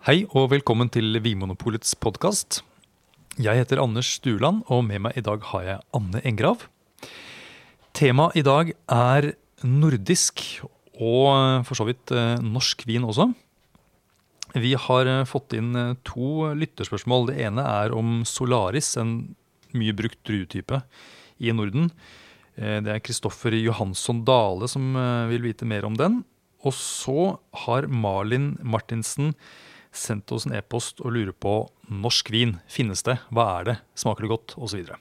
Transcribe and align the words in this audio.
Hei 0.00 0.22
og 0.32 0.46
velkommen 0.48 0.88
til 0.88 1.18
Vinmonopolets 1.20 1.90
podkast. 2.00 2.62
Jeg 3.36 3.60
heter 3.60 3.82
Anders 3.82 4.14
Stuland, 4.16 4.62
og 4.72 4.86
med 4.86 5.02
meg 5.04 5.18
i 5.20 5.22
dag 5.26 5.44
har 5.50 5.66
jeg 5.66 5.84
Anne 5.98 6.22
Engrav. 6.24 6.64
Temaet 7.92 8.38
i 8.40 8.44
dag 8.46 8.72
er 8.96 9.28
nordisk, 9.60 10.40
og 10.96 11.68
for 11.68 11.76
så 11.76 11.84
vidt 11.90 12.14
eh, 12.16 12.40
norsk 12.40 12.86
vin 12.88 13.04
også. 13.04 13.28
Vi 14.56 14.72
har 14.88 15.12
eh, 15.18 15.28
fått 15.28 15.52
inn 15.60 15.76
eh, 15.76 15.92
to 16.00 16.48
lytterspørsmål. 16.56 17.28
Det 17.28 17.38
ene 17.50 17.68
er 17.68 17.92
om 17.92 18.22
Solaris, 18.24 18.94
en 18.96 19.34
mye 19.76 20.00
brukt 20.00 20.24
druetype 20.24 20.80
i 21.44 21.52
Norden. 21.52 21.92
Det 22.56 22.88
er 22.96 23.04
Kristoffer 23.04 23.52
Johansson 23.52 24.24
Dale 24.24 24.64
som 24.68 24.94
vil 25.28 25.44
vite 25.44 25.68
mer 25.68 25.84
om 25.84 25.92
den. 25.92 26.22
Og 26.64 26.72
så 26.72 27.34
har 27.68 27.92
Malin 27.92 28.54
Martinsen 28.64 29.34
sendt 29.90 30.30
oss 30.34 30.46
en 30.46 30.54
e-post 30.56 31.02
og 31.02 31.14
lurer 31.16 31.34
på 31.34 31.54
norsk 31.90 32.30
vin. 32.32 32.56
Finnes 32.70 33.02
det? 33.06 33.18
Hva 33.34 33.46
er 33.58 33.68
det? 33.70 33.76
Smaker 33.98 34.26
det 34.26 34.32
godt? 34.32 34.54
Og 34.58 34.70
så 34.72 34.80
videre. 34.80 35.00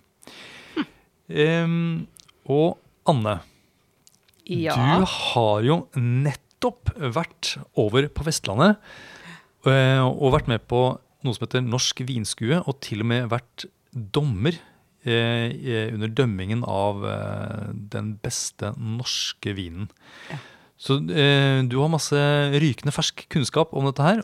Hm. 0.75 0.87
Um, 1.29 2.07
og 2.49 2.79
Anne, 3.09 3.39
ja. 4.49 4.73
du 4.73 5.05
har 5.09 5.65
jo 5.65 5.83
nettopp 5.97 6.91
vært 6.97 7.55
over 7.79 8.09
på 8.13 8.25
Vestlandet 8.25 8.79
uh, 9.67 10.05
og 10.07 10.33
vært 10.35 10.49
med 10.49 10.65
på 10.69 10.81
noe 11.25 11.35
som 11.35 11.45
heter 11.45 11.65
Norsk 11.65 12.01
vinskue, 12.07 12.61
og 12.63 12.79
til 12.85 13.03
og 13.03 13.09
med 13.11 13.29
vært 13.31 13.67
dommer 13.91 14.55
uh, 14.55 15.47
under 15.93 16.13
dømmingen 16.15 16.63
av 16.65 17.03
uh, 17.05 17.69
den 17.93 18.15
beste 18.23 18.73
norske 18.77 19.53
vinen. 19.57 19.91
Ja. 20.31 20.41
Så 20.79 20.95
du 21.03 21.73
har 21.75 21.89
masse 21.91 22.15
rykende 22.55 22.93
fersk 22.95 23.25
kunnskap 23.27 23.73
om 23.75 23.89
dette 23.89 23.99
her, 24.05 24.21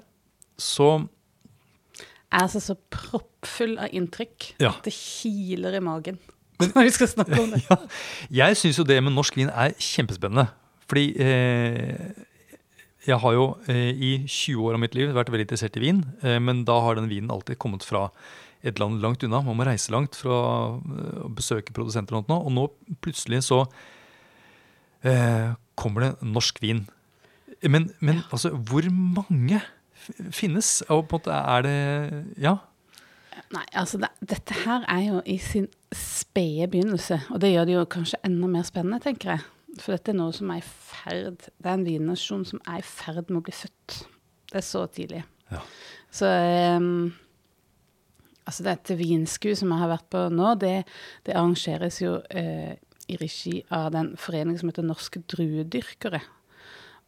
så 0.57 0.89
Jeg 1.01 2.39
er 2.39 2.45
altså 2.45 2.61
så 2.63 2.75
proppfull 2.91 3.77
av 3.79 3.93
inntrykk 3.95 4.55
ja. 4.59 4.73
at 4.73 4.87
det 4.87 4.93
kiler 4.95 5.77
i 5.77 5.83
magen 5.83 6.19
når 6.59 6.87
vi 6.87 6.93
skal 6.95 7.11
snakke 7.11 7.41
om 7.41 7.51
det. 7.51 7.63
Ja, 7.69 7.79
jeg 8.47 8.59
syns 8.61 8.79
jo 8.79 8.87
det 8.87 9.01
med 9.03 9.15
norsk 9.15 9.35
vin 9.35 9.51
er 9.51 9.75
kjempespennende. 9.75 10.47
Fordi 10.85 11.09
eh, 11.19 12.13
jeg 13.05 13.17
har 13.21 13.35
jo 13.35 13.45
eh, 13.67 13.91
i 13.91 14.11
20 14.23 14.63
år 14.63 14.77
av 14.77 14.81
mitt 14.81 14.95
liv 14.95 15.11
vært 15.13 15.33
veldig 15.33 15.47
interessert 15.49 15.75
i 15.79 15.83
vin. 15.83 15.99
Eh, 16.23 16.37
men 16.39 16.63
da 16.67 16.77
har 16.85 16.95
den 16.95 17.09
vinen 17.11 17.33
alltid 17.33 17.59
kommet 17.59 17.83
fra 17.83 18.07
et 18.65 18.79
land 18.81 19.01
langt 19.03 19.23
unna. 19.25 19.43
Man 19.45 19.59
må 19.59 19.67
reise 19.67 19.93
langt 19.93 20.17
for 20.17 20.33
å 20.33 20.41
uh, 20.81 21.25
besøke 21.29 21.73
produsenter 21.75 22.17
og 22.17 22.31
noe. 22.31 22.41
Og 22.47 22.53
nå 22.55 22.65
plutselig 23.03 23.43
så 23.45 23.61
eh, 25.05 25.53
kommer 25.77 26.07
det 26.07 26.11
norsk 26.25 26.61
vin. 26.63 26.85
Men, 27.61 27.91
men 27.99 28.21
ja. 28.23 28.27
altså, 28.33 28.55
hvor 28.55 28.87
mange 28.89 29.61
finnes? 30.33 30.79
Og 30.89 31.07
på 31.09 31.19
en 31.19 31.21
måte 31.21 31.41
er 31.41 31.67
det 31.67 32.23
Ja? 32.41 32.57
Nei, 33.53 33.65
altså 33.77 33.99
det, 34.01 34.09
dette 34.25 34.55
her 34.65 34.85
er 34.89 35.01
jo 35.05 35.19
i 35.29 35.35
sin 35.41 35.67
spede 35.93 36.67
begynnelse. 36.71 37.19
Og 37.35 37.41
det 37.43 37.51
gjør 37.51 37.67
det 37.67 37.75
jo 37.75 37.83
kanskje 37.91 38.21
enda 38.25 38.47
mer 38.51 38.65
spennende, 38.67 39.01
tenker 39.03 39.35
jeg. 39.35 39.43
For 39.81 39.95
dette 39.95 40.13
er 40.13 40.17
noe 40.17 40.31
som 40.35 40.51
er 40.53 40.61
i 40.61 40.63
ferd 40.63 41.41
Det 41.43 41.67
er 41.67 41.73
en 41.73 41.83
vinnasjon 41.83 42.45
som 42.47 42.61
er 42.63 42.79
i 42.79 42.87
ferd 42.87 43.27
med 43.27 43.41
å 43.41 43.45
bli 43.45 43.55
født. 43.55 43.97
Det 44.51 44.61
er 44.61 44.65
så 44.65 44.85
tidlig. 44.87 45.21
Ja. 45.51 45.61
Så 46.15 46.31
um, 46.79 47.13
Altså, 48.45 48.61
dette 48.61 48.93
vinskuet 48.99 49.57
som 49.57 49.71
jeg 49.73 49.81
har 49.81 49.89
vært 49.89 50.09
på 50.13 50.19
nå, 50.29 50.51
det, 50.61 50.75
det 51.25 51.33
arrangeres 51.33 51.97
jo 52.03 52.19
uh, 52.21 52.73
i 53.09 53.17
regi 53.17 53.55
av 53.73 53.87
den 53.95 54.11
foreningen 54.21 54.59
som 54.61 54.69
heter 54.69 54.85
Norske 54.85 55.23
druedyrkere. 55.33 56.21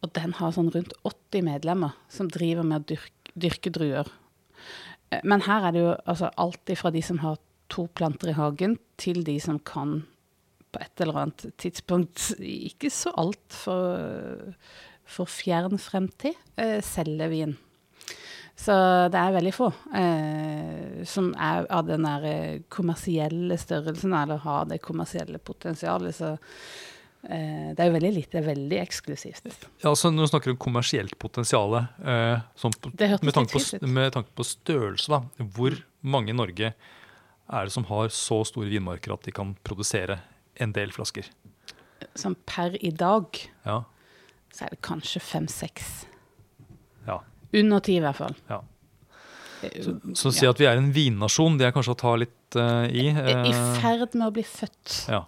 Og 0.04 0.12
den 0.14 0.34
har 0.38 0.54
sånn 0.54 0.70
rundt 0.74 0.94
80 1.08 1.46
medlemmer 1.48 1.96
som 2.12 2.30
driver 2.30 2.66
med 2.66 2.82
å 2.82 2.88
dyrke, 2.94 3.34
dyrke 3.34 3.72
druer. 3.74 4.10
Eh, 5.10 5.22
men 5.24 5.44
her 5.46 5.68
er 5.68 5.74
det 5.74 5.84
jo 5.84 5.94
altså 6.04 6.30
alt 6.36 6.74
fra 6.78 6.92
de 6.94 7.02
som 7.04 7.20
har 7.24 7.40
to 7.68 7.86
planter 7.98 8.32
i 8.32 8.38
hagen, 8.38 8.78
til 8.96 9.24
de 9.26 9.36
som 9.42 9.58
kan 9.58 10.02
på 10.72 10.82
et 10.84 11.00
eller 11.00 11.22
annet 11.22 11.48
tidspunkt, 11.60 12.30
ikke 12.70 12.92
så 12.92 13.14
altfor 13.16 14.54
for 15.08 15.30
fjern 15.30 15.80
fremtid, 15.80 16.36
eh, 16.60 16.78
selge 16.84 17.30
vin. 17.32 17.56
Så 18.58 18.74
det 19.12 19.18
er 19.20 19.34
veldig 19.36 19.52
få 19.54 19.68
eh, 19.94 21.02
som 21.06 21.30
er 21.38 21.68
av 21.70 21.86
den 21.86 22.02
der 22.04 22.24
eh, 22.26 22.62
kommersielle 22.68 23.54
størrelsen, 23.60 24.16
eller 24.18 24.42
har 24.42 24.66
det 24.66 24.80
kommersielle 24.82 25.38
potensialet. 25.38 26.16
Så 26.16 26.32
det 27.28 27.82
er 27.82 27.90
jo 27.90 27.94
veldig 27.98 28.10
lite, 28.14 28.30
det 28.32 28.40
er 28.40 28.46
veldig 28.46 28.78
eksklusivt. 28.80 29.48
Ja, 29.82 29.90
altså 29.90 30.08
Når 30.10 30.24
du 30.24 30.30
snakker 30.30 30.54
om 30.54 30.60
kommersielt 30.64 31.18
potensial, 31.20 31.74
eh, 31.76 32.40
sånn 32.56 32.72
med, 32.88 33.34
tanke 33.36 33.52
på, 33.52 33.60
med 33.84 34.14
tanke 34.14 34.32
på 34.32 34.46
størrelse, 34.48 35.12
da, 35.12 35.44
hvor 35.58 35.76
mange 36.00 36.32
i 36.32 36.38
Norge 36.38 36.72
er 36.72 37.68
det 37.68 37.74
som 37.74 37.84
har 37.90 38.08
så 38.14 38.40
store 38.48 38.72
vinmarker 38.72 39.12
at 39.12 39.28
de 39.28 39.34
kan 39.36 39.52
produsere 39.64 40.20
en 40.56 40.72
del 40.76 40.92
flasker? 40.94 41.28
Som 42.16 42.36
per 42.48 42.78
i 42.84 42.90
dag 42.96 43.36
ja. 43.66 43.82
så 44.54 44.64
er 44.64 44.72
det 44.72 44.80
kanskje 44.88 45.20
fem-seks. 45.20 45.92
Ja. 47.08 47.20
Under 47.52 47.84
ti, 47.84 47.98
i 47.98 48.04
hvert 48.04 48.20
fall. 48.20 48.36
Ja. 48.48 48.62
Så, 49.58 49.94
så 50.14 50.30
å 50.30 50.34
si 50.34 50.46
at 50.48 50.60
vi 50.60 50.66
er 50.68 50.78
en 50.78 50.90
vinnasjon, 50.94 51.56
det 51.58 51.68
er 51.68 51.72
kanskje 51.74 51.94
å 51.94 51.98
ta 51.98 52.12
litt 52.20 52.58
uh, 52.58 52.86
i. 52.86 53.08
Uh, 53.14 53.48
I 53.50 53.54
ferd 53.80 54.14
med 54.14 54.26
å 54.28 54.34
bli 54.34 54.44
født. 54.46 54.94
Ja. 55.10 55.22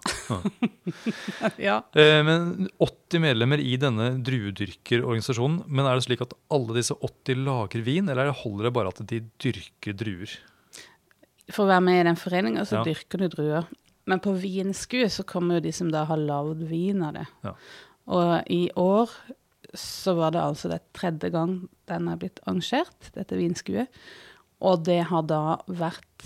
ja. 1.69 1.79
Uh, 1.97 2.21
men 2.27 2.69
80 2.77 3.23
medlemmer 3.25 3.63
i 3.63 3.75
denne 3.81 4.13
druedyrkerorganisasjonen. 4.23 5.65
Men 5.67 5.89
er 5.89 5.99
det 5.99 6.07
slik 6.07 6.23
at 6.23 6.35
alle 6.53 6.77
disse 6.79 6.95
80 6.95 7.43
lager 7.47 7.85
vin, 7.85 8.09
eller 8.11 8.31
holder 8.43 8.69
det 8.69 8.73
bare 8.79 8.93
at 8.93 9.03
de 9.11 9.21
dyrker 9.43 9.97
druer? 9.99 10.37
For 11.51 11.65
å 11.65 11.71
være 11.73 11.85
med 11.89 11.99
i 11.99 12.07
den 12.07 12.19
foreninga, 12.19 12.65
så 12.67 12.79
ja. 12.79 12.87
dyrker 12.87 13.25
du 13.25 13.29
druer. 13.35 13.69
Men 14.09 14.23
på 14.23 14.33
vinskuet 14.39 15.13
så 15.13 15.27
kommer 15.27 15.59
jo 15.59 15.67
de 15.67 15.75
som 15.75 15.91
da 15.91 16.05
har 16.09 16.19
lagd 16.19 16.63
vin 16.69 17.03
av 17.05 17.19
det. 17.19 17.27
Ja. 17.45 17.55
Og 18.11 18.51
i 18.51 18.63
år 18.79 19.11
så 19.77 20.15
var 20.17 20.33
det 20.35 20.43
altså 20.43 20.71
det 20.71 20.81
tredje 20.97 21.31
gang 21.33 21.55
den 21.89 22.09
er 22.11 22.19
blitt 22.19 22.41
arrangert, 22.45 23.11
dette 23.15 23.39
vinskuet. 23.39 24.01
Og 24.61 24.83
det 24.85 24.99
har 25.09 25.25
da 25.25 25.57
vært 25.67 26.25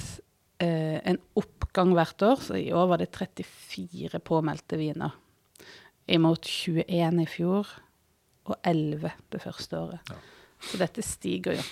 eh, 0.63 1.00
en 1.07 1.19
oppgang 1.39 1.94
hvert 1.95 2.25
år, 2.25 2.41
så 2.44 2.57
i 2.59 2.72
år 2.75 2.89
var 2.91 3.01
det 3.01 3.11
34 3.16 4.19
påmeldte 4.25 4.79
viner. 4.81 5.16
Imot 6.11 6.45
21 6.50 7.22
i 7.23 7.28
fjor, 7.29 7.69
og 8.45 8.57
11 8.61 9.13
det 9.34 9.41
første 9.41 9.79
året. 9.79 10.11
Ja. 10.11 10.19
Så 10.66 10.79
dette 10.81 11.05
stiger 11.05 11.57
jo. 11.57 11.63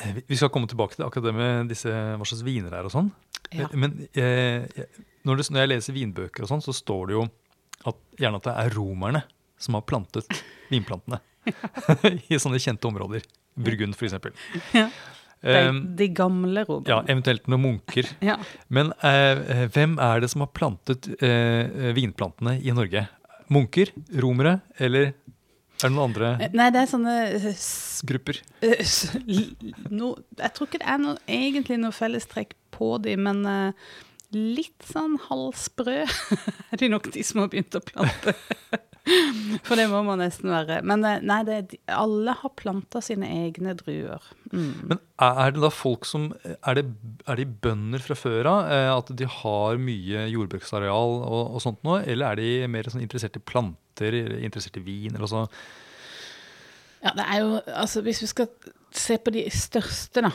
Eh, 0.00 0.20
vi 0.26 0.36
skal 0.36 0.50
komme 0.52 0.68
tilbake 0.70 0.96
til 0.96 1.06
akkurat 1.06 1.28
det 1.28 1.36
med 1.36 1.70
disse, 1.72 1.92
hva 1.92 2.26
slags 2.26 2.44
viner 2.46 2.74
er 2.74 2.88
og 2.88 2.94
sånn. 2.94 3.12
Ja. 3.54 3.68
Men 3.76 3.96
eh, 4.16 4.66
når, 5.24 5.38
det, 5.38 5.48
når, 5.52 5.62
jeg 5.62 5.70
leser 5.70 5.96
vinbøker 5.96 6.44
og 6.44 6.50
sånn, 6.50 6.64
så 6.64 6.74
står 6.74 7.10
det 7.10 7.18
jo 7.18 7.24
at, 7.84 7.98
gjerne 8.18 8.40
at 8.40 8.48
det 8.48 8.54
er 8.64 8.76
romerne 8.76 9.24
som 9.64 9.78
har 9.78 9.86
plantet 9.88 10.28
vinplantene. 10.70 11.20
I 12.32 12.40
sånne 12.40 12.60
kjente 12.62 12.88
områder. 12.88 13.24
Burgund, 13.54 13.96
f.eks. 13.96 14.16
Ja. 14.74 14.88
De, 15.44 15.52
ehm, 15.52 15.80
de, 15.96 16.08
gamle 16.08 16.64
romerne. 16.64 16.88
Ja, 16.88 17.02
eventuelt 17.04 17.50
noen 17.52 17.62
munker. 17.66 18.08
ja. 18.30 18.38
Men 18.72 18.94
eh, 19.04 19.66
hvem 19.74 19.98
er 20.00 20.24
det 20.24 20.30
som 20.32 20.44
har 20.44 20.54
plantet 20.56 21.10
eh, 21.20 21.92
vinplantene 21.96 22.56
i 22.64 22.72
Norge? 22.74 23.04
Munker? 23.52 23.92
Romere? 24.24 24.58
Eller 24.80 25.12
er 25.82 25.90
det 25.90 25.92
noen 25.92 26.06
andre 26.06 26.30
eh, 26.38 26.54
Nei, 26.56 26.70
det 26.72 26.84
er 26.84 26.88
sånne 26.88 27.14
Grupper? 28.08 28.40
no, 29.92 30.14
jeg 30.38 30.54
tror 30.56 30.70
ikke 30.70 30.80
det 30.80 30.90
er 30.94 31.00
noe, 31.02 31.20
egentlig 31.28 31.78
noe 31.82 31.92
fellestrekk 31.94 32.54
på 32.74 32.94
dem, 33.04 33.26
men 33.26 33.44
uh, 33.44 33.90
litt 34.34 34.86
sånn 34.88 35.18
halvsprø 35.28 35.98
er 36.70 36.80
de 36.80 36.90
nok 36.90 37.10
de 37.14 37.24
som 37.26 37.42
har 37.42 37.52
begynt 37.52 37.76
å 37.78 37.82
plante. 37.84 38.34
For 39.66 39.76
det 39.76 39.84
må 39.92 40.00
man 40.06 40.20
nesten 40.22 40.48
være. 40.52 40.78
Men 40.86 41.04
eh, 41.04 41.20
nei, 41.24 41.40
det, 41.46 41.78
alle 41.92 42.34
har 42.40 42.52
planta 42.56 43.02
sine 43.04 43.28
egne 43.44 43.74
druer. 43.76 44.24
Mm. 44.52 44.90
Men 44.92 45.00
er 45.20 45.54
det 45.54 45.62
da 45.64 45.70
folk 45.72 46.06
som 46.08 46.30
Er, 46.44 46.78
det, 46.78 46.84
er 47.28 47.40
de 47.40 47.46
bønder 47.66 48.04
fra 48.04 48.16
før 48.18 48.50
av? 48.50 48.72
Eh, 48.72 48.90
at 48.94 49.12
de 49.20 49.28
har 49.40 49.80
mye 49.82 50.26
jordbruksareal 50.32 51.18
og, 51.20 51.42
og, 51.44 51.60
sånt 51.64 51.82
noe? 51.86 52.00
Eller 52.08 52.32
er 52.32 52.40
de 52.40 52.72
mer 52.72 52.88
sånn 52.90 53.04
interessert 53.04 53.36
i 53.40 53.44
planter, 53.44 54.16
interessert 54.40 54.80
i 54.80 54.86
vin? 54.86 55.14
eller 55.14 55.30
så? 55.30 55.46
Ja, 57.04 57.12
det 57.12 57.28
er 57.28 57.42
jo 57.42 57.56
Altså, 57.68 58.00
hvis 58.04 58.24
vi 58.24 58.30
skal 58.32 58.52
se 58.94 59.18
på 59.20 59.34
de 59.34 59.44
største, 59.52 60.24
da. 60.24 60.32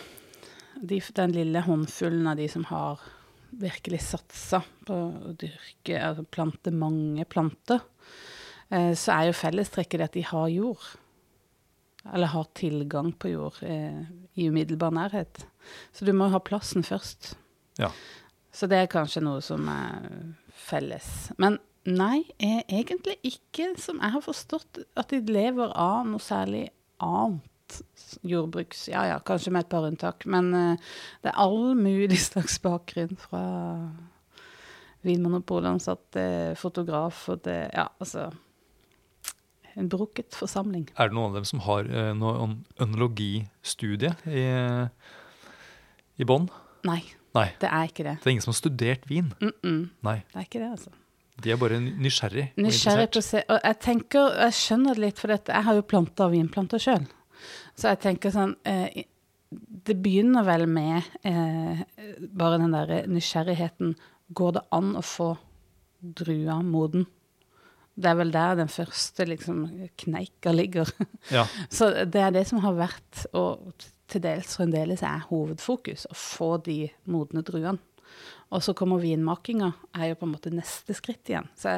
De, 0.79 0.99
den 1.15 1.33
lille 1.35 1.63
håndfullen 1.65 2.27
av 2.29 2.37
de 2.39 2.45
som 2.51 2.63
har 2.69 3.01
virkelig 3.59 4.03
satsa 4.05 4.61
på 4.85 4.93
å 4.93 5.31
dyrke, 5.33 5.97
altså 5.97 6.23
plante 6.29 6.71
mange 6.71 7.25
planter. 7.29 7.81
Eh, 8.69 8.93
så 8.97 9.15
er 9.15 9.29
jo 9.29 9.37
fellestrekket 9.37 9.99
det 10.01 10.09
at 10.09 10.17
de 10.17 10.25
har 10.29 10.49
jord. 10.53 10.89
Eller 12.13 12.31
har 12.31 12.49
tilgang 12.57 13.11
på 13.19 13.33
jord 13.33 13.59
eh, 13.65 14.05
i 14.39 14.47
umiddelbar 14.49 14.93
nærhet. 14.95 15.43
Så 15.93 16.05
du 16.05 16.13
må 16.15 16.29
ha 16.33 16.41
plassen 16.41 16.85
først. 16.85 17.33
Ja. 17.79 17.91
Så 18.51 18.69
det 18.69 18.79
er 18.79 18.91
kanskje 18.91 19.23
noe 19.25 19.41
som 19.45 19.67
er 19.71 20.07
felles. 20.69 21.29
Men 21.41 21.59
nei, 21.89 22.23
er 22.41 22.63
egentlig 22.67 23.17
ikke, 23.25 23.73
som 23.81 24.01
jeg 24.01 24.15
har 24.15 24.25
forstått, 24.25 24.81
at 24.99 25.13
de 25.13 25.21
lever 25.29 25.73
av 25.75 26.05
noe 26.09 26.23
særlig 26.23 26.69
annet. 27.03 27.45
jordbruks 28.25 28.87
Ja 28.89 29.03
ja, 29.05 29.19
kanskje 29.21 29.51
med 29.53 29.65
et 29.65 29.69
par 29.69 29.85
unntak. 29.85 30.25
Men 30.25 30.53
eh, 30.53 30.93
det 31.23 31.33
er 31.33 31.41
all 31.41 31.75
mulig 31.77 32.21
slags 32.29 32.61
bakgrunn 32.61 33.17
fra 33.17 33.43
Vinmonopolet 35.01 35.77
ansatte, 35.77 36.23
fotograf 36.59 37.29
og 37.31 37.43
det 37.45 37.69
Ja, 37.71 37.87
altså 38.01 38.29
En 39.79 39.89
brukket 39.91 40.35
forsamling. 40.35 40.89
Er 40.99 41.09
det 41.09 41.15
noen 41.15 41.31
av 41.31 41.39
dem 41.39 41.47
som 41.47 41.61
har 41.63 41.87
uh, 41.87 42.11
noe 42.17 42.49
ønologistudie 42.83 44.11
i, 44.27 44.45
i 46.19 46.27
bånn? 46.27 46.49
Nei, 46.87 47.01
Nei. 47.35 47.49
det 47.61 47.69
er 47.69 47.91
ikke 47.91 48.05
det. 48.07 48.17
Det 48.19 48.27
er 48.27 48.35
ingen 48.35 48.45
som 48.45 48.53
har 48.53 48.59
studert 48.59 49.07
vin? 49.09 49.31
Mm 49.39 49.53
-mm, 49.63 49.83
Nei. 50.03 50.17
det 50.33 50.35
er 50.35 50.47
ikke 50.47 50.59
det, 50.59 50.71
altså. 50.71 50.91
De 51.43 51.51
er 51.51 51.59
bare 51.59 51.79
nysgjerrig. 51.79 52.51
og 52.57 52.63
Nysgjerrig 52.63 53.11
på 53.13 53.21
å 53.21 53.43
Og 53.55 53.59
jeg 53.63 53.79
tenker, 53.79 54.33
jeg 54.43 54.53
skjønner 54.53 54.97
det 54.97 55.03
litt, 55.05 55.19
for 55.19 55.27
dette, 55.27 55.53
jeg 55.53 55.63
har 55.63 55.73
jo 55.73 55.81
planta 55.87 56.27
vinplanter 56.27 56.81
sjøl. 56.83 57.07
Så 57.75 57.93
jeg 57.93 57.99
tenker 58.03 58.33
sånn 58.35 58.55
eh, 58.67 59.05
Det 59.49 59.95
begynner 60.03 60.43
vel 60.43 60.67
med 60.67 61.03
eh, 61.23 61.83
bare 62.19 62.59
den 62.59 62.75
derre 62.75 63.05
nysgjerrigheten. 63.07 63.95
Går 64.35 64.51
det 64.59 64.65
an 64.75 64.95
å 64.99 65.01
få 65.01 65.37
drua 65.99 66.61
moden? 66.61 67.07
Det 67.99 68.07
er 68.07 68.17
vel 68.19 68.31
der 68.31 68.59
den 68.61 68.71
første 68.71 69.25
liksom 69.27 69.65
kneika 69.99 70.53
ligger. 70.55 70.91
Ja. 71.35 71.43
Så 71.69 71.91
det 72.07 72.21
er 72.23 72.31
det 72.33 72.45
som 72.47 72.61
har 72.63 72.77
vært, 72.77 73.25
og 73.37 73.73
til 74.09 74.23
dels 74.23 74.55
fremdeles 74.57 75.03
er 75.05 75.25
hovedfokus, 75.29 76.07
å 76.09 76.15
få 76.17 76.53
de 76.65 76.87
modne 77.11 77.43
druene. 77.45 77.77
Og 78.49 78.63
så 78.65 78.73
kommer 78.73 79.01
vinmakinga, 79.03 79.73
er 79.99 80.11
jo 80.11 80.21
på 80.21 80.25
en 80.25 80.31
måte 80.33 80.53
neste 80.53 80.95
skritt 80.97 81.29
igjen. 81.29 81.49
Så 81.59 81.75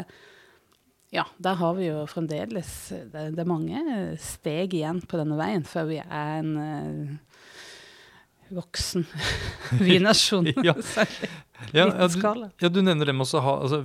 ja, 1.12 1.26
der 1.44 1.58
har 1.60 1.74
vi 1.76 1.90
jo 1.90 2.06
fremdeles 2.08 2.70
Det, 3.12 3.26
det 3.36 3.42
er 3.44 3.50
mange 3.50 3.82
steg 4.24 4.72
igjen 4.78 5.02
på 5.04 5.20
denne 5.20 5.36
veien 5.36 5.66
før 5.68 5.90
vi 5.90 5.98
er 6.00 6.38
en 6.38 6.54
uh, 6.56 7.42
voksen 8.56 9.04
vinnasjon. 9.88 10.48
Ja. 10.68 10.78
Ja, 11.72 11.86
ja, 11.86 12.08
du, 12.08 12.48
ja, 12.58 12.70
du 12.70 12.80
nevner 12.82 13.06
det 13.06 13.14
med 13.14 13.28
å, 13.28 13.42
ha, 13.44 13.52
altså, 13.68 13.84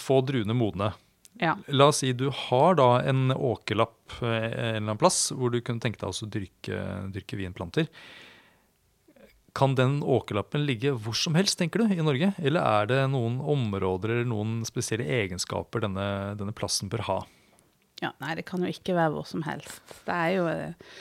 få 0.00 0.22
druene 0.24 0.54
modne. 0.56 0.92
Ja. 1.38 1.54
La 1.70 1.88
oss 1.92 2.00
si 2.02 2.12
du 2.16 2.28
har 2.34 2.78
da 2.78 2.88
en 3.06 3.30
åkerlapp 3.34 4.18
eh, 4.22 4.26
en 4.26 4.52
eller 4.52 4.80
annen 4.82 5.00
plass 5.00 5.28
hvor 5.34 5.52
du 5.54 5.60
kunne 5.62 5.82
tenke 5.82 6.00
deg 6.02 6.10
å 6.10 6.30
dyrke, 6.34 6.80
dyrke 7.14 7.38
vinplanter. 7.38 7.86
Kan 9.58 9.74
den 9.78 10.00
åkerlappen 10.02 10.66
ligge 10.66 10.92
hvor 10.94 11.16
som 11.18 11.38
helst, 11.38 11.58
tenker 11.58 11.82
du, 11.82 11.94
i 11.94 12.02
Norge? 12.04 12.32
Eller 12.38 12.62
er 12.62 12.90
det 12.90 13.00
noen 13.14 13.38
områder 13.40 14.16
eller 14.16 14.28
noen 14.30 14.60
spesielle 14.68 15.06
egenskaper 15.22 15.86
denne, 15.86 16.08
denne 16.38 16.54
plassen 16.54 16.90
bør 16.90 17.06
ha? 17.08 17.20
Ja, 18.02 18.12
nei, 18.22 18.34
det 18.38 18.46
kan 18.46 18.62
jo 18.62 18.70
ikke 18.70 18.94
være 18.98 19.14
hvor 19.16 19.26
som 19.26 19.42
helst. 19.46 19.82
Det 20.06 20.14
er 20.14 20.34
jo 20.36 20.44
eh, 20.50 20.92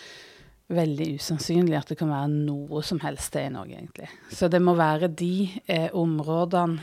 veldig 0.73 1.11
usannsynlig 1.17 1.77
at 1.77 1.91
det 1.91 1.99
kan 1.99 2.13
være 2.13 2.31
noe 2.33 2.81
som 2.85 3.01
helst 3.03 3.29
sted 3.31 3.49
i 3.49 3.53
Norge, 3.57 3.77
egentlig. 3.77 4.09
Så 4.33 4.49
det 4.53 4.61
må 4.63 4.77
være 4.77 5.11
de 5.13 5.49
eh, 5.65 5.89
områdene 5.97 6.81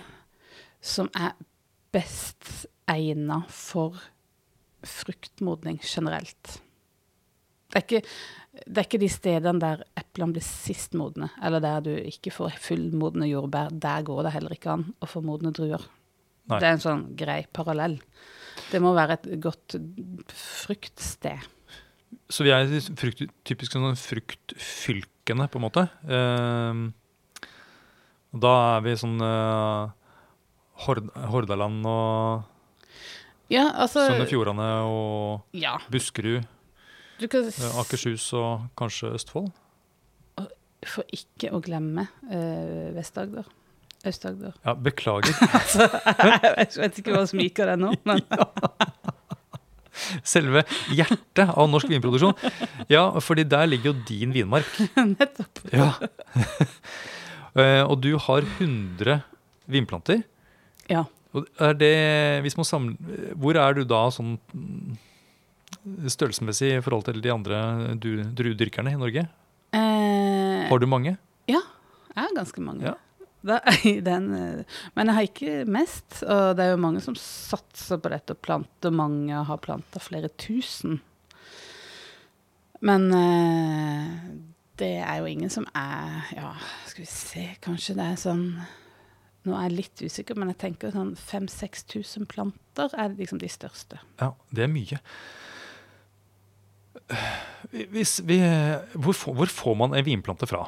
som 0.85 1.09
er 1.17 1.35
best 1.95 2.67
egna 2.91 3.43
for 3.49 3.97
fruktmodning 4.85 5.81
generelt. 5.83 6.59
Det 7.73 7.81
er, 7.81 7.85
ikke, 7.85 8.01
det 8.69 8.79
er 8.79 8.87
ikke 8.87 9.03
de 9.03 9.11
stedene 9.11 9.63
der 9.63 9.81
eplene 9.99 10.37
blir 10.37 10.45
sist 10.47 10.95
modne, 10.95 11.31
eller 11.43 11.63
der 11.65 11.83
du 11.83 11.91
ikke 11.97 12.31
får 12.35 12.59
fullmodne 12.63 13.27
jordbær. 13.27 13.73
Der 13.73 14.05
går 14.07 14.27
det 14.27 14.35
heller 14.37 14.55
ikke 14.55 14.77
an 14.77 14.87
å 15.03 15.09
få 15.11 15.25
modne 15.25 15.51
druer. 15.57 15.83
Nei. 16.53 16.61
Det 16.61 16.69
er 16.69 16.77
en 16.77 16.85
sånn 16.85 17.05
grei 17.17 17.41
parallell. 17.57 17.97
Det 18.71 18.81
må 18.85 18.93
være 18.95 19.17
et 19.17 19.29
godt 19.43 19.79
fruktsted. 20.31 21.51
Så 22.31 22.47
vi 22.47 22.53
er 22.55 22.71
frukt, 22.95 23.25
typisk 23.49 23.75
sånn 23.75 23.99
fruktfylkene, 23.99 25.49
på 25.51 25.59
en 25.59 25.65
måte. 25.65 25.87
Eh, 26.07 26.85
da 28.45 28.55
er 28.77 28.85
vi 28.85 28.95
sånn 29.01 29.19
eh, 29.25 29.93
Hord 30.85 31.11
Hordaland 31.33 31.87
og 31.91 32.54
Ja, 33.55 33.69
altså 33.85 34.09
og 34.11 34.27
Fjordane 34.31 34.69
og 34.89 35.57
Ja. 35.57 35.77
Buskerud. 35.93 36.47
Kan 37.31 37.47
eh, 37.47 37.77
Akershus 37.79 38.27
og 38.37 38.67
kanskje 38.79 39.13
Østfold. 39.15 39.53
For 40.85 41.07
ikke 41.15 41.49
å 41.55 41.61
glemme 41.65 42.09
uh, 42.29 42.91
Vest-Agder. 42.93 43.47
Øst-Agder. 44.05 44.53
Ja, 44.67 44.75
beklager. 44.77 45.33
Altså, 45.57 45.87
jeg 45.89 46.75
vet 46.83 46.99
ikke 47.01 47.15
hva 47.15 47.23
som 47.31 47.41
gikk 47.41 47.63
av 47.65 47.73
det 47.73 47.79
nå, 47.81 47.95
men 48.11 48.21
Selve 50.27 50.65
hjertet 50.93 51.55
av 51.55 51.69
norsk 51.71 51.89
vinproduksjon. 51.89 52.35
Ja, 52.91 53.07
fordi 53.23 53.47
der 53.49 53.69
ligger 53.71 53.93
jo 53.93 53.97
din 54.09 54.35
vinmark. 54.35 54.69
nettopp. 55.15 55.63
Ja. 55.73 55.93
Eh, 57.55 57.83
og 57.87 58.01
du 58.03 58.11
har 58.19 58.43
100 58.59 59.21
vinplanter. 59.71 60.25
Ja. 60.91 61.05
Og 61.35 61.47
er 61.59 61.75
det, 61.75 62.53
samler, 62.67 63.33
hvor 63.35 63.57
er 63.59 63.75
du 63.75 63.83
da 63.91 64.05
sånn 64.15 64.37
størrelsesmessig 66.09 66.71
i 66.77 66.83
forhold 66.85 67.05
til 67.09 67.21
de 67.25 67.33
andre 67.33 67.59
du- 68.01 68.23
druedyrkerne 68.39 68.93
i 68.95 69.01
Norge? 69.01 69.27
Eh, 69.75 70.69
Har 70.71 70.79
du 70.79 70.87
mange? 70.87 71.17
ja, 71.51 71.61
jeg 72.15 72.23
har 72.23 72.35
ganske 72.37 72.61
mange. 72.63 72.85
Ja. 72.87 72.95
Da, 73.45 73.59
den, 74.09 74.31
men 74.97 75.07
jeg 75.11 75.15
har 75.19 75.27
ikke 75.29 75.65
mest, 75.69 76.23
og 76.23 76.55
det 76.57 76.65
er 76.65 76.71
jo 76.73 76.81
mange 76.81 77.03
som 77.05 77.17
satser 77.19 77.99
på 78.01 78.09
dette 78.15 78.33
og 78.33 78.41
planter. 78.41 78.95
Mange 78.95 79.35
har 79.45 79.59
planta 79.61 80.01
flere 80.01 80.31
tusen. 80.41 81.01
Men 82.81 83.11
eh, 83.13 84.09
det 84.81 84.95
er 85.03 85.19
jo 85.21 85.29
ingen 85.31 85.51
som 85.53 85.67
er 85.77 86.25
Ja, 86.37 86.55
skal 86.87 87.05
vi 87.05 87.11
se, 87.11 87.45
kanskje 87.65 87.95
det 87.99 88.09
er 88.13 88.17
sånn 88.21 88.47
Nå 89.45 89.57
er 89.59 89.69
jeg 89.69 89.77
litt 89.77 90.03
usikker, 90.05 90.39
men 90.41 90.53
jeg 90.55 90.61
tenker 90.63 90.95
sånn 90.95 91.13
5000-6000 91.21 92.29
planter 92.31 92.95
er 92.97 93.13
liksom 93.19 93.41
de 93.43 93.51
største. 93.53 94.01
Ja, 94.23 94.33
det 94.57 94.65
er 94.65 94.73
mye. 94.73 95.01
Vi, 97.75 98.39
hvor, 98.95 99.13
får, 99.13 99.37
hvor 99.37 99.53
får 99.53 99.77
man 99.83 99.97
en 99.97 100.07
vinplante 100.07 100.49
fra? 100.49 100.65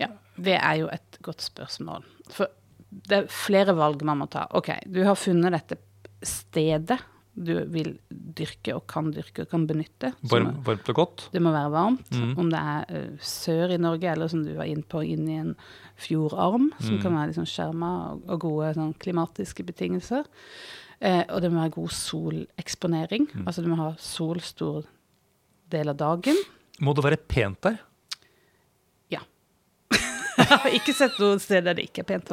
Ja, 0.00 0.08
det 0.40 0.56
er 0.56 0.80
jo 0.80 0.88
et 0.92 1.20
godt 1.24 1.44
spørsmål. 1.44 2.06
For 2.32 2.48
det 2.88 3.18
er 3.18 3.32
flere 3.32 3.76
valg 3.76 4.04
man 4.08 4.22
må 4.22 4.28
ta. 4.32 4.46
OK, 4.56 4.72
du 4.88 5.02
har 5.04 5.18
funnet 5.18 5.52
dette 5.54 5.80
stedet 6.24 7.00
du 7.34 7.52
vil 7.72 7.94
dyrke 8.10 8.74
og 8.76 8.82
kan 8.92 9.06
dyrke 9.14 9.46
og 9.46 9.48
kan 9.50 9.62
benytte. 9.66 10.10
Varm, 10.28 10.50
varmt 10.66 10.88
og 10.92 10.94
godt? 10.98 11.22
det 11.32 11.40
må 11.40 11.52
være 11.54 11.70
varmt. 11.72 12.10
Mm. 12.12 12.34
Om 12.38 12.50
det 12.52 12.60
er 12.60 13.06
sør 13.24 13.72
i 13.72 13.78
Norge, 13.80 14.10
eller 14.12 14.28
som 14.28 14.42
du 14.44 14.52
var 14.58 14.68
inne 14.68 14.84
på, 14.84 15.00
inn 15.04 15.28
i 15.32 15.38
en 15.40 15.54
fjordarm, 15.96 16.70
som 16.78 16.96
Mm. 16.98 17.02
kan 17.02 17.14
være 17.16 17.30
liksom 17.32 17.46
skjerma 17.48 17.92
og, 18.28 18.38
gode 18.40 18.74
sånn, 18.76 18.92
klimatiske 19.00 19.64
betingelser. 19.64 20.24
Eh, 21.00 21.24
og 21.30 21.40
det 21.42 21.50
må 21.50 21.62
være 21.62 21.74
god 21.78 21.88
soleksponering. 21.90 23.28
Mm. 23.34 23.46
Altså 23.46 23.62
du 23.64 23.68
må 23.72 23.76
ha 23.80 23.94
sol 23.98 24.38
stor 24.40 24.84
del 25.70 25.88
av 25.88 25.96
dagen. 25.96 26.36
Må 26.80 26.94
det 26.94 27.04
være 27.04 27.16
pent 27.16 27.60
der? 27.62 27.78
Jeg 29.12 30.46
har 30.48 30.70
ikke 30.72 30.94
sett 30.96 31.18
noe 31.20 31.36
sted 31.38 31.64
der 31.64 31.74
det 31.76 31.84
ikke 31.90 32.02
er 32.02 32.18
pent. 32.18 32.30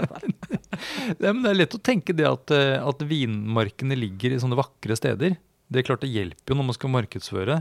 I 0.69 0.77
hvert 0.77 0.85
fall. 0.85 1.27
Ja, 1.27 1.33
men 1.33 1.43
det 1.45 1.51
er 1.51 1.59
lett 1.63 1.75
å 1.77 1.81
tenke 1.81 2.15
det 2.15 2.27
at, 2.29 2.53
eh, 2.55 2.77
at 2.77 3.03
vinmarkene 3.09 3.97
ligger 3.97 4.35
i 4.35 4.39
sånne 4.41 4.59
vakre 4.59 4.97
steder. 4.99 5.35
Det 5.69 5.81
er 5.81 5.85
klart 5.89 6.05
det 6.05 6.09
hjelper 6.13 6.53
jo 6.53 6.57
når 6.59 6.69
man 6.71 6.77
skal 6.77 6.93
markedsføre, 6.93 7.59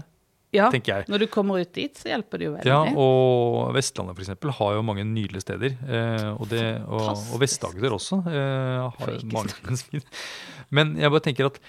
Ja, 0.57 0.71
tenker 0.73 0.95
jeg. 0.95 1.09
når 1.13 1.25
du 1.25 1.27
kommer 1.29 1.61
ut 1.61 1.73
dit, 1.77 1.93
så 1.93 2.09
hjelper 2.09 2.41
det 2.41 2.47
jo 2.47 2.53
veldig. 2.55 2.71
Ja, 2.71 2.79
og 2.97 3.75
Vestlandet 3.77 4.17
for 4.17 4.25
eksempel 4.25 4.55
har 4.57 4.79
jo 4.79 4.87
mange 4.87 5.05
nydelige 5.05 5.45
steder. 5.45 5.75
Eh, 5.85 6.31
og, 6.33 6.47
det, 6.49 6.63
og, 6.89 7.11
og 7.35 7.43
Vest-Agder 7.43 7.93
også 7.93 8.23
eh, 8.33 8.89
har 8.97 9.13
mange 9.29 10.01
Men 10.75 10.97
jeg 10.97 11.13
bare 11.13 11.25
tenker 11.25 11.51
at 11.51 11.61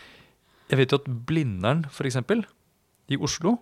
jeg 0.69 0.77
vet 0.77 0.93
jo 0.93 0.99
at 1.01 1.07
Blindern 1.27 1.83
eksempel, 2.05 2.43
i 3.09 3.17
Oslo, 3.17 3.55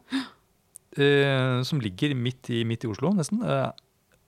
eh, 1.00 1.63
som 1.63 1.79
ligger 1.79 2.13
midt 2.19 2.50
i, 2.51 2.63
midt 2.67 2.84
i 2.84 2.89
Oslo 2.91 3.13
nesten, 3.15 3.39
eh, 3.48 3.69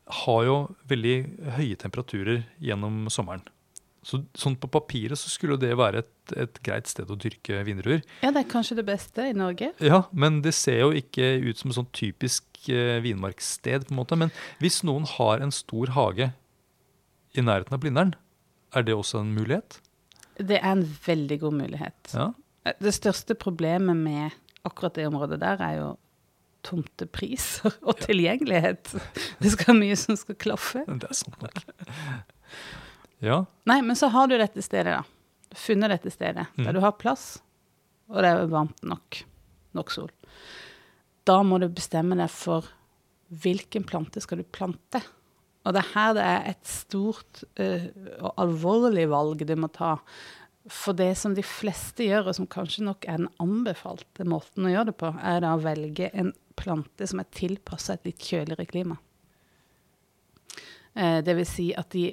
har 0.10 0.44
jo 0.48 0.58
veldig 0.90 1.16
høye 1.58 1.78
temperaturer 1.80 2.44
gjennom 2.64 3.08
sommeren. 3.14 3.44
Så, 4.06 4.22
sånn 4.38 4.56
på 4.58 4.70
papiret 4.72 5.20
så 5.20 5.30
skulle 5.30 5.58
det 5.60 5.74
være 5.78 6.02
et, 6.02 6.34
et 6.40 6.60
greit 6.64 6.88
sted 6.88 7.10
å 7.12 7.18
dyrke 7.20 7.60
vindruer. 7.68 8.00
Ja, 8.24 8.32
det 8.32 8.46
er 8.46 8.52
kanskje 8.52 8.80
det 8.80 8.86
beste 8.88 9.28
i 9.28 9.36
Norge. 9.36 9.74
Ja, 9.84 10.06
men 10.16 10.40
det 10.46 10.56
ser 10.58 10.80
jo 10.86 10.94
ikke 10.96 11.36
ut 11.44 11.60
som 11.60 11.74
et 11.74 11.78
sånn 11.78 11.92
typisk 11.96 12.62
eh, 12.72 12.98
vinmarkssted, 13.04 13.90
på 13.90 13.94
en 13.94 14.00
måte. 14.00 14.18
Men 14.20 14.34
hvis 14.64 14.82
noen 14.88 15.06
har 15.18 15.44
en 15.44 15.54
stor 15.54 15.94
hage 15.98 16.32
i 17.36 17.46
nærheten 17.46 17.76
av 17.76 17.84
Blindern, 17.84 18.16
er 18.74 18.86
det 18.88 18.96
også 18.96 19.22
en 19.22 19.34
mulighet? 19.36 19.82
Det 20.40 20.62
er 20.62 20.72
en 20.72 20.86
veldig 21.06 21.42
god 21.44 21.58
mulighet. 21.60 22.14
Ja. 22.16 22.32
Det 22.80 22.96
største 22.96 23.36
problemet 23.40 24.00
med 24.00 24.36
akkurat 24.68 24.96
det 24.96 25.10
området 25.10 25.42
der 25.42 25.62
er 25.64 25.76
jo 25.76 25.90
tomtepriser 26.66 27.74
og 27.88 28.00
tilgjengelighet. 28.04 28.94
Det 29.40 29.52
skal 29.56 29.78
mye 29.80 29.96
som 30.00 30.18
skal 30.20 30.38
klaffe. 30.42 30.84
Det 30.88 31.10
er 31.10 31.18
sant 31.18 31.40
nok. 31.44 31.64
Ja, 33.20 33.42
Nei, 33.68 33.82
men 33.84 33.98
så 34.00 34.08
har 34.14 34.28
du 34.32 34.38
dette 34.40 34.62
stedet, 34.64 34.96
da. 35.02 35.56
Funnet 35.58 35.92
dette 35.96 36.12
stedet 36.14 36.46
Mm. 36.56 36.66
der 36.68 36.74
du 36.78 36.80
har 36.84 36.94
plass, 36.96 37.40
og 38.10 38.22
det 38.24 38.30
er 38.32 38.48
varmt 38.52 38.84
nok. 38.86 39.24
Nok 39.78 39.92
sol. 39.94 40.10
da 41.30 41.44
må 41.46 41.60
du 41.62 41.68
bestemme 41.70 42.16
deg 42.18 42.30
for 42.34 42.66
hvilken 43.30 43.84
plante 43.86 44.22
skal 44.24 44.40
du 44.42 44.44
plante. 44.50 45.02
Og 45.68 45.76
det 45.76 45.84
er 45.84 45.92
her 45.94 46.14
det 46.18 46.24
er 46.26 46.48
et 46.50 46.66
stort 46.66 47.44
uh, 47.60 47.84
og 48.24 48.32
alvorlig 48.42 49.04
valg 49.12 49.44
du 49.46 49.54
må 49.60 49.68
ta. 49.70 49.98
For 50.70 50.94
det 50.98 51.12
som 51.20 51.36
de 51.38 51.44
fleste 51.46 52.08
gjør, 52.08 52.30
og 52.32 52.36
som 52.40 52.48
kanskje 52.50 52.86
nok 52.88 53.06
er 53.06 53.20
den 53.22 53.30
anbefalte 53.44 54.26
måten 54.26 54.66
å 54.66 54.72
gjøre 54.74 54.90
det 54.90 54.98
på, 55.02 55.12
er 55.22 55.44
da 55.46 55.54
å 55.58 55.62
velge 55.62 56.10
en 56.14 56.32
plante 56.60 57.08
som 57.08 57.22
er 57.22 57.30
tilpassa 57.36 57.96
et 57.96 58.10
litt 58.12 58.26
kjøligere 58.32 58.68
klima. 58.70 59.00
Eh, 61.00 61.22
det 61.26 61.38
vil 61.38 61.48
si 61.48 61.70
at 61.78 61.92
de 61.96 62.12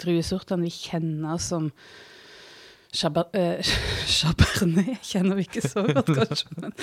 druesortene 0.00 0.66
vi 0.66 0.74
kjenner 0.74 1.40
som 1.42 1.70
Chabernet 2.94 3.34
eh, 3.34 4.98
kjenner 5.10 5.34
vi 5.34 5.44
ikke 5.48 5.62
så 5.66 5.82
godt, 5.88 6.12
kanskje, 6.14 6.52
men 6.62 6.74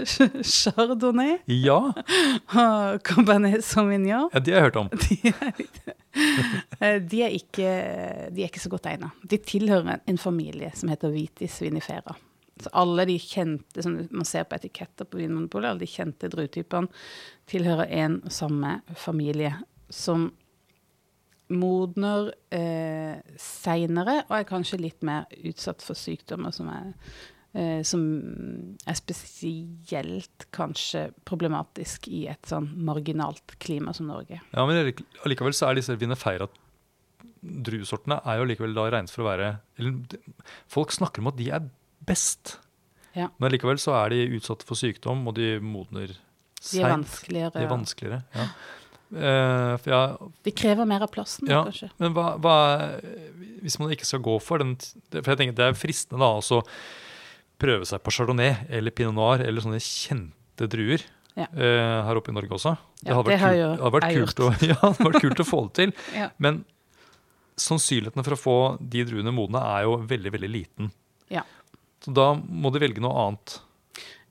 Chardonnay 0.56 1.34
Ja, 1.52 1.80
og 1.92 3.02
Cabernet 3.04 3.64
Sauvignon 3.66 4.08
ja 4.08 4.40
De 4.40 4.54
har 4.54 4.62
jeg 4.62 4.70
hørt 4.70 4.80
om. 4.80 4.88
de 5.04 5.18
er, 5.34 5.60
eh, 6.80 6.96
de 7.04 7.22
er, 7.26 7.36
ikke, 7.36 7.68
de 8.32 8.40
er 8.40 8.48
ikke 8.48 8.62
så 8.62 8.72
godt 8.72 8.88
egna. 8.88 9.12
De 9.20 9.36
tilhører 9.36 10.00
en 10.08 10.20
familie 10.20 10.72
som 10.74 10.92
heter 10.92 11.12
Vitis 11.12 11.60
vinifera. 11.60 12.16
Alle 12.72 13.06
de 13.08 13.16
kjente 13.22 13.84
som 13.84 13.96
man 14.10 14.28
ser 14.28 14.46
på 14.48 14.58
etiketter 14.58 15.08
på 15.08 15.20
Vinmonopolet, 15.20 15.72
alle 15.72 15.84
de 15.84 15.90
kjente 15.90 16.30
druetypene, 16.32 16.90
tilhører 17.50 17.90
en 18.02 18.20
og 18.24 18.34
samme 18.34 18.76
familie 18.98 19.54
som 19.90 20.30
modner 21.50 22.30
eh, 22.54 23.18
seinere 23.40 24.20
og 24.28 24.36
er 24.38 24.48
kanskje 24.48 24.78
litt 24.84 25.04
mer 25.06 25.26
utsatt 25.42 25.82
for 25.82 25.98
sykdommer 25.98 26.54
som 26.54 26.70
er, 26.70 26.92
eh, 27.58 27.80
som 27.86 28.04
er 28.86 28.98
spesielt 28.98 30.46
kanskje 30.54 31.08
problematisk 31.26 32.06
i 32.12 32.26
et 32.30 32.46
sånn 32.46 32.70
marginalt 32.86 33.56
klima 33.58 33.94
som 33.96 34.12
Norge. 34.12 34.38
Ja, 34.54 34.66
men 34.68 34.94
allikevel 35.24 35.56
så 35.56 35.70
er 35.70 35.80
disse 35.80 35.98
vinefeira 35.98 36.46
druesortene 37.40 38.20
er 38.28 38.40
jo 38.40 38.48
likevel 38.48 38.74
da 38.76 38.86
regnet 38.92 39.12
for 39.12 39.24
å 39.24 39.30
være 39.30 39.52
eller, 39.80 40.18
Folk 40.70 40.92
snakker 40.92 41.22
om 41.22 41.30
at 41.30 41.38
de 41.38 41.48
er 41.56 41.68
best, 42.06 42.58
Ja. 43.16 43.28
men 43.38 43.50
likevel 43.52 43.78
så 43.82 43.94
er 44.04 44.10
de 44.10 44.38
utsatt 44.38 44.62
for 44.66 44.78
sykdom, 44.78 45.26
og 45.28 45.34
de 45.34 45.58
modner 45.60 46.12
De 46.60 46.80
er 46.82 46.92
vanskeligere. 46.92 47.52
De 47.54 47.64
er 47.64 47.70
vanskeligere, 47.70 48.22
ja. 48.36 48.46
uh, 49.16 49.76
jeg, 49.84 50.30
De 50.46 50.52
krever 50.52 50.86
mer 50.86 51.02
av 51.02 51.10
plassen, 51.10 51.48
Ja. 51.48 51.64
kanskje. 51.64 51.90
Men 51.98 52.14
hva, 52.14 52.36
hva 52.38 52.56
Hvis 53.62 53.78
man 53.80 53.90
ikke 53.90 54.06
skal 54.06 54.20
gå 54.20 54.40
for 54.40 54.58
den 54.58 54.76
For 55.10 55.32
jeg 55.32 55.38
tenker 55.38 55.56
Det 55.56 55.66
er 55.66 55.78
fristende 55.78 56.20
da 56.20 56.30
også 56.38 56.62
prøve 57.60 57.84
seg 57.84 58.00
på 58.00 58.12
chardonnay 58.14 58.54
eller 58.70 58.90
pinot 58.90 59.12
noir 59.14 59.42
eller 59.44 59.60
sånne 59.60 59.80
kjente 59.84 60.64
druer. 60.70 61.02
Ja. 61.36 61.44
Uh, 61.52 62.06
her 62.06 62.16
oppe 62.16 62.32
i 62.32 62.34
Norge 62.34 62.56
også. 62.56 62.72
Det 63.02 63.12
det 63.26 63.36
hadde 63.36 63.90
vært 63.92 64.14
kult, 64.16 64.40
å, 64.40 64.48
det 64.60 64.76
hadde 64.80 65.04
vært 65.04 65.20
kult 65.20 65.42
å 65.42 65.44
få 65.44 65.60
det 65.68 65.74
til. 65.76 65.92
Men 66.40 66.62
sannsynligheten 67.60 68.24
for 68.24 68.36
å 68.36 68.40
få 68.40 68.56
de 68.80 69.04
druene 69.04 69.32
modne 69.34 69.60
er 69.60 69.84
jo 69.84 69.98
veldig, 70.08 70.32
veldig 70.36 70.50
liten. 70.50 70.90
Ja. 71.28 71.44
Så 72.04 72.14
da 72.16 72.32
må 72.34 72.72
du 72.72 72.80
velge 72.80 73.02
noe 73.04 73.26
annet. 73.26 73.58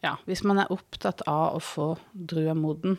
Ja, 0.03 0.15
hvis 0.29 0.45
man 0.47 0.61
er 0.61 0.71
opptatt 0.73 1.21
av 1.27 1.57
å 1.57 1.63
få 1.63 1.89
druer 2.13 2.57
moden, 2.57 2.97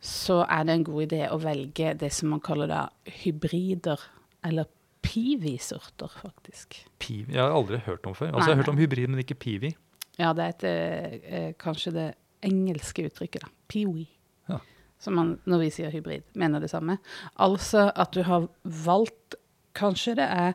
så 0.00 0.42
er 0.46 0.66
det 0.66 0.74
en 0.74 0.86
god 0.86 1.04
idé 1.06 1.22
å 1.30 1.38
velge 1.42 1.94
det 1.98 2.10
som 2.14 2.32
man 2.34 2.42
kaller 2.44 2.70
da 2.70 2.82
hybrider, 3.22 4.02
eller 4.46 4.68
piwi-sorter, 5.02 6.10
faktisk. 6.20 6.80
Piwi 7.02 7.34
Jeg 7.34 7.42
har 7.42 7.54
aldri 7.54 7.80
hørt 7.86 8.06
om 8.06 8.14
før. 8.18 8.32
Altså, 8.32 8.38
Nei, 8.38 8.48
jeg 8.50 8.56
har 8.56 8.62
hørt 8.62 8.72
om 8.74 8.80
hybrid, 8.82 9.10
men 9.10 9.22
ikke 9.22 9.38
piwi. 9.38 9.72
Ja, 10.18 10.32
det 10.34 10.44
er 10.44 10.54
et, 10.54 10.64
eh, 10.64 11.18
eh, 11.38 11.52
kanskje 11.58 11.94
det 11.94 12.08
engelske 12.42 13.06
uttrykket, 13.06 13.46
da. 13.46 13.48
Piwi. 13.70 14.06
Ja. 14.50 14.58
Som 14.98 15.14
man, 15.14 15.40
når 15.46 15.64
vi 15.64 15.70
sier 15.70 15.94
hybrid, 15.94 16.26
mener 16.34 16.60
det 16.60 16.70
samme. 16.70 16.98
Altså 17.38 17.92
at 17.94 18.12
du 18.12 18.22
har 18.22 18.48
valgt 18.64 19.38
Kanskje 19.78 20.16
det 20.18 20.24
er 20.26 20.54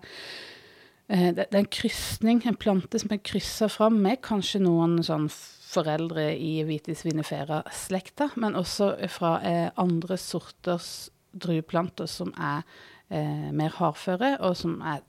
det, 1.14 1.48
det 1.52 1.58
er 1.58 1.62
en 1.62 1.74
krysning, 1.74 2.42
en 2.48 2.58
plante 2.58 2.98
som 3.02 3.12
er 3.14 3.22
kryssa 3.22 3.68
fram 3.70 4.00
med 4.02 4.22
kanskje 4.26 4.64
noen 4.64 4.98
sånn 5.06 5.28
foreldre 5.74 6.28
i 6.38 6.62
Vitis 6.68 7.04
vinifera-slekta, 7.06 8.32
men 8.42 8.58
også 8.60 8.94
fra 9.12 9.36
eh, 9.46 9.70
andre 9.82 10.18
sorters 10.22 11.10
drueplanter 11.34 12.10
som 12.10 12.34
er 12.38 12.62
eh, 13.10 13.50
mer 13.56 13.74
hardføre, 13.80 14.36
og 14.46 14.58
som 14.58 14.78
er 14.86 15.02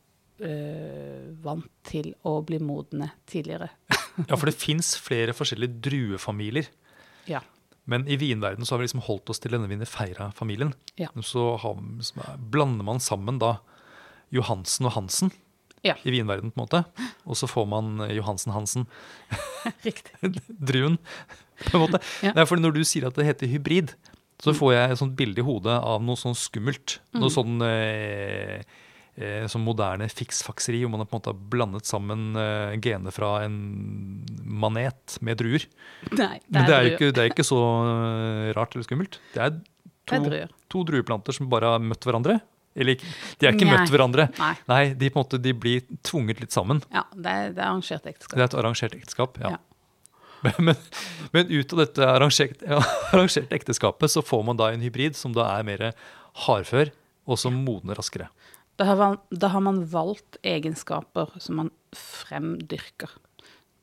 eh, 0.44 1.32
vant 1.44 1.68
til 1.86 2.12
å 2.24 2.38
bli 2.46 2.60
modne 2.62 3.12
tidligere. 3.30 3.72
Ja, 4.14 4.36
for 4.38 4.46
det 4.46 4.60
fins 4.62 4.92
flere 5.02 5.32
forskjellige 5.34 5.80
druefamilier. 5.82 6.68
Ja. 7.26 7.40
Men 7.90 8.04
i 8.06 8.14
vinverdenen 8.14 8.62
så 8.62 8.76
har 8.76 8.80
vi 8.80 8.86
liksom 8.86 9.02
holdt 9.02 9.32
oss 9.32 9.42
til 9.42 9.56
denne 9.56 9.66
vinifera-familien. 9.66 10.70
Ja. 11.00 11.08
Så 11.18 11.56
har, 11.58 11.80
blander 12.38 12.86
man 12.86 13.02
sammen 13.02 13.40
da 13.42 13.56
Johansen 14.30 14.86
og 14.86 14.94
Hansen 14.94 15.34
Ja. 15.84 15.94
i 16.04 16.10
vinverden, 16.14 16.50
på 16.54 16.58
en 16.60 16.64
måte. 16.66 16.84
Og 17.28 17.36
så 17.36 17.48
får 17.50 17.66
man 17.68 17.98
Johansen-Hansen, 18.08 18.86
Riktig. 19.86 20.32
druen, 20.48 20.98
på 21.68 21.76
en 21.78 21.84
måte. 21.86 22.00
Ja. 22.24 22.32
Nei, 22.36 22.46
for 22.48 22.56
når 22.60 22.74
du 22.78 22.82
sier 22.88 23.06
at 23.10 23.18
det 23.20 23.26
heter 23.28 23.50
hybrid, 23.52 23.92
så 24.42 24.52
får 24.56 24.72
jeg 24.74 24.90
et 24.94 24.98
sånt 25.00 25.14
bilde 25.16 25.40
i 25.40 25.44
hodet 25.46 25.76
av 25.78 26.02
noe 26.04 26.18
sånn 26.20 26.34
skummelt. 26.36 26.98
Noe 27.14 27.30
Mm. 27.30 27.34
sånn 27.36 27.62
eh, 27.64 28.64
eh, 29.16 29.44
sånn 29.48 29.62
moderne 29.64 30.08
fiksfakseri, 30.10 30.80
hvor 30.82 30.90
man 30.90 31.04
har 31.04 31.06
på 31.08 31.14
en 31.14 31.20
måte 31.22 31.30
har 31.32 31.44
blandet 31.52 31.86
sammen 31.88 32.34
eh, 32.36 32.74
gener 32.82 33.14
fra 33.14 33.44
en 33.44 33.54
manet 34.44 35.18
med 35.24 35.38
druer. 35.40 35.64
Nei, 36.10 36.40
det 36.42 36.50
Men 36.58 36.66
det 36.68 36.74
er 36.80 36.90
ikke, 36.90 37.12
det 37.14 37.22
er 37.22 37.30
ikke 37.30 37.46
så 37.46 37.60
øh, 37.60 38.50
rart 38.58 38.74
eller 38.74 38.88
skummelt. 38.88 39.20
Det 39.36 39.44
er 39.46 39.54
Det 39.54 39.62
to, 40.10 40.32
er 40.34 40.50
to 40.68 40.82
drueplanter 40.84 41.32
som 41.32 41.48
bare 41.48 41.76
har 41.76 41.80
møtt 41.80 42.04
hverandre. 42.04 42.40
Eller 42.74 42.98
de 42.98 43.46
har 43.46 43.54
ikke 43.54 43.68
Nei. 43.68 43.76
møtt 43.76 43.92
hverandre. 43.92 44.26
Nei. 44.38 44.54
Nei, 44.70 44.82
de, 44.98 45.10
måte, 45.14 45.38
de 45.38 45.52
blir 45.54 45.84
tvunget 46.06 46.42
litt 46.42 46.54
sammen. 46.54 46.82
Ja, 46.94 47.04
det 47.14 47.30
er, 47.30 47.54
det 47.54 47.62
er 47.62 47.68
arrangert 47.68 48.08
ekteskap. 48.10 48.34
Det 48.34 48.42
er 48.42 48.50
et 48.50 48.58
arrangert 48.62 48.98
ekteskap. 48.98 49.40
ja. 49.42 49.54
Ja. 49.54 49.62
Men, 50.60 50.74
men 51.32 51.48
ut 51.48 51.72
av 51.72 51.78
dette 51.80 52.04
arrangert, 52.04 52.60
arrangerte 53.14 53.56
ekteskapet 53.56 54.12
så 54.12 54.20
får 54.20 54.42
man 54.44 54.58
da 54.60 54.66
en 54.74 54.82
hybrid 54.84 55.16
som 55.16 55.32
da 55.32 55.46
er 55.54 55.64
mer 55.64 55.84
hardfør, 56.44 56.90
og 57.24 57.40
som 57.40 57.56
modner 57.64 57.96
raskere. 57.96 58.26
Da 58.76 58.90
har, 58.90 58.98
man, 59.00 59.16
da 59.30 59.48
har 59.54 59.62
man 59.64 59.80
valgt 59.88 60.36
egenskaper 60.44 61.32
som 61.40 61.62
man 61.62 61.70
fremdyrker. 61.96 63.12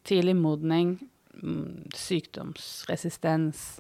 Tidlig 0.05 0.36
modning, 0.38 0.98
mm, 1.41 1.89
sykdomsresistens, 1.98 3.79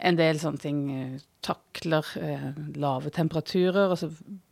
en 0.00 0.20
del 0.20 0.40
sånne 0.42 0.60
ting 0.60 0.82
eh, 0.92 1.16
takler 1.44 2.06
eh, 2.20 2.46
lave 2.80 3.12
temperaturer, 3.14 3.90
og 3.92 3.98
så 4.00 4.10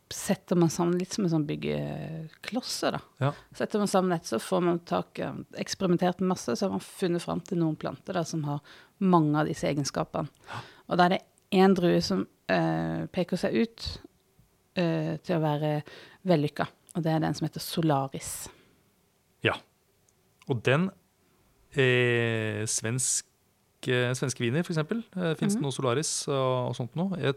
setter 0.09 0.57
man 0.57 0.71
sammen 0.73 0.97
litt 0.97 1.13
som 1.13 1.27
en 1.27 1.31
sånn 1.35 1.45
byggeklosser, 1.45 2.95
da. 2.97 3.01
Ja. 3.21 3.31
Setter 3.57 3.81
man 3.81 3.91
sammen 3.91 4.15
dette, 4.15 4.31
så 4.31 4.39
får 4.41 4.63
man 4.65 4.79
tak 4.89 5.21
Eksperimentert 5.61 6.23
med 6.23 6.31
masse, 6.31 6.55
så 6.55 6.65
har 6.65 6.73
man 6.73 6.81
funnet 6.81 7.21
fram 7.21 7.43
til 7.45 7.61
noen 7.61 7.77
planter 7.77 8.17
da, 8.17 8.23
som 8.25 8.41
har 8.47 8.63
mange 9.05 9.37
av 9.37 9.49
disse 9.49 9.69
egenskapene. 9.69 10.31
Og 10.89 10.97
da 10.97 11.05
er 11.05 11.15
det 11.15 11.21
én 11.61 11.75
drue 11.77 12.01
som 12.01 12.25
eh, 12.49 13.05
peker 13.13 13.39
seg 13.39 13.57
ut 13.61 13.87
eh, 14.79 15.15
til 15.21 15.37
å 15.37 15.43
være 15.43 15.73
vellykka, 16.29 16.65
og 16.97 17.05
det 17.05 17.13
er 17.13 17.23
den 17.23 17.37
som 17.37 17.45
heter 17.45 17.63
Solaris. 17.63 18.33
ja. 19.45 19.55
Og 20.49 20.63
den 20.65 20.89
eh, 21.77 22.65
svensk, 22.65 23.28
Svenske 23.87 24.43
viner, 24.43 24.65
f.eks. 24.65 24.81
Eh, 24.83 25.33
Fins 25.39 25.55
det 25.55 25.63
noe 25.63 25.71
Solaris 25.75 26.11
og, 26.27 26.69
og 26.71 26.77
sånt 26.77 26.95
noe? 26.99 27.33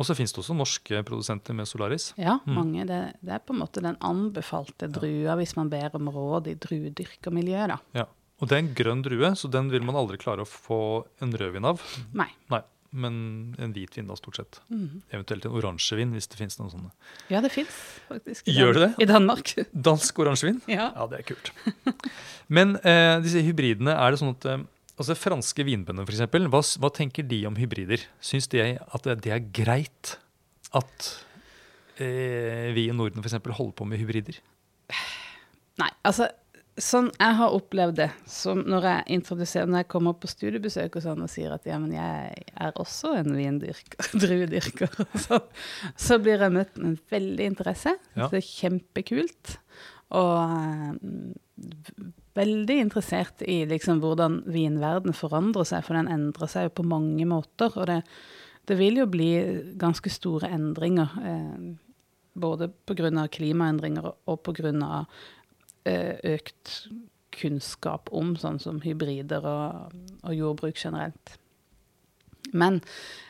Og 0.00 0.06
så 0.08 0.14
fins 0.16 0.32
det 0.32 0.40
også 0.40 0.54
norske 0.56 1.02
produsenter 1.04 1.52
med 1.56 1.68
Solaris. 1.68 2.10
Ja, 2.16 2.38
mange. 2.48 2.86
Det, 2.88 3.00
det 3.20 3.34
er 3.36 3.42
på 3.44 3.52
en 3.52 3.60
måte 3.60 3.82
den 3.84 3.98
anbefalte 4.00 4.88
drua 4.88 5.34
hvis 5.36 5.52
man 5.58 5.68
ber 5.72 5.92
om 5.98 6.08
råd 6.08 6.48
i 6.48 6.56
druedyrkermiljøet. 6.56 7.76
Ja. 7.98 8.06
Og 8.40 8.48
det 8.48 8.56
er 8.56 8.62
en 8.64 8.74
grønn 8.78 9.02
drue, 9.04 9.34
så 9.36 9.50
den 9.52 9.68
vil 9.68 9.84
man 9.84 9.98
aldri 10.00 10.16
klare 10.20 10.46
å 10.46 10.48
få 10.48 10.80
en 11.20 11.34
rødvin 11.36 11.68
av. 11.68 11.82
Nei. 12.16 12.30
Nei, 12.48 12.62
men 12.96 13.18
en 13.60 13.74
hvitvin 13.76 14.08
da, 14.08 14.16
stort 14.16 14.40
sett. 14.40 14.62
Eventuelt 15.12 15.44
en 15.44 15.58
oransjevin, 15.60 16.14
hvis 16.16 16.30
det 16.32 16.40
finnes 16.40 16.56
noen 16.62 16.72
sånne. 16.72 16.90
Ja, 17.28 17.42
det 17.44 17.52
fins 17.52 17.76
faktisk. 18.08 18.48
i 18.48 18.56
Gjør 18.56 18.78
det 18.78 18.86
det? 18.86 18.90
I 19.04 19.10
Danmark. 19.10 19.52
Dansk 19.76 20.24
oransjevin? 20.24 20.62
Ja. 20.72 20.88
Ja, 20.96 21.04
det 21.12 21.20
er 21.20 21.28
kult. 21.34 21.52
Men 22.48 22.78
eh, 22.80 23.18
disse 23.20 23.44
hybridene, 23.44 23.92
er 23.92 24.16
det 24.16 24.22
sånn 24.24 24.32
at 24.32 24.48
eh, 24.48 24.64
altså 25.00 25.16
franske 25.18 25.64
vinbønder 25.66 26.06
f.eks., 26.06 26.26
hva, 26.52 26.60
hva 26.82 26.92
tenker 26.94 27.26
de 27.26 27.42
om 27.48 27.56
hybrider? 27.58 28.04
Syns 28.24 28.50
de 28.52 28.62
at 28.76 29.08
det, 29.08 29.32
er 29.32 29.48
greit 29.56 30.16
at 30.76 31.08
eh, 31.98 32.70
vi 32.76 32.88
i 32.88 32.96
Norden 32.96 33.24
f.eks. 33.24 33.40
holder 33.48 33.74
på 33.76 33.88
med 33.88 34.02
hybrider? 34.02 34.38
Nei, 35.80 35.90
altså 36.04 36.28
Sånn 36.80 37.10
jeg 37.18 37.36
har 37.36 37.52
opplevd 37.52 37.96
det, 37.98 38.06
som 38.30 38.60
når 38.64 38.84
jeg 38.86 39.16
introduserer, 39.18 39.68
når 39.68 39.82
jeg 39.82 39.88
kommer 39.90 40.14
på 40.16 40.30
studiebesøk 40.30 40.94
og 40.96 41.02
sånn 41.04 41.24
og 41.26 41.28
sier 41.28 41.52
at 41.52 41.66
ja, 41.68 41.76
men 41.82 41.92
jeg 41.92 42.44
er 42.54 42.78
også 42.80 43.10
en 43.18 43.34
vindyrker, 43.36 44.06
druedyrker, 44.22 44.94
og 45.02 45.16
sånn, 45.20 45.48
så 45.98 46.16
blir 46.22 46.40
jeg 46.40 46.54
møtt 46.54 46.78
med 46.78 46.92
en 46.92 47.00
veldig 47.12 47.48
interesse. 47.52 47.96
Ja. 48.14 48.30
Det 48.30 48.40
er 48.40 48.46
kjempekult. 48.46 49.56
Og 50.18 50.36
eh, 50.42 50.94
veldig 52.38 52.78
interessert 52.86 53.44
i 53.46 53.62
liksom 53.68 54.00
hvordan 54.02 54.40
vinverden 54.50 55.14
forandrer 55.16 55.68
seg, 55.68 55.84
for 55.86 55.98
den 55.98 56.10
endrer 56.10 56.50
seg 56.50 56.68
jo 56.68 56.76
på 56.80 56.88
mange 56.88 57.26
måter. 57.28 57.74
Og 57.76 57.86
det, 57.90 58.00
det 58.70 58.78
vil 58.80 59.02
jo 59.02 59.10
bli 59.10 59.30
ganske 59.80 60.12
store 60.12 60.50
endringer, 60.54 61.14
eh, 61.22 61.68
både 62.40 62.70
pga. 62.86 63.26
klimaendringer 63.28 64.10
og 64.10 64.42
pga. 64.46 65.04
Eh, 65.88 66.16
økt 66.36 66.90
kunnskap 67.32 68.10
om 68.12 68.34
sånn 68.36 68.58
som 68.60 68.80
hybrider 68.84 69.46
og, 69.46 69.94
og 70.26 70.34
jordbruk 70.34 70.76
generelt. 70.76 71.38
Men 72.52 72.80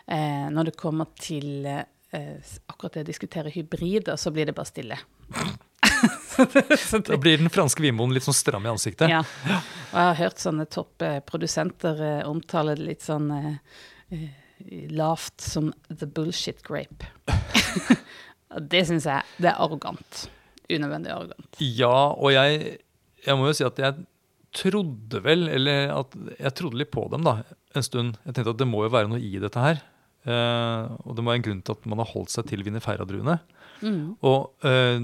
eh, 0.07 0.49
når 0.51 0.71
det 0.71 0.79
kommer 0.81 1.11
til 1.21 1.67
eh, 1.67 2.55
akkurat 2.67 2.97
det 2.97 3.05
å 3.05 3.11
diskutere 3.11 3.53
hybrider, 3.55 4.17
så 4.17 4.33
blir 4.35 4.49
det 4.49 4.57
bare 4.57 4.71
stille. 4.71 4.99
Da 7.09 7.19
blir 7.21 7.41
den 7.41 7.51
franske 7.53 7.83
vinmoen 7.85 8.15
litt 8.15 8.27
sånn 8.27 8.37
stram 8.37 8.67
i 8.67 8.73
ansiktet. 8.73 9.11
Ja. 9.13 9.23
Og 9.23 9.97
jeg 9.97 10.09
har 10.09 10.19
hørt 10.21 10.43
sånne 10.43 10.67
toppprodusenter 10.71 12.03
eh, 12.07 12.21
omtale 12.29 12.77
det 12.79 12.87
litt 12.87 13.07
sånn 13.07 13.31
eh, 13.37 13.55
eh, 14.15 14.29
lavt 14.93 15.41
som 15.45 15.73
the 15.89 16.09
bullshit 16.09 16.63
grape. 16.67 17.09
Det 18.51 18.81
syns 18.83 19.05
jeg 19.07 19.23
det 19.39 19.53
er 19.53 19.61
arrogant. 19.63 20.25
Unødvendig 20.67 21.13
arrogant. 21.15 21.61
Ja, 21.63 22.11
og 22.11 22.33
jeg, 22.35 22.81
jeg 23.23 23.39
må 23.39 23.47
jo 23.47 23.55
si 23.55 23.63
at 23.63 23.79
jeg 23.79 24.03
trodde 24.57 25.21
vel, 25.23 25.47
eller 25.55 25.93
at 25.95 26.17
jeg 26.35 26.55
trodde 26.59 26.81
litt 26.81 26.91
på 26.91 27.05
dem 27.13 27.23
da, 27.27 27.37
en 27.79 27.87
stund. 27.87 28.19
Jeg 28.25 28.35
tenkte 28.35 28.57
at 28.57 28.61
det 28.63 28.67
må 28.67 28.83
jo 28.83 28.93
være 28.95 29.11
noe 29.13 29.23
i 29.23 29.39
dette 29.43 29.63
her. 29.63 29.79
Eh, 30.29 30.91
og 31.07 31.17
det 31.17 31.23
må 31.23 31.33
være 31.33 31.41
en 31.41 31.47
grunn 31.47 31.63
til 31.65 31.79
at 31.79 31.87
man 31.89 32.03
har 32.03 32.11
holdt 32.11 32.35
seg 32.35 32.49
til 32.51 32.65
vinifera-druene. 32.67 33.39
Mm. 33.81 34.03
Og 34.27 34.67
eh, 34.69 34.99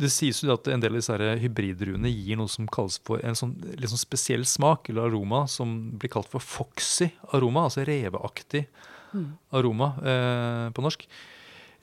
det 0.00 0.10
sies 0.10 0.40
jo 0.42 0.50
at 0.54 0.66
en 0.72 0.82
del 0.82 0.96
av 0.96 0.98
disse 0.98 1.16
hybridruene 1.44 2.10
gir 2.10 2.38
noe 2.40 2.50
som 2.50 2.66
kalles 2.66 2.96
for 3.06 3.22
en 3.22 3.36
sånn, 3.38 3.52
sånn 3.78 4.00
spesiell 4.00 4.42
smak 4.48 4.90
eller 4.90 5.06
aroma, 5.06 5.44
som 5.50 5.92
blir 5.98 6.10
kalt 6.10 6.30
for 6.32 6.42
foxy 6.42 7.12
aroma, 7.32 7.68
altså 7.68 7.86
reveaktig 7.86 8.66
Mm. 9.14 9.28
aroma 9.54 9.86
eh, 10.02 10.70
på 10.74 10.82
norsk. 10.82 11.04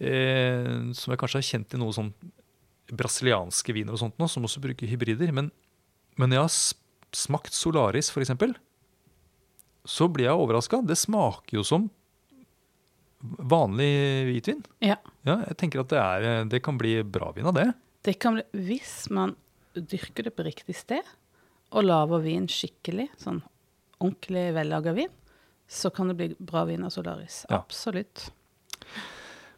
Eh, 0.03 0.91
som 0.91 1.13
jeg 1.13 1.19
kanskje 1.21 1.39
har 1.39 1.47
kjent 1.47 1.75
i 1.75 1.79
noe 1.79 1.93
sånn 1.95 2.09
brasilianske 2.91 3.71
viner 3.71 3.95
og 3.95 4.01
sånt 4.01 4.17
nå, 4.19 4.27
som 4.27 4.43
også 4.43 4.59
bruker 4.59 4.89
hybrider. 4.91 5.31
Men, 5.31 5.47
men 6.19 6.35
jeg 6.35 6.43
har 6.43 6.51
smakt 7.15 7.55
Solaris, 7.55 8.11
eksempel, 8.11 8.51
så 9.87 10.09
blir 10.11 10.27
jeg 10.27 10.43
overraska. 10.43 10.81
Det 10.83 10.99
smaker 10.99 11.61
jo 11.61 11.63
som 11.63 11.87
vanlig 13.21 13.91
hvitvin. 14.27 14.63
Ja. 14.83 14.97
Ja, 15.23 15.39
jeg 15.47 15.57
tenker 15.61 15.85
at 15.85 15.93
det, 15.93 16.01
er, 16.01 16.45
det 16.51 16.61
kan 16.65 16.77
bli 16.81 16.97
bra 17.05 17.31
vin 17.35 17.47
av 17.47 17.55
det. 17.55 17.69
Det 18.01 18.17
kan 18.21 18.37
bli, 18.37 18.45
hvis 18.67 19.09
man 19.13 19.35
dyrker 19.75 20.25
det 20.27 20.35
på 20.35 20.45
riktig 20.47 20.75
sted, 20.75 21.05
og 21.71 21.85
lager 21.87 22.23
vin 22.23 22.47
skikkelig, 22.51 23.07
sånn 23.21 23.39
ordentlig 24.01 24.49
vellaga 24.55 24.93
vin, 24.97 25.11
så 25.71 25.91
kan 25.93 26.09
det 26.11 26.17
bli 26.19 26.29
bra 26.39 26.65
vin 26.67 26.83
av 26.83 26.91
Solaris. 26.91 27.45
Ja. 27.47 27.61
Absolutt. 27.61 28.31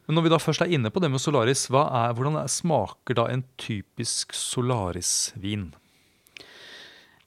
Men 0.04 0.18
når 0.18 0.26
vi 0.26 0.32
da 0.34 0.40
først 0.42 0.62
er 0.62 0.74
inne 0.76 0.92
på 0.92 1.00
det 1.02 1.08
med 1.10 1.22
Solaris, 1.22 1.64
er, 1.72 2.12
hvordan 2.14 2.36
er, 2.38 2.50
smaker 2.52 3.16
da 3.18 3.24
en 3.32 3.42
typisk 3.60 4.36
Solaris-vin? 4.36 5.70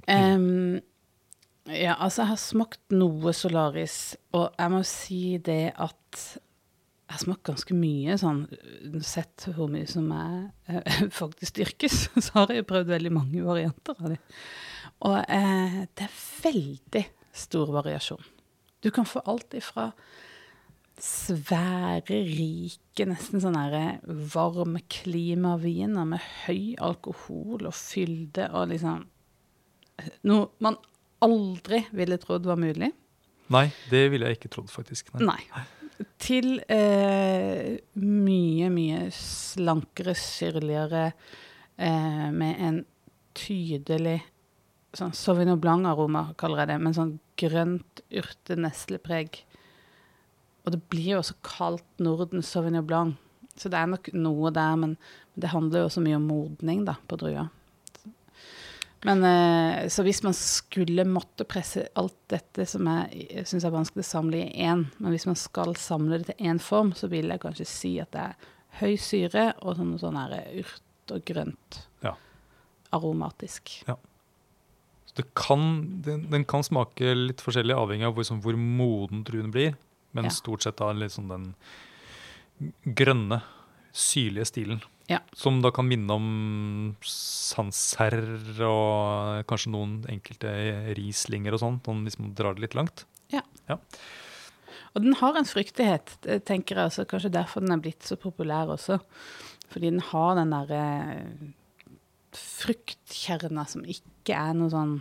Um, 0.07 0.77
ja, 1.67 1.97
altså, 1.97 2.21
jeg 2.21 2.31
har 2.31 2.39
smakt 2.39 2.95
noe 2.95 3.33
Solaris, 3.35 4.15
og 4.37 4.53
jeg 4.53 4.71
må 4.71 4.83
si 4.87 5.21
det 5.43 5.73
at 5.73 6.21
jeg 7.07 7.15
har 7.15 7.23
smakt 7.23 7.47
ganske 7.47 7.75
mye 7.77 8.17
sånn 8.19 8.41
Sett 9.05 9.45
hvor 9.55 9.69
mye 9.71 9.87
som 9.87 10.09
er, 10.11 10.49
eh, 10.67 11.03
faktisk 11.21 11.61
dyrkes, 11.61 12.07
så 12.25 12.41
har 12.41 12.55
jeg 12.55 12.67
prøvd 12.67 12.91
veldig 12.91 13.13
mange 13.15 13.43
varianter 13.45 13.95
av 13.95 14.11
det. 14.11 14.19
Og 15.07 15.19
eh, 15.23 15.83
det 15.95 16.07
er 16.07 16.17
veldig 16.43 17.03
stor 17.37 17.71
variasjon. 17.75 18.25
Du 18.83 18.89
kan 18.93 19.07
få 19.07 19.21
alt 19.29 19.55
ifra 19.55 19.91
svære, 20.97 22.19
rike, 22.25 23.05
nesten 23.05 23.41
sånn 23.41 23.55
her 23.55 23.99
varme 24.33 24.81
klimaviner 24.89 26.07
med 26.09 26.23
høy 26.47 26.73
alkohol 26.81 27.69
og 27.69 27.77
fylde 27.77 28.49
og 28.51 28.73
liksom 28.73 29.05
Noe 30.29 30.51
man 30.61 30.75
aldri 31.25 31.79
ville 31.97 32.19
trodd 32.21 32.45
var 32.45 32.59
mulig. 32.61 32.91
Nei, 33.49 33.63
det 33.89 34.03
ville 34.13 34.29
jeg 34.29 34.37
ikke 34.37 34.51
trodd, 34.53 34.67
faktisk. 34.69 35.09
Nei. 35.17 35.39
Nei. 35.49 35.63
Til 36.21 36.59
eh, 36.69 37.77
mye, 37.97 38.69
mye 38.73 39.07
slankere, 39.13 40.13
syrligere, 40.17 41.11
eh, 41.77 42.27
med 42.33 42.63
en 42.67 42.81
tydelig 43.37 44.19
sånn 44.97 45.13
Sauvignon 45.15 45.61
Blanc-aroma, 45.61 46.31
kaller 46.39 46.63
jeg 46.63 46.71
det, 46.71 46.77
men 46.83 46.95
sånn 46.95 47.13
grønt 47.37 48.01
urte-neslepreg. 48.09 49.41
Og 50.65 50.73
det 50.73 50.81
blir 50.91 51.15
jo 51.15 51.21
også 51.21 51.37
kalt 51.45 51.87
Norden 52.03 52.45
Sauvignon 52.45 52.85
Blanc, 52.87 53.17
så 53.57 53.71
det 53.73 53.79
er 53.79 53.89
nok 53.89 54.09
noe 54.13 54.51
der, 54.53 54.75
men 54.79 54.97
det 55.37 55.53
handler 55.53 55.83
jo 55.83 55.89
også 55.91 56.03
mye 56.05 56.17
om 56.19 56.27
modning 56.29 56.83
da, 56.87 56.97
på 57.09 57.17
drua. 57.19 57.47
Men 59.05 59.23
eh, 59.23 59.87
Så 59.93 60.03
hvis 60.03 60.23
man 60.25 60.33
skulle 60.33 61.05
måtte 61.05 61.45
presse 61.45 61.87
alt 61.99 62.15
dette 62.33 62.65
som 62.65 62.87
jeg 62.89 63.45
syns 63.45 63.65
er 63.67 63.73
vanskelig 63.75 64.05
å 64.05 64.09
samle 64.09 64.39
i 64.41 64.65
én, 64.65 64.87
men 64.97 65.13
hvis 65.13 65.27
man 65.29 65.37
skal 65.37 65.75
samle 65.77 66.17
det 66.21 66.31
til 66.31 66.49
én 66.49 66.59
form, 66.63 66.93
så 66.97 67.09
vil 67.11 67.29
jeg 67.29 67.43
kanskje 67.43 67.67
si 67.69 67.93
at 68.01 68.11
det 68.15 68.23
er 68.25 68.47
høy 68.81 68.95
syre 69.01 69.51
og 69.61 69.77
sånn, 69.77 69.95
sånn 70.01 70.17
her 70.19 70.35
urt 70.59 71.13
og 71.13 71.23
grønt. 71.29 71.81
Ja. 72.03 72.15
Aromatisk. 72.93 73.77
Så 73.87 75.15
det 75.15 75.27
kan, 75.37 76.01
den, 76.05 76.27
den 76.33 76.45
kan 76.45 76.65
smake 76.65 77.13
litt 77.15 77.41
forskjellig, 77.41 77.77
avhengig 77.77 78.09
av 78.09 78.17
hvor, 78.17 78.27
sånn, 78.27 78.41
hvor 78.43 78.57
moden 78.59 79.23
druen 79.27 79.53
blir. 79.53 79.77
Men 80.17 80.29
Ja. 80.29 80.33
stort 80.33 80.63
sett 80.65 80.77
da 80.81 80.91
litt 80.93 81.13
sånn 81.13 81.29
den 81.29 81.47
grønne, 82.97 83.41
syrlige 83.93 84.45
stilen. 84.49 84.81
Ja. 85.07 85.21
Som 85.35 85.61
da 85.63 85.71
kan 85.71 85.87
minne 85.87 86.11
om 86.17 86.95
Sanser 87.01 88.17
og 88.65 89.45
kanskje 89.47 89.71
noen 89.71 89.93
enkelte 90.11 90.51
Rieslinger 90.97 91.55
og 91.55 91.61
sånn, 91.63 91.77
sånn 91.85 92.03
hvis 92.03 92.19
man 92.19 92.33
drar 92.35 92.57
det 92.57 92.65
litt 92.65 92.75
langt. 92.75 93.05
Ja. 93.31 93.41
Og 94.95 95.03
den 95.03 95.13
har 95.19 95.37
en 95.37 95.47
fryktighet, 95.47 96.17
tenker 96.47 96.79
jeg 96.79 96.89
også. 96.91 97.05
Kanskje 97.07 97.31
derfor 97.31 97.63
den 97.63 97.71
er 97.75 97.83
blitt 97.83 98.03
så 98.07 98.17
populær 98.19 98.71
også. 98.75 98.99
Fordi 99.71 99.91
den 99.91 100.03
har 100.11 100.35
den 100.39 100.51
derre 100.55 100.83
fruktkjerna 102.37 103.65
som 103.69 103.85
ikke 103.87 104.35
er 104.35 104.55
noe 104.57 104.71
sånn 104.73 104.97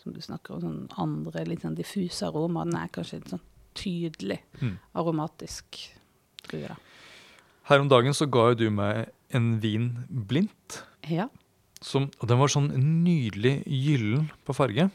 som 0.00 0.14
du 0.16 0.20
snakker 0.24 0.56
om, 0.56 0.62
sånn 0.64 1.00
andre 1.02 1.44
litt 1.48 1.64
sånn 1.64 1.76
diffuse 1.76 2.24
aroma. 2.28 2.64
Den 2.64 2.78
er 2.80 2.92
kanskje 2.94 3.20
litt 3.20 3.32
sånn 3.34 3.44
tydelig 3.76 4.40
Mm. 4.60 4.78
aromatisk 4.94 5.76
tror 6.42 6.68
da. 6.68 6.76
Her 7.68 7.80
om 7.80 7.88
dagen 7.88 8.12
så 8.12 8.26
ga 8.30 8.48
jo 8.50 8.54
du 8.54 8.70
meg 8.70 9.10
en 9.36 9.52
vin 9.62 9.92
blindt. 10.08 10.82
Ja. 11.08 11.28
Som, 11.80 12.10
og 12.20 12.28
den 12.28 12.40
var 12.40 12.52
sånn 12.52 12.72
nydelig 13.04 13.60
gyllen 13.64 14.28
på 14.44 14.56
farge. 14.56 14.90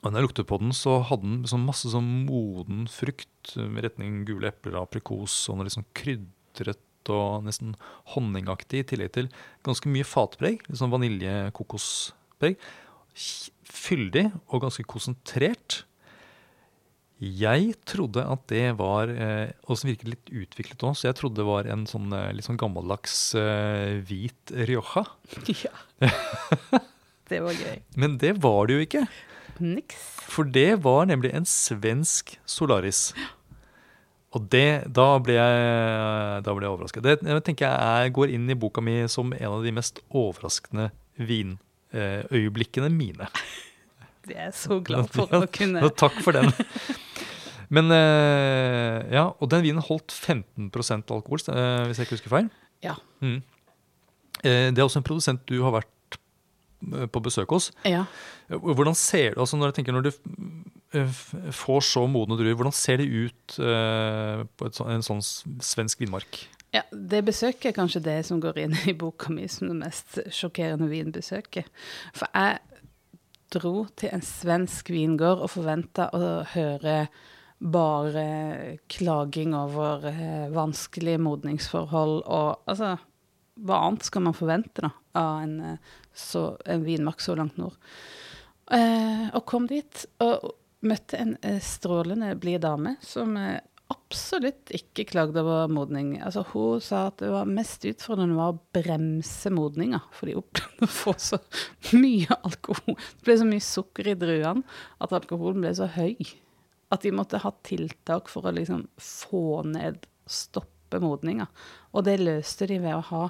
Og 0.00 0.06
når 0.08 0.20
jeg 0.20 0.28
luktet 0.28 0.48
på 0.48 0.60
den, 0.62 0.70
så 0.76 1.00
hadde 1.04 1.26
den 1.26 1.40
sånn 1.50 1.66
masse 1.66 1.90
sånn 1.92 2.08
moden 2.24 2.86
frukt 2.88 3.56
med 3.58 3.84
retning 3.84 4.22
gule 4.28 4.48
epler 4.48 4.78
og 4.78 4.86
aprikos, 4.86 5.34
og 5.50 5.58
noe 5.58 5.68
litt 5.68 5.76
sånn 5.76 5.90
krydret 5.96 6.80
og 7.10 7.44
nesten 7.44 7.74
honningaktig, 8.14 8.84
i 8.84 8.88
tillegg 8.92 9.12
til 9.16 9.28
ganske 9.66 9.90
mye 9.92 10.06
fatpreg. 10.06 10.64
Litt 10.68 10.80
sånn 10.80 10.92
vanilje-kokospreg. 10.92 12.56
Fyldig 13.70 14.26
og 14.48 14.64
ganske 14.64 14.86
konsentrert. 14.88 15.82
Jeg 17.20 17.74
trodde 17.84 18.22
at 18.24 18.46
det 18.48 18.78
var 18.78 19.10
eh, 19.12 19.50
Og 19.68 19.76
som 19.76 19.90
virket 19.90 20.08
litt 20.08 20.30
utviklet 20.32 20.84
òg, 20.88 20.94
så 20.96 21.10
jeg 21.10 21.18
trodde 21.18 21.42
det 21.42 21.48
var 21.48 21.68
en 21.68 21.82
sånn 21.88 22.08
eh, 22.16 22.30
litt 22.32 22.46
sånn 22.48 22.60
gammeldags 22.60 23.16
eh, 23.36 23.98
hvit 24.08 24.54
rioja. 24.68 25.04
ja. 25.66 25.74
det 27.28 27.42
var 27.44 27.58
gøy. 27.58 27.82
Men 28.00 28.16
det 28.22 28.38
var 28.40 28.70
det 28.70 28.78
jo 28.78 28.86
ikke. 28.86 29.04
Niks. 29.60 30.00
For 30.32 30.48
det 30.48 30.80
var 30.86 31.10
nemlig 31.10 31.34
en 31.36 31.44
svensk 31.48 32.38
Solaris. 32.48 33.10
Og 34.32 34.46
det, 34.48 34.86
da 34.88 35.08
ble 35.20 35.36
jeg, 35.36 36.42
da 36.46 36.54
ble 36.54 36.64
jeg 36.64 36.72
overrasket. 36.72 37.04
Det 37.04 37.18
jeg 37.20 37.44
tenker 37.44 37.66
jeg 37.66 38.06
er, 38.06 38.12
går 38.14 38.32
inn 38.32 38.46
i 38.48 38.56
boka 38.56 38.80
mi 38.84 39.02
som 39.10 39.34
en 39.34 39.56
av 39.58 39.66
de 39.66 39.74
mest 39.74 40.00
overraskende 40.08 40.88
vinøyeblikkene 41.20 42.88
mine. 42.94 43.28
Det 44.20 44.36
er 44.36 44.50
jeg 44.50 44.58
så 44.60 44.76
glad 44.84 45.08
for 45.10 45.32
å 45.32 45.46
kunne 45.50 45.88
takk 45.98 46.18
for 46.22 46.36
den. 46.36 46.52
Men 47.70 47.90
eh, 47.94 49.06
ja, 49.14 49.28
og 49.38 49.50
den 49.52 49.62
vinen 49.62 49.84
holdt 49.86 50.10
15% 50.10 51.12
alkohol, 51.14 51.42
eh, 51.52 51.84
hvis 51.86 52.00
jeg 52.00 52.08
ikke 52.08 52.16
husker 52.18 52.32
feil. 52.34 52.48
Ja. 52.82 52.96
Mm. 53.22 53.38
Eh, 54.42 54.68
det 54.74 54.78
er 54.80 54.86
også 54.88 55.02
en 55.02 55.06
produsent 55.06 55.44
du 55.46 55.60
har 55.62 55.76
vært 55.78 56.18
på 57.12 57.20
besøk 57.20 57.52
hos. 57.52 57.68
Ja. 57.84 58.06
Hvordan 58.48 58.96
ser 58.96 59.34
det, 59.34 59.38
altså 59.42 59.58
når 59.60 59.68
jeg 59.70 59.74
tenker 59.78 59.92
når 59.92 60.06
du 60.08 61.02
får 61.52 61.84
så 61.86 62.06
modne 62.10 62.38
druer, 62.40 62.56
hvordan 62.56 62.72
ser 62.74 63.02
det 63.02 63.06
ut 63.12 63.56
på 63.60 64.66
et, 64.66 64.78
sånn- 64.78 64.88
en 64.94 65.04
sånn 65.04 65.20
svensk 65.62 66.00
vinmark? 66.00 66.40
Ja, 66.72 66.82
det 66.90 67.20
besøket 67.26 67.68
er 67.72 67.76
kanskje 67.76 68.00
det 68.06 68.16
som 68.26 68.40
går 68.42 68.58
inn 68.64 68.74
i 68.88 68.94
boka 68.96 69.28
mi 69.34 69.44
som 69.50 69.68
det 69.68 69.76
mest 69.82 70.18
sjokkerende 70.32 70.88
vinbesøket. 70.90 71.68
For 72.16 72.32
jeg 72.32 72.58
dro 73.52 73.74
til 73.98 74.12
en 74.16 74.22
svensk 74.24 74.88
vingård 74.94 75.42
og 75.44 75.50
forventa 75.52 76.08
å 76.16 76.20
høre 76.54 76.96
bare 77.60 78.78
klaging 78.88 79.54
over 79.54 80.06
eh, 80.08 80.48
vanskelige 80.52 81.20
modningsforhold 81.20 82.22
og 82.24 82.70
altså 82.70 82.96
Hva 83.60 83.82
annet 83.84 84.06
skal 84.08 84.24
man 84.24 84.36
forvente 84.36 84.86
da 84.86 84.88
av 85.20 85.42
en, 85.42 85.56
eh, 85.60 85.96
så, 86.16 86.54
en 86.64 86.84
vinmark 86.86 87.20
så 87.20 87.34
langt 87.36 87.58
nord? 87.60 87.76
Eh, 88.72 89.26
og 89.34 89.44
kom 89.44 89.66
dit 89.68 90.06
og 90.24 90.54
møtte 90.86 91.18
en 91.20 91.34
eh, 91.44 91.58
strålende 91.60 92.32
blid 92.40 92.62
dame 92.64 92.94
som 93.04 93.36
eh, 93.36 93.58
absolutt 93.90 94.70
ikke 94.72 95.04
klagde 95.10 95.42
over 95.42 95.68
modning. 95.68 96.14
Altså, 96.22 96.46
hun 96.54 96.80
sa 96.80 97.08
at 97.10 97.18
det 97.20 97.32
var 97.34 97.50
mest 97.50 97.84
utfordrende 97.90 98.38
var 98.38 98.54
å 98.54 98.60
bremse 98.72 99.50
modninga, 99.52 100.00
for 100.14 100.30
de 100.30 100.38
opplevde 100.40 100.86
å 100.86 100.94
få 100.94 101.16
så 101.20 101.40
mye 101.98 102.38
alkohol. 102.40 102.94
Det 102.94 103.26
ble 103.26 103.36
så 103.42 103.48
mye 103.50 103.66
sukker 103.66 104.14
i 104.14 104.16
druene 104.18 104.80
at 105.02 105.18
alkoholen 105.18 105.66
ble 105.66 105.74
så 105.76 105.90
høy 105.98 106.14
at 106.90 107.06
de 107.06 107.12
måtte 107.14 107.40
ha 107.42 107.52
tiltak 107.66 108.30
for 108.30 108.48
å 108.48 108.54
liksom 108.54 108.84
få 109.00 109.62
ned, 109.68 110.06
stoppe 110.30 111.00
modninga. 111.02 111.46
Og 111.94 112.06
det 112.06 112.18
løste 112.20 112.66
de 112.70 112.80
ved 112.82 112.96
å 112.96 113.06
ha 113.12 113.24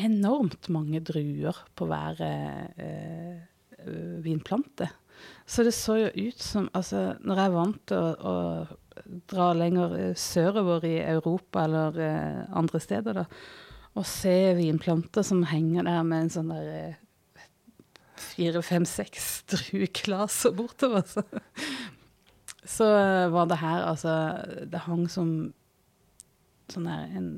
enormt 0.00 0.70
mange 0.72 1.02
druer 1.04 1.56
på 1.76 1.88
hver 1.90 2.22
eh, 2.24 3.40
vinplante. 4.24 4.88
Så 5.44 5.64
det 5.66 5.74
så 5.76 5.98
jo 5.98 6.28
ut 6.30 6.40
som 6.40 6.70
Altså, 6.76 7.14
når 7.26 7.42
jeg 7.42 7.52
vant 7.52 7.80
til 7.90 7.98
å, 8.00 8.30
å 8.30 9.16
dra 9.30 9.50
lenger 9.56 9.96
eh, 9.98 10.14
sørover 10.18 10.86
i 10.88 10.96
Europa 11.02 11.66
eller 11.66 12.00
eh, 12.04 12.40
andre 12.56 12.80
steder, 12.82 13.22
da, 13.22 13.26
og 13.98 14.06
se 14.06 14.54
vinplanter 14.58 15.24
som 15.26 15.42
henger 15.50 15.88
der 15.88 16.02
med 16.06 16.26
en 16.26 16.34
sånn 16.36 16.52
der 16.52 16.68
eh, 16.76 16.98
fire, 18.20 18.62
fem, 18.62 18.86
seks 18.88 19.30
drueklaser 19.50 20.54
bortover, 20.56 21.06
så, 21.08 21.24
så 22.66 22.86
var 23.32 23.46
det 23.48 23.56
her 23.62 23.86
altså 23.88 24.12
Det 24.70 24.80
hang 24.84 25.06
som 25.08 25.30
sånn 26.70 26.84
der 26.86 27.16
en 27.16 27.30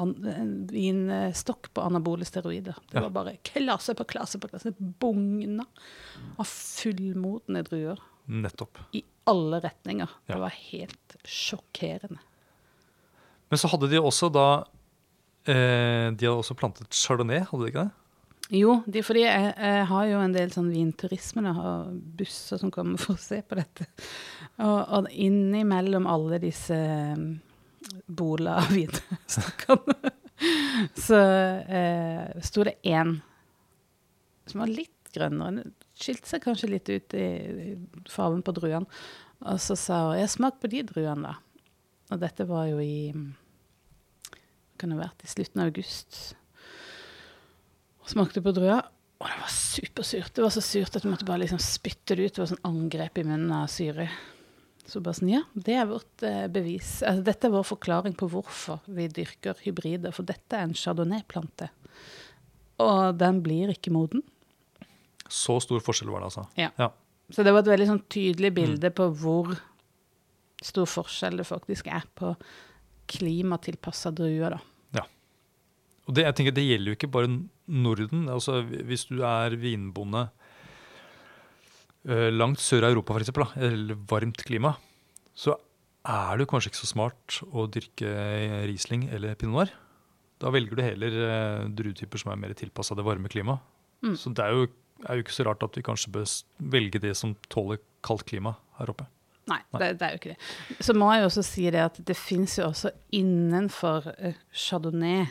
an, 0.00 0.14
en 0.26 0.52
vinstokk 0.70 1.68
på 1.74 1.82
anabole 1.84 2.24
steroider. 2.24 2.74
Det 2.90 2.94
Ja. 2.96 3.02
var 3.08 3.10
bare 3.10 3.36
klasse 3.44 3.94
på 3.94 4.04
klasse 4.06 4.38
på 4.40 4.48
klasse. 4.48 4.72
Bugna 4.78 5.66
av 6.38 6.46
fullmodne 6.46 7.62
druer 7.66 7.98
Nettopp. 8.26 8.78
i 8.94 9.02
alle 9.26 9.60
retninger. 9.60 10.08
Ja. 10.26 10.34
Det 10.34 10.40
var 10.40 10.50
helt 10.56 11.16
sjokkerende. 11.24 12.18
Men 13.50 13.58
så 13.58 13.68
hadde 13.68 13.88
de 13.90 13.98
også 14.00 14.30
da 14.32 14.64
eh, 15.46 16.10
De 16.14 16.26
hadde 16.26 16.38
også 16.38 16.54
plantet 16.56 16.88
chardonnay, 16.94 17.40
hadde 17.50 17.64
de 17.66 17.70
ikke 17.72 17.84
det? 17.84 17.92
Jo, 18.50 18.80
de, 18.86 19.02
fordi 19.06 19.22
jeg, 19.22 19.50
jeg 19.54 19.86
har 19.86 20.06
jo 20.10 20.20
en 20.24 20.32
del 20.34 20.50
sånn 20.50 20.72
vinturisme 20.74 21.44
Jeg 21.46 21.54
har 21.54 21.90
busser 22.18 22.58
som 22.58 22.72
kommer 22.74 22.98
for 22.98 23.14
å 23.14 23.22
se 23.22 23.38
på 23.46 23.58
dette. 23.58 23.86
Og, 24.58 24.80
og 24.98 25.10
innimellom 25.14 26.08
alle 26.10 26.40
disse 26.42 26.74
um, 27.14 27.28
bola 28.10 28.58
vinstokkene, 28.70 30.12
så 31.06 31.20
eh, 31.62 32.40
sto 32.44 32.64
det 32.66 32.78
én 32.88 33.18
som 34.50 34.64
var 34.64 34.72
litt 34.72 35.12
grønnere. 35.14 35.70
Skilte 35.94 36.30
seg 36.30 36.42
kanskje 36.44 36.72
litt 36.72 36.90
ut 36.90 37.14
i, 37.18 37.26
fargen 38.10 38.42
på 38.46 38.54
druene. 38.56 38.88
Og 39.40 39.60
så 39.62 39.76
sa 39.78 40.10
hun 40.10 40.18
'jeg 40.18 40.34
smak 40.34 40.60
på 40.60 40.68
de 40.68 40.82
druene', 40.84 41.22
da. 41.22 41.34
Og 42.10 42.20
dette 42.20 42.44
var 42.44 42.66
jo 42.66 42.80
i 42.82 43.14
Kan 44.80 44.92
ha 44.92 44.96
vært 44.96 45.24
i 45.24 45.28
slutten 45.28 45.60
av 45.60 45.68
august. 45.68 46.34
Smakte 48.10 48.42
på 48.42 48.52
drua, 48.56 48.80
og 49.20 49.28
det 49.28 49.38
var 49.38 49.52
supersurt. 49.52 50.32
Det 50.34 50.42
var 50.42 50.52
så 50.54 50.62
surt 50.64 50.96
at 50.96 51.04
du 51.04 51.10
måtte 51.12 51.28
bare 51.28 51.44
liksom 51.44 51.60
spytte 51.62 52.16
det 52.16 52.24
ut. 52.26 52.34
Det 52.34 52.42
var 52.42 52.50
sånn 52.50 52.66
angrep 52.66 53.20
i 53.20 53.24
munnen 53.28 53.52
av 53.54 53.68
syre. 53.70 54.08
Så 54.88 55.02
bare 55.04 55.18
sånn, 55.20 55.30
ja, 55.30 55.42
det 55.54 55.76
er 55.78 55.86
vårt 55.86 56.24
eh, 56.26 56.46
bevis. 56.50 56.96
Altså, 57.06 57.22
dette 57.28 57.46
er 57.46 57.52
vår 57.54 57.66
forklaring 57.68 58.16
på 58.18 58.26
hvorfor 58.32 58.80
vi 58.90 59.06
dyrker 59.12 59.60
hybrider. 59.62 60.14
For 60.16 60.26
dette 60.26 60.56
er 60.56 60.66
en 60.66 60.74
chardonnay-plante. 60.74 61.68
Og 62.80 63.20
den 63.20 63.42
blir 63.44 63.70
ikke 63.74 63.92
moden. 63.94 64.24
Så 65.30 65.60
stor 65.62 65.84
forskjell 65.84 66.10
var 66.10 66.24
det, 66.24 66.32
altså. 66.32 66.46
Ja. 66.58 66.72
Ja. 66.80 66.90
Så 67.30 67.44
det 67.46 67.52
var 67.54 67.62
et 67.62 67.70
veldig 67.70 67.90
sånn 67.92 68.02
tydelig 68.10 68.50
bilde 68.56 68.90
på 68.90 69.06
hvor 69.20 69.52
stor 70.64 70.88
forskjell 70.90 71.38
det 71.38 71.46
faktisk 71.46 71.86
er 71.92 72.08
på 72.18 72.32
klimatilpassa 73.10 74.10
druer, 74.16 74.56
da. 74.56 74.64
Og 76.10 76.16
det, 76.18 76.24
jeg 76.26 76.34
tenker, 76.34 76.54
det 76.56 76.66
gjelder 76.66 76.90
jo 76.90 76.98
ikke 76.98 77.12
bare 77.14 77.30
Norden. 77.70 78.26
altså 78.34 78.64
Hvis 78.66 79.06
du 79.06 79.20
er 79.22 79.54
vinbonde 79.62 80.24
eh, 82.08 82.30
langt 82.34 82.58
sør 82.58 82.82
i 82.82 82.90
Europa, 82.90 83.14
f.eks., 83.14 83.30
eller 83.62 84.00
varmt 84.10 84.42
klima, 84.42 84.74
så 85.38 85.54
er 86.08 86.42
jo 86.42 86.48
kanskje 86.50 86.72
ikke 86.72 86.80
så 86.80 86.90
smart 86.90 87.38
å 87.54 87.68
dyrke 87.70 88.10
Riesling 88.66 89.06
eller 89.14 89.38
Pinot 89.38 89.54
Noir. 89.54 89.72
Da 90.40 90.50
velger 90.50 90.78
du 90.78 90.82
heller 90.82 91.16
uh, 91.20 91.70
druetyper 91.76 92.20
som 92.22 92.32
er 92.32 92.40
mer 92.40 92.56
tilpassa 92.56 92.96
det 92.96 93.04
varme 93.04 93.30
klimaet. 93.30 93.62
Mm. 94.00 94.14
Så 94.16 94.32
det 94.32 94.42
er 94.42 94.56
jo, 94.56 94.68
er 95.04 95.18
jo 95.18 95.24
ikke 95.26 95.36
så 95.36 95.44
rart 95.46 95.64
at 95.66 95.76
vi 95.76 95.84
kanskje 95.84 96.12
bør 96.14 96.28
velge 96.72 97.02
det 97.02 97.12
som 97.20 97.36
tåler 97.52 97.78
kaldt 98.02 98.24
klima 98.30 98.56
her 98.80 98.90
oppe. 98.90 99.04
Nei, 99.50 99.58
Nei. 99.74 99.80
Det, 99.82 99.90
det 100.00 100.06
er 100.06 100.14
jo 100.14 100.20
ikke 100.20 100.32
det. 100.32 100.84
Så 100.86 100.94
må 100.96 101.10
jeg 101.12 101.22
jo 101.22 101.28
også 101.28 101.44
si 101.44 101.66
det 101.74 101.82
at 101.84 102.00
det 102.08 102.16
fins 102.16 102.56
jo 102.56 102.70
også 102.70 102.94
innenfor 103.20 104.08
uh, 104.16 104.40
chardonnay 104.50 105.28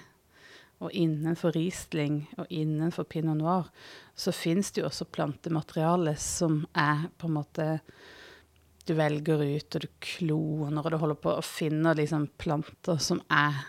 og 0.80 0.94
innenfor 0.96 1.52
Riesling 1.56 2.22
og 2.40 2.48
innenfor 2.50 3.08
pinot 3.12 3.38
noir, 3.40 3.68
så 4.16 4.32
fins 4.36 4.72
det 4.72 4.84
jo 4.84 4.88
også 4.88 5.10
plantemateriale 5.12 6.16
som 6.20 6.62
er 6.74 7.10
på 7.18 7.28
en 7.28 7.36
måte 7.40 7.68
Du 8.88 8.96
velger 8.98 9.44
ut, 9.44 9.76
og 9.76 9.82
du 9.84 9.88
kloner, 10.02 10.82
og 10.82 10.92
du 10.92 10.98
holder 10.98 11.18
på 11.22 11.34
å 11.38 11.46
finne 11.46 11.92
liksom 11.94 12.26
planter 12.42 12.98
som 12.98 13.20
er 13.30 13.60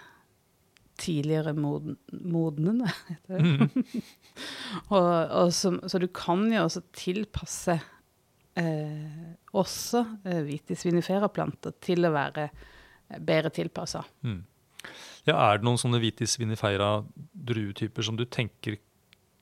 tidligere 1.01 1.53
moden, 1.53 1.99
modnende. 2.13 2.89
heter 3.09 3.37
det. 3.37 3.45
Mm. 3.45 4.03
Og, 4.97 5.31
og 5.43 5.53
som, 5.53 5.81
så 5.89 5.99
du 5.99 6.07
kan 6.15 6.45
jo 6.53 6.63
også 6.63 6.81
tilpasse 6.97 7.75
eh, 8.55 9.33
også 9.53 10.05
eh, 10.25 10.43
vitis 10.47 10.85
vinifera-planter 10.87 11.75
til 11.83 12.07
å 12.07 12.13
være 12.15 12.47
eh, 12.47 13.19
bedre 13.19 13.53
tilpassa. 13.55 14.03
Mm. 14.27 14.41
Ja, 15.29 15.37
er 15.37 15.59
det 15.59 15.67
noen 15.69 15.81
sånne 15.81 16.01
vitis 16.01 16.39
vinifera 16.41 17.03
druetyper 17.33 18.07
som 18.07 18.17
du 18.17 18.25
tenker 18.25 18.79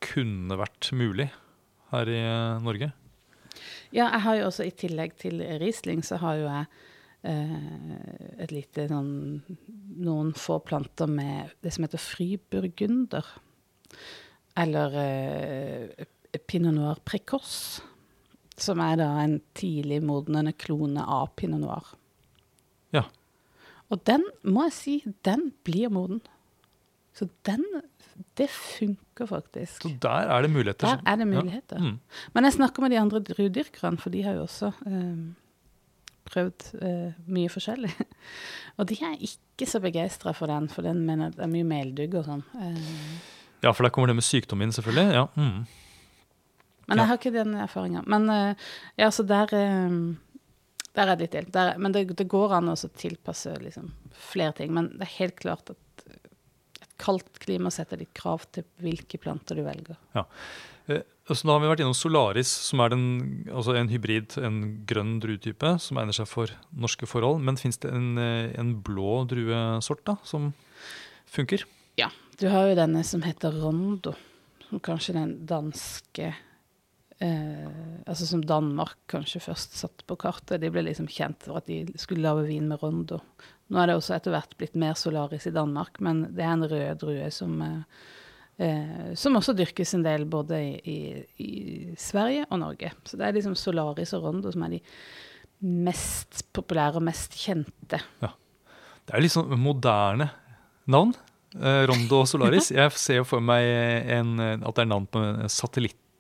kunne 0.03 0.59
vært 0.59 0.91
mulig 0.95 1.29
her 1.93 2.11
i 2.11 2.19
eh, 2.21 2.63
Norge? 2.65 2.91
Ja, 3.95 4.11
jeg 4.11 4.23
har 4.27 4.39
jo 4.39 4.47
også 4.51 4.67
i 4.67 4.75
tillegg 4.77 5.17
til 5.21 5.41
Riesling, 5.61 6.03
så 6.05 6.19
har 6.21 6.39
jo 6.39 6.49
jeg 6.49 6.67
eh, 7.31 7.55
et 8.45 8.55
lite 8.55 8.89
sånn 8.91 9.13
Noen 9.99 10.35
få 10.39 10.61
planter 10.63 11.11
med 11.11 11.55
det 11.65 11.73
som 11.75 11.87
heter 11.87 12.03
fryburgunder. 12.03 13.31
Eller 14.59 14.99
eh, 15.03 16.09
pinot 16.47 16.77
noir 16.77 17.01
precoce. 17.07 17.87
Som 18.59 18.83
er 18.83 18.99
da 18.99 19.09
en 19.23 19.37
tidlig 19.55 20.01
modnende 20.03 20.53
klone 20.59 21.03
av 21.03 21.31
pinot 21.39 21.63
noir. 21.63 21.91
Ja. 23.89 23.95
Og 23.95 24.03
den 24.07 24.25
må 24.45 24.67
jeg 24.69 24.73
si, 24.77 24.97
den 25.25 25.53
blir 25.65 25.89
moden. 25.89 26.21
Så 27.17 27.29
den 27.47 27.65
Det 28.37 28.49
funker 28.51 29.27
faktisk. 29.27 29.83
Så 29.83 29.91
der 30.03 30.27
er 30.31 30.43
det 30.43 30.51
muligheter. 30.51 30.87
Der 30.87 31.03
er 31.07 31.17
det 31.17 31.27
muligheter. 31.27 31.77
Ja. 31.79 31.91
Mm. 31.93 31.99
Men 32.35 32.45
jeg 32.45 32.53
snakker 32.53 32.83
med 32.83 32.91
de 32.91 32.99
andre 32.99 33.21
druedyrkerne, 33.23 33.99
for 33.99 34.11
de 34.11 34.23
har 34.23 34.33
jo 34.35 34.43
også 34.43 34.73
eh, 34.87 35.35
prøvd 36.27 36.67
eh, 36.83 37.13
mye 37.27 37.49
forskjellig. 37.49 37.93
og 38.79 38.89
de 38.91 38.99
er 39.03 39.15
ikke 39.23 39.67
så 39.71 39.81
begeistra 39.81 40.33
for 40.35 40.47
den, 40.51 40.69
for 40.69 40.83
den 40.83 41.05
mener 41.07 41.31
det 41.31 41.45
er 41.47 41.53
mye 41.53 41.65
meldugg 41.67 42.15
og 42.21 42.27
sånn. 42.27 42.43
Eh, 42.59 42.81
ja, 43.63 43.71
for 43.73 43.87
der 43.87 43.91
kommer 43.95 44.11
det 44.13 44.19
med 44.19 44.27
sykdom 44.27 44.63
inn, 44.63 44.73
selvfølgelig. 44.75 45.15
Ja. 45.15 45.27
Mm. 45.37 45.67
men 46.89 46.97
Ja. 46.97 47.03
jeg 47.03 47.07
har 47.09 47.19
ikke 47.23 47.35
den 47.39 47.55
erfaringa. 47.55 48.03
Men 48.07 48.31
eh, 48.31 48.55
ja, 48.99 49.11
så 49.11 49.23
der 49.27 49.55
eh, 49.55 49.91
der 50.97 51.11
er 51.11 51.17
det 51.17 51.27
litt 51.27 51.37
hjelp. 51.37 51.53
Der, 51.55 51.75
men 51.79 51.95
det, 51.95 52.07
det 52.19 52.29
går 52.31 52.55
an 52.59 52.73
å 52.73 52.77
tilpasse 52.77 53.53
liksom, 53.63 53.93
flere 54.31 54.57
ting. 54.61 54.73
Men 54.75 54.93
det 54.97 55.07
er 55.07 55.15
helt 55.19 55.39
klart 55.41 55.75
at 55.75 56.07
et 56.81 56.91
kaldt 57.01 57.39
klima 57.43 57.71
setter 57.75 58.01
litt 58.01 58.15
krav 58.17 58.47
til 58.55 58.67
hvilke 58.83 59.21
planter 59.23 59.59
du 59.59 59.65
velger. 59.67 59.99
Eh, 60.17 61.05
altså, 61.29 61.47
nå 61.47 61.55
har 61.55 61.63
vi 61.63 61.71
vært 61.71 61.85
innom 61.85 61.97
Solaris, 61.97 62.51
som 62.71 62.83
er 62.83 62.95
den, 62.95 63.05
altså 63.53 63.77
en 63.79 63.91
hybrid, 63.93 64.39
en 64.43 64.61
grønn 64.89 65.19
druetype, 65.23 65.77
som 65.83 66.01
egner 66.01 66.17
seg 66.17 66.31
for 66.31 66.55
norske 66.73 67.09
forhold. 67.11 67.43
Men 67.45 67.61
fins 67.61 67.81
det 67.85 67.93
en, 67.95 68.11
eh, 68.19 68.51
en 68.59 68.75
blå 68.83 69.23
druesort 69.31 70.05
da, 70.09 70.19
som 70.27 70.53
funker? 71.31 71.67
Ja, 72.01 72.11
du 72.41 72.49
har 72.51 72.71
jo 72.71 72.79
denne 72.79 73.05
som 73.07 73.23
heter 73.27 73.55
Rondo, 73.63 74.17
som 74.69 74.83
kanskje 74.83 75.17
den 75.19 75.33
danske 75.47 76.35
eh, 77.25 77.69
altså 78.07 78.27
som 78.27 78.45
Danmark 78.47 78.99
kanskje 79.11 79.43
først 79.43 79.77
satt 79.79 80.05
på 80.09 80.17
kartet. 80.21 80.61
De 80.63 80.71
ble 80.73 80.85
liksom 80.87 81.09
kjent 81.11 81.45
for 81.47 81.61
at 81.61 81.69
de 81.71 81.85
skulle 81.99 82.25
lage 82.25 82.47
vin 82.49 82.69
med 82.71 82.83
Rondo. 82.83 83.21
Nå 83.69 83.81
er 83.81 83.91
det 83.91 83.99
også 83.99 84.17
etter 84.17 84.33
hvert 84.33 84.57
blitt 84.61 84.79
mer 84.81 84.97
Solaris 84.97 85.49
i 85.49 85.55
Danmark, 85.55 86.01
men 86.05 86.25
det 86.37 86.45
er 86.45 86.55
en 86.55 86.69
rød 86.71 87.03
drue 87.03 87.29
som, 87.35 87.61
eh, 87.65 88.05
eh, 88.65 89.13
som 89.19 89.37
også 89.37 89.57
dyrkes 89.59 89.95
en 89.99 90.07
del 90.07 90.25
både 90.31 90.61
i, 90.63 90.75
i, 90.89 90.99
i 91.45 91.53
Sverige 92.01 92.47
og 92.49 92.63
Norge. 92.65 92.95
Så 93.05 93.21
det 93.21 93.29
er 93.29 93.37
liksom 93.37 93.57
Solaris 93.59 94.15
og 94.17 94.29
Rondo 94.29 94.53
som 94.55 94.65
er 94.65 94.79
de 94.79 94.83
mest 95.69 96.47
populære 96.55 97.01
og 97.01 97.09
mest 97.09 97.35
kjente. 97.37 98.01
Ja. 98.23 98.33
Det 99.09 99.17
er 99.17 99.25
litt 99.25 99.35
sånn 99.35 99.53
moderne 99.61 100.31
navn. 100.89 101.15
Eh, 101.57 101.85
Rondo 101.89 102.23
og 102.23 102.29
Solaris. 102.31 102.71
Jeg 102.77 102.97
ser 103.01 103.21
jo 103.21 103.29
for 103.29 103.45
meg 103.45 103.65
en, 104.17 104.37
at 104.41 104.73
det 104.77 104.85
er 104.85 104.93
navn 104.97 105.09
på 105.13 105.25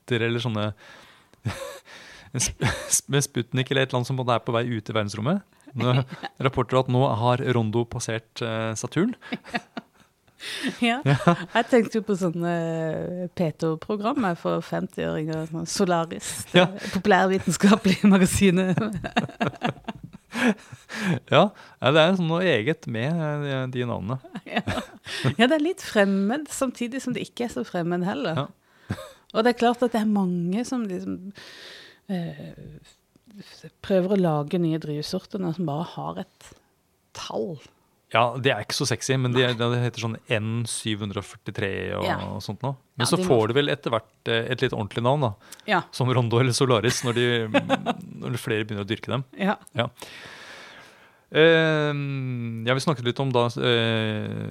satellitter 0.08 0.26
eller 0.26 0.40
sånne 0.40 0.72
Med 3.08 3.24
Sputnik 3.24 3.70
eller 3.70 3.82
et 3.86 3.88
eller 3.90 4.00
annet 4.00 4.08
som 4.10 4.18
er 4.20 4.40
på 4.44 4.52
vei 4.52 4.66
ut 4.68 4.88
i 4.90 4.92
verdensrommet. 4.92 5.42
Nå, 5.78 6.02
rapporter 6.44 6.80
at 6.82 6.88
nå 6.92 7.00
har 7.20 7.40
Rondo 7.54 7.84
passert 7.88 8.42
eh, 8.42 8.74
Saturn. 8.74 9.14
Ja. 10.78 11.00
Jeg 11.02 11.64
tenkte 11.66 11.98
jo 11.98 12.04
på 12.06 12.14
sånne 12.14 12.50
P2-programmer 13.34 14.36
for 14.38 14.62
50-åringer. 14.62 15.48
sånn 15.50 15.66
Solaris, 15.66 16.28
det 16.52 16.60
Ja. 16.60 16.68
populærvitenskapelige 16.92 18.06
magasinet. 18.06 18.78
Ja, 21.26 21.42
det 21.82 22.04
er 22.04 22.14
sånn 22.20 22.30
noe 22.30 22.46
eget 22.46 22.86
med 22.86 23.18
eh, 23.50 23.64
de 23.74 23.82
navnene. 23.90 24.20
Ja. 24.46 24.62
ja, 25.26 25.48
det 25.50 25.58
er 25.58 25.64
litt 25.64 25.82
fremmed, 25.82 26.46
samtidig 26.54 27.02
som 27.02 27.18
det 27.18 27.26
ikke 27.26 27.48
er 27.48 27.54
så 27.56 27.66
fremmed 27.66 28.06
heller. 28.06 28.44
Ja. 28.44 28.46
Og 29.34 29.44
det 29.44 29.52
er 29.54 29.58
klart 29.60 29.82
at 29.84 29.92
det 29.92 30.00
er 30.00 30.08
mange 30.08 30.62
som 30.64 30.86
liksom 30.88 31.18
eh, 32.08 32.54
prøver 33.84 34.14
å 34.16 34.20
lage 34.20 34.60
nye 34.62 34.78
drivsorter 34.80 35.42
som 35.54 35.66
bare 35.68 35.84
har 35.96 36.22
et 36.24 36.52
tall. 37.18 37.58
Ja, 38.14 38.22
det 38.40 38.48
er 38.54 38.62
ikke 38.64 38.72
så 38.78 38.86
sexy, 38.88 39.18
men 39.20 39.34
de, 39.34 39.42
det 39.52 39.66
heter 39.82 40.00
sånn 40.00 40.14
N743 40.32 41.68
og, 41.98 42.06
Ja. 42.08 42.14
og 42.24 42.38
sånt 42.40 42.62
noe. 42.64 42.78
Men 42.96 43.04
Ja, 43.04 43.08
så 43.10 43.18
de 43.20 43.24
må- 43.26 43.28
får 43.34 43.48
det 43.50 43.56
vel 43.58 43.68
etter 43.68 43.92
hvert 43.92 44.28
eh, 44.32 44.46
et 44.54 44.62
litt 44.64 44.72
ordentlig 44.72 45.02
navn, 45.04 45.20
da. 45.26 45.32
Ja. 45.68 45.82
Som 45.92 46.08
Rondo 46.08 46.40
eller 46.40 46.56
Solaris, 46.56 47.02
når, 47.04 47.14
de, 47.20 47.26
når 48.24 48.38
flere 48.40 48.64
begynner 48.64 48.86
å 48.86 48.88
dyrke 48.88 49.12
dem. 49.12 49.24
ja. 49.36 49.58
Ja. 49.76 49.90
Uh, 51.28 51.92
ja, 52.64 52.72
vi 52.72 52.80
snakket 52.80 53.04
litt 53.04 53.18
om 53.20 53.28
da 53.28 53.42
uh, 53.52 54.48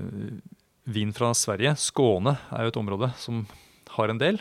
vin 0.85 1.09
fra 1.15 1.31
Sverige. 1.33 1.71
Skåne 1.81 2.35
er 2.53 2.67
jo 2.67 2.69
et 2.69 2.77
område 2.77 3.09
som 3.17 3.39
har 3.95 4.13
en 4.13 4.19
del. 4.21 4.37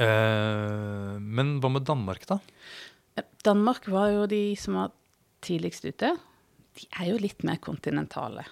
Eh, 0.00 1.18
men 1.20 1.58
hva 1.60 1.70
med 1.74 1.84
Danmark, 1.88 2.24
da? 2.30 2.38
Danmark 3.44 3.86
var 3.92 4.10
jo 4.14 4.26
de 4.30 4.42
som 4.60 4.76
var 4.78 4.92
tidligst 5.44 5.84
ute. 5.88 6.14
De 6.78 6.86
er 7.00 7.10
jo 7.10 7.20
litt 7.20 7.44
mer 7.46 7.58
kontinentale. 7.62 8.44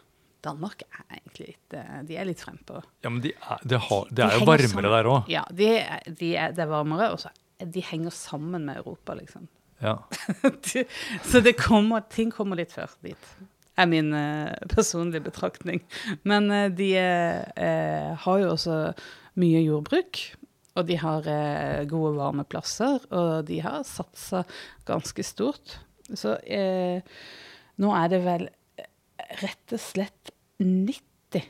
Danmark 0.44 0.84
er 0.86 1.04
egentlig 1.18 1.48
litt 1.54 1.74
eh, 1.76 1.98
De 2.06 2.16
er 2.20 2.28
litt 2.28 2.40
frempå. 2.44 2.80
Ja, 3.04 3.10
men 3.10 3.20
de 3.24 3.32
er, 3.34 3.62
de 3.68 3.80
har, 3.88 4.08
De 4.14 4.22
er 4.24 4.36
jo 4.38 4.46
varmere 4.46 4.70
sammen. 4.70 4.90
der 4.92 5.08
òg. 5.10 5.30
Ja, 5.32 5.44
de, 5.50 5.70
er- 5.80 6.04
de 6.08 6.32
det 6.56 6.64
er 6.64 6.70
varmere, 6.70 7.10
og 7.14 7.22
så 7.24 7.32
de 7.58 7.82
henger 7.82 8.14
sammen 8.14 8.68
med 8.68 8.76
Europa, 8.78 9.16
liksom. 9.18 9.48
Ja. 9.82 9.96
så 11.30 11.40
det 11.42 11.56
kommer, 11.58 12.04
ting 12.10 12.30
kommer 12.34 12.58
litt 12.58 12.70
før 12.74 12.92
dit, 13.02 13.30
er 13.78 13.86
min 13.90 14.12
uh, 14.14 14.54
personlige 14.70 15.24
betraktning. 15.26 15.82
Men 16.26 16.46
uh, 16.54 16.68
de 16.70 16.92
uh, 16.98 18.14
har 18.22 18.38
jo 18.44 18.52
også 18.54 18.78
mye 19.38 19.62
jordbruk, 19.66 20.20
og 20.78 20.86
de 20.88 20.98
har 21.00 21.26
eh, 21.30 21.84
gode 21.90 22.14
varmeplasser, 22.18 23.08
og 23.10 23.46
de 23.48 23.60
har 23.64 23.84
satsa 23.86 24.44
ganske 24.88 25.24
stort. 25.26 25.78
Så 26.14 26.38
eh, 26.46 27.02
nå 27.82 27.94
er 27.98 28.12
det 28.12 28.20
vel 28.24 28.46
eh, 28.78 28.90
rett 29.42 29.74
og 29.76 29.82
slett 29.82 30.34
90 30.62 31.46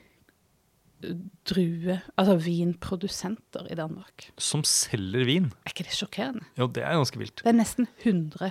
drue, 1.47 1.95
altså 2.19 2.35
vinprodusenter 2.43 3.69
i 3.71 3.77
Danmark. 3.79 4.31
Som 4.41 4.64
selger 4.67 5.29
vin. 5.29 5.53
Er 5.62 5.75
ikke 5.75 5.87
det 5.87 5.95
sjokkerende? 5.95 6.49
Jo, 6.59 6.67
det 6.67 6.83
er 6.83 6.99
ganske 6.99 7.21
vilt. 7.21 7.45
Det 7.45 7.53
er 7.53 7.59
nesten 7.61 7.87
100 8.03 8.51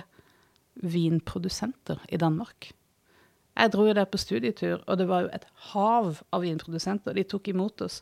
vinprodusenter 0.80 2.00
i 2.08 2.16
Danmark. 2.16 2.70
Jeg 3.58 3.72
dro 3.74 3.84
jo 3.88 3.94
der 3.98 4.06
på 4.06 4.20
studietur, 4.22 4.84
og 4.86 4.98
det 5.00 5.08
var 5.10 5.26
jo 5.26 5.30
et 5.34 5.44
hav 5.72 6.20
av 6.32 6.44
vinprodusenter. 6.46 7.16
De 7.16 7.26
tok 7.26 7.50
imot 7.50 7.82
oss 7.84 8.00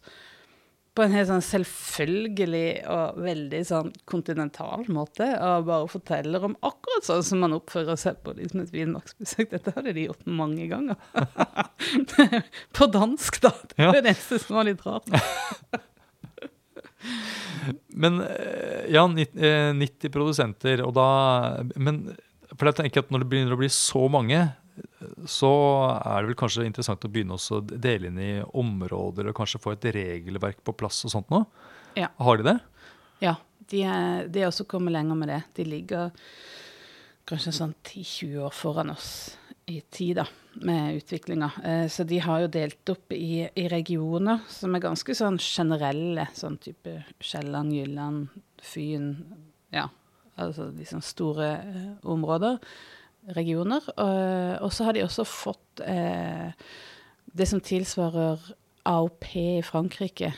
på 0.97 1.05
en 1.05 1.13
helt 1.13 1.29
sånn 1.29 1.45
selvfølgelig 1.45 2.69
og 2.93 3.19
veldig 3.21 3.61
sånn 3.69 3.91
kontinental 4.09 4.87
måte, 4.93 5.27
og 5.45 5.67
bare 5.69 5.91
forteller 5.93 6.47
om 6.49 6.57
akkurat 6.65 7.05
sånn 7.07 7.25
som 7.27 7.43
man 7.45 7.57
oppfører 7.57 7.99
seg 8.01 8.23
på 8.25 8.33
liksom 8.39 8.63
et 8.65 8.73
vinmarksbesøk. 8.75 9.51
Dette 9.53 9.75
hadde 9.77 9.93
de 9.97 10.07
gjort 10.09 10.25
mange 10.29 10.69
ganger. 10.71 10.97
på 12.77 12.89
dansk, 12.95 13.41
da. 13.45 13.53
Det 13.75 13.85
Ja. 13.85 13.93
det 13.93 14.05
eneste 14.15 14.41
som 14.43 14.57
var 14.57 14.69
litt 14.71 14.85
rart. 14.87 15.11
Men 17.97 18.21
eh, 18.25 18.87
ja, 18.93 19.05
eh, 19.07 19.73
90 19.77 20.13
produsenter, 20.15 20.83
og 20.87 20.95
da 20.97 21.63
Men 21.77 22.17
for 22.57 22.69
jeg 22.71 22.79
tenker 22.79 23.03
at 23.05 23.11
når 23.13 23.25
det 23.25 23.31
begynner 23.31 23.57
å 23.57 23.61
bli 23.61 23.69
så 23.73 24.07
mange, 24.13 24.39
så 25.29 25.53
er 25.97 26.23
det 26.23 26.31
vel 26.31 26.39
kanskje 26.39 26.67
interessant 26.69 27.05
å 27.07 27.11
begynne 27.13 27.37
også 27.37 27.61
å 27.61 27.65
dele 27.67 28.11
inn 28.11 28.21
i 28.21 28.33
områder 28.45 29.31
og 29.31 29.39
kanskje 29.39 29.61
få 29.63 29.75
et 29.75 29.89
regelverk 29.97 30.63
på 30.65 30.75
plass 30.77 31.05
og 31.09 31.15
sånt 31.15 31.33
nå? 31.33 31.43
Ja. 31.97 32.11
Har 32.21 32.41
de 32.41 32.49
det? 32.51 32.59
Ja, 33.25 33.37
de 33.71 33.83
er, 33.89 34.29
de 34.29 34.43
er 34.43 34.51
også 34.51 34.67
kommet 34.69 34.95
lenger 34.95 35.19
med 35.19 35.33
det. 35.33 35.41
De 35.57 35.67
ligger 35.69 36.13
kanskje 37.27 37.55
sånn 37.57 37.75
10-20 37.83 38.47
år 38.47 38.55
foran 38.55 38.93
oss 38.95 39.11
i 39.67 39.81
tid 39.91 40.21
da, 40.21 40.27
med 40.63 41.01
utviklinga. 41.01 41.51
Eh, 41.65 41.87
så 41.91 42.05
de 42.07 42.21
har 42.23 42.45
jo 42.45 42.51
delt 42.55 42.93
opp 42.93 43.13
i, 43.17 43.49
i 43.49 43.67
regioner 43.71 44.45
som 44.53 44.77
er 44.77 44.85
ganske 44.85 45.17
sånn 45.19 45.41
generelle, 45.43 46.29
sånn 46.39 46.59
type 46.63 47.01
Sjælland, 47.19 47.75
Jylland, 47.75 48.37
Fyn, 48.63 49.11
ja, 49.75 49.89
altså 50.39 50.69
de 50.75 50.87
sånne 50.87 51.07
store 51.07 51.51
eh, 51.57 51.91
områder, 52.07 52.61
regioner. 53.35 53.81
Og, 53.97 54.59
og 54.63 54.73
så 54.73 54.85
har 54.85 54.93
de 54.97 55.03
også 55.05 55.25
fått 55.27 55.81
eh, 55.85 56.51
det 57.37 57.49
som 57.51 57.61
tilsvarer 57.61 58.39
AOP 58.87 59.25
i 59.37 59.63
Frankrike, 59.67 60.31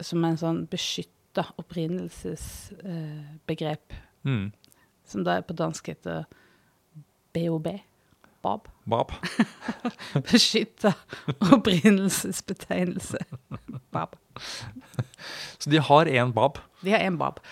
som 0.00 0.24
er 0.24 0.28
en 0.32 0.38
sånn 0.40 0.62
beskytta 0.72 1.44
opprinnelsesbegrep, 1.60 3.92
Mm. 4.24 4.52
som 5.04 5.24
da 5.26 5.40
på 5.42 5.52
dansk 5.58 5.86
heter 5.90 6.24
BOB. 7.34 7.66
BAB. 8.42 8.60
Bab. 8.86 9.10
Beskytta 10.30 10.92
opprinnelsesbetegnelse. 11.52 13.18
BAB. 13.94 14.08
Så 15.58 15.70
de 15.70 15.78
har 15.78 16.06
én 16.06 16.32
bab. 16.34 16.58
De 16.82 16.90
har 16.94 17.00
én 17.06 17.16
BAB, 17.18 17.38
eh, 17.40 17.44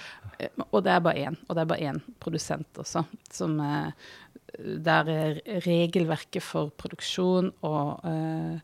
og 0.70 0.83
det 0.85 0.92
er 0.92 1.05
bare 1.05 1.26
én. 1.29 1.37
Og 1.48 1.57
det 1.57 1.62
er 1.62 1.70
bare 1.72 1.90
én 1.92 2.00
produsent 2.22 2.81
også, 2.81 3.05
som 3.31 3.59
eh, 3.61 3.92
Der 4.59 5.09
er 5.09 5.40
regelverket 5.66 6.42
for 6.42 6.72
produksjon 6.76 7.53
og 7.62 8.00
eh, 8.05 8.59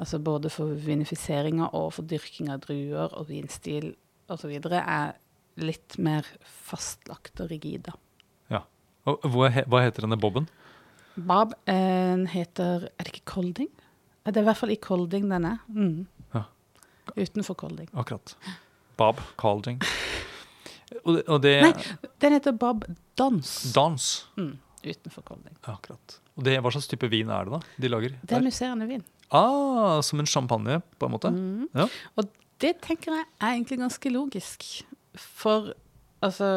Altså 0.00 0.18
både 0.18 0.50
for 0.50 0.74
vinifiseringa 0.74 1.68
og 1.78 1.92
for 1.94 2.02
dyrking 2.10 2.48
av 2.50 2.64
druer 2.64 3.12
og 3.14 3.28
vinstil 3.28 3.92
osv. 4.26 4.50
er 4.50 5.12
litt 5.62 5.94
mer 6.02 6.26
fastlagt 6.42 7.38
og 7.44 7.52
rigid, 7.52 7.86
da. 7.86 7.94
Ja. 8.50 8.62
Og 9.06 9.22
hva, 9.30 9.52
heter 9.54 10.02
denne 10.02 10.18
boben? 10.18 10.48
Bob 11.14 11.54
eh, 11.70 12.26
heter 12.32 12.88
Er 12.90 13.06
det 13.06 13.14
ikke 13.14 13.30
Kolding? 13.36 13.70
Det 14.26 14.34
er 14.34 14.42
i 14.42 14.48
hvert 14.48 14.58
fall 14.58 14.74
i 14.74 14.80
Kolding 14.82 15.30
den 15.30 15.46
er. 15.46 15.62
Mm. 15.68 16.06
Ja. 16.34 16.46
Utenfor 17.14 17.54
Kolding. 17.54 17.88
Akkurat. 17.94 18.34
Bob 18.98 19.22
Calding. 19.38 19.78
Og, 21.04 21.18
og 21.22 21.40
det 21.44 21.54
Nei, 21.64 21.72
den 22.22 22.36
heter 22.36 22.54
Bob 22.56 22.84
Dans. 23.18 23.50
Dans. 23.74 24.10
Mm. 24.36 24.54
Utenfor 24.84 25.24
Kolding. 25.24 25.56
Akkurat. 25.62 26.18
Og 26.36 26.44
det, 26.46 26.58
hva 26.60 26.72
slags 26.74 26.88
type 26.90 27.08
vin 27.12 27.30
er 27.32 27.46
det 27.46 27.56
da 27.56 27.60
de 27.80 27.90
lager? 27.92 28.16
Det 28.22 28.36
er 28.36 28.44
musserende 28.44 28.88
vin. 28.90 29.04
Ah, 29.34 30.00
som 30.04 30.20
en 30.20 30.28
champagne, 30.28 30.80
på 30.98 31.06
en 31.08 31.14
måte? 31.14 31.30
Mm. 31.32 31.70
Ja. 31.72 31.86
Og 32.18 32.28
det 32.62 32.76
tenker 32.84 33.14
jeg 33.16 33.24
er 33.24 33.54
egentlig 33.54 33.80
ganske 33.80 34.12
logisk. 34.12 34.66
For 35.16 35.72
altså, 36.24 36.50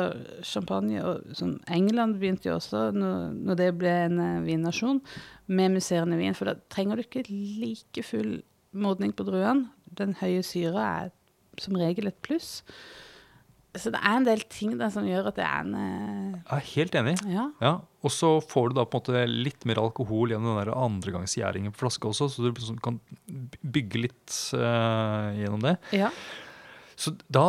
champagne 0.45 1.01
og 1.05 1.31
sånn, 1.37 1.57
England 1.73 2.19
begynte 2.21 2.51
jo 2.51 2.57
også, 2.57 2.89
når, 2.95 3.31
når 3.47 3.59
det 3.61 3.71
ble 3.79 3.95
en 4.07 4.21
uh, 4.21 4.45
vinnasjon, 4.45 5.01
med 5.47 5.77
musserende 5.77 6.19
vin. 6.19 6.35
For 6.37 6.49
da 6.49 6.57
trenger 6.73 6.99
du 6.99 7.05
ikke 7.05 7.25
like 7.29 8.05
full 8.05 8.39
modning 8.77 9.13
på 9.15 9.25
druene. 9.27 9.69
Den 9.97 10.17
høye 10.19 10.43
syra 10.45 10.87
er 11.05 11.13
som 11.61 11.77
regel 11.79 12.09
et 12.11 12.19
pluss. 12.25 12.61
Så 13.81 13.91
det 13.93 13.99
er 14.01 14.17
en 14.17 14.27
del 14.27 14.41
ting 14.51 14.75
der 14.79 14.91
som 14.93 15.05
gjør 15.07 15.29
at 15.31 15.37
det 15.39 15.45
er 15.45 15.65
en 15.65 15.75
eh, 15.77 16.39
Jeg 16.39 16.57
er 16.57 16.67
helt 16.73 16.97
enig. 17.01 17.15
Ja. 17.31 17.45
Ja, 17.63 17.73
Og 18.05 18.13
så 18.13 18.31
får 18.43 18.71
du 18.71 18.79
da 18.79 18.85
på 18.87 18.99
en 18.99 19.03
måte 19.03 19.25
litt 19.29 19.67
mer 19.69 19.81
alkohol 19.81 20.33
gjennom 20.33 20.59
den 20.59 20.73
andregangsgjæringen 20.73 21.75
på 21.75 21.85
flaske 21.85 22.09
også, 22.09 22.29
så 22.33 22.45
du 22.45 22.51
liksom 22.51 22.79
kan 22.83 22.99
bygge 23.61 24.03
litt 24.07 24.39
uh, 24.57 25.33
gjennom 25.37 25.63
det. 25.65 25.77
ja. 25.95 26.11
Så 26.97 27.11
da 27.29 27.43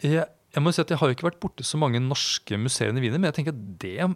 jeg, 0.00 0.24
jeg 0.56 0.62
må 0.64 0.72
si 0.72 0.80
at 0.80 0.88
jeg 0.88 0.96
har 0.96 1.10
jo 1.10 1.16
ikke 1.18 1.26
vært 1.26 1.42
borti 1.42 1.64
så 1.68 1.76
mange 1.76 2.00
norske 2.00 2.56
museer 2.56 2.96
i 2.96 3.02
viner, 3.04 3.20
men 3.20 3.28
jeg 3.28 3.36
tenker 3.42 3.52
at 3.52 3.66
det 3.82 4.06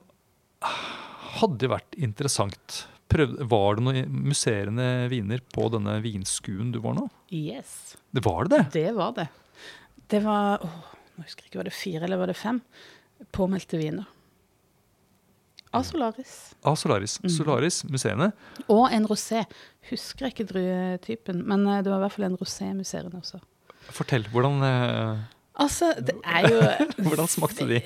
hadde 1.37 1.69
vært 1.69 1.99
interessant. 2.01 2.85
Prøv, 3.11 3.35
var 3.51 3.77
det 3.77 3.85
noen 3.85 4.15
musserende 4.31 4.87
viner 5.13 5.43
på 5.53 5.67
denne 5.75 5.99
vinskuen 6.05 6.71
du 6.73 6.79
var 6.81 6.97
nå? 6.97 7.09
Yes. 7.35 7.99
Det 8.15 8.23
var 8.25 8.49
det, 8.49 8.63
det? 8.71 8.87
Det 8.87 8.97
var 8.97 9.13
det. 9.19 9.29
Det 10.11 10.23
var 10.25 10.65
åh, 10.65 10.81
nå 11.21 11.29
husker 11.29 11.47
ikke, 11.47 11.61
Var 11.61 11.69
det 11.69 11.77
fire 11.77 12.07
eller 12.09 12.21
var 12.21 12.33
det 12.33 12.39
fem 12.41 12.63
påmeldte 13.37 13.79
viner? 13.81 14.09
Av 15.71 15.85
Solaris. 15.87 16.33
Av 16.67 16.75
Solaris. 16.75 17.21
Mm. 17.23 17.31
Solaris, 17.31 17.77
museene. 17.87 18.33
Og 18.67 18.89
en 18.91 19.05
rosé. 19.07 19.45
Husker 19.87 20.33
ikke 20.33 20.49
druetypen, 20.49 21.45
men 21.47 21.63
eh, 21.71 21.83
det 21.85 21.93
var 21.93 22.01
i 22.01 22.05
hvert 22.09 22.17
fall 22.17 22.27
en 22.27 22.39
rosé 22.41 22.73
museene 22.75 23.21
også. 23.21 23.39
Fortell, 23.95 24.27
hvordan, 24.33 24.65
eh, 24.67 25.21
Altså, 25.61 25.93
det 26.01 26.17
er 26.25 26.49
jo 26.49 26.59
hvordan 27.07 27.31
smakte 27.31 27.69
de? 27.69 27.79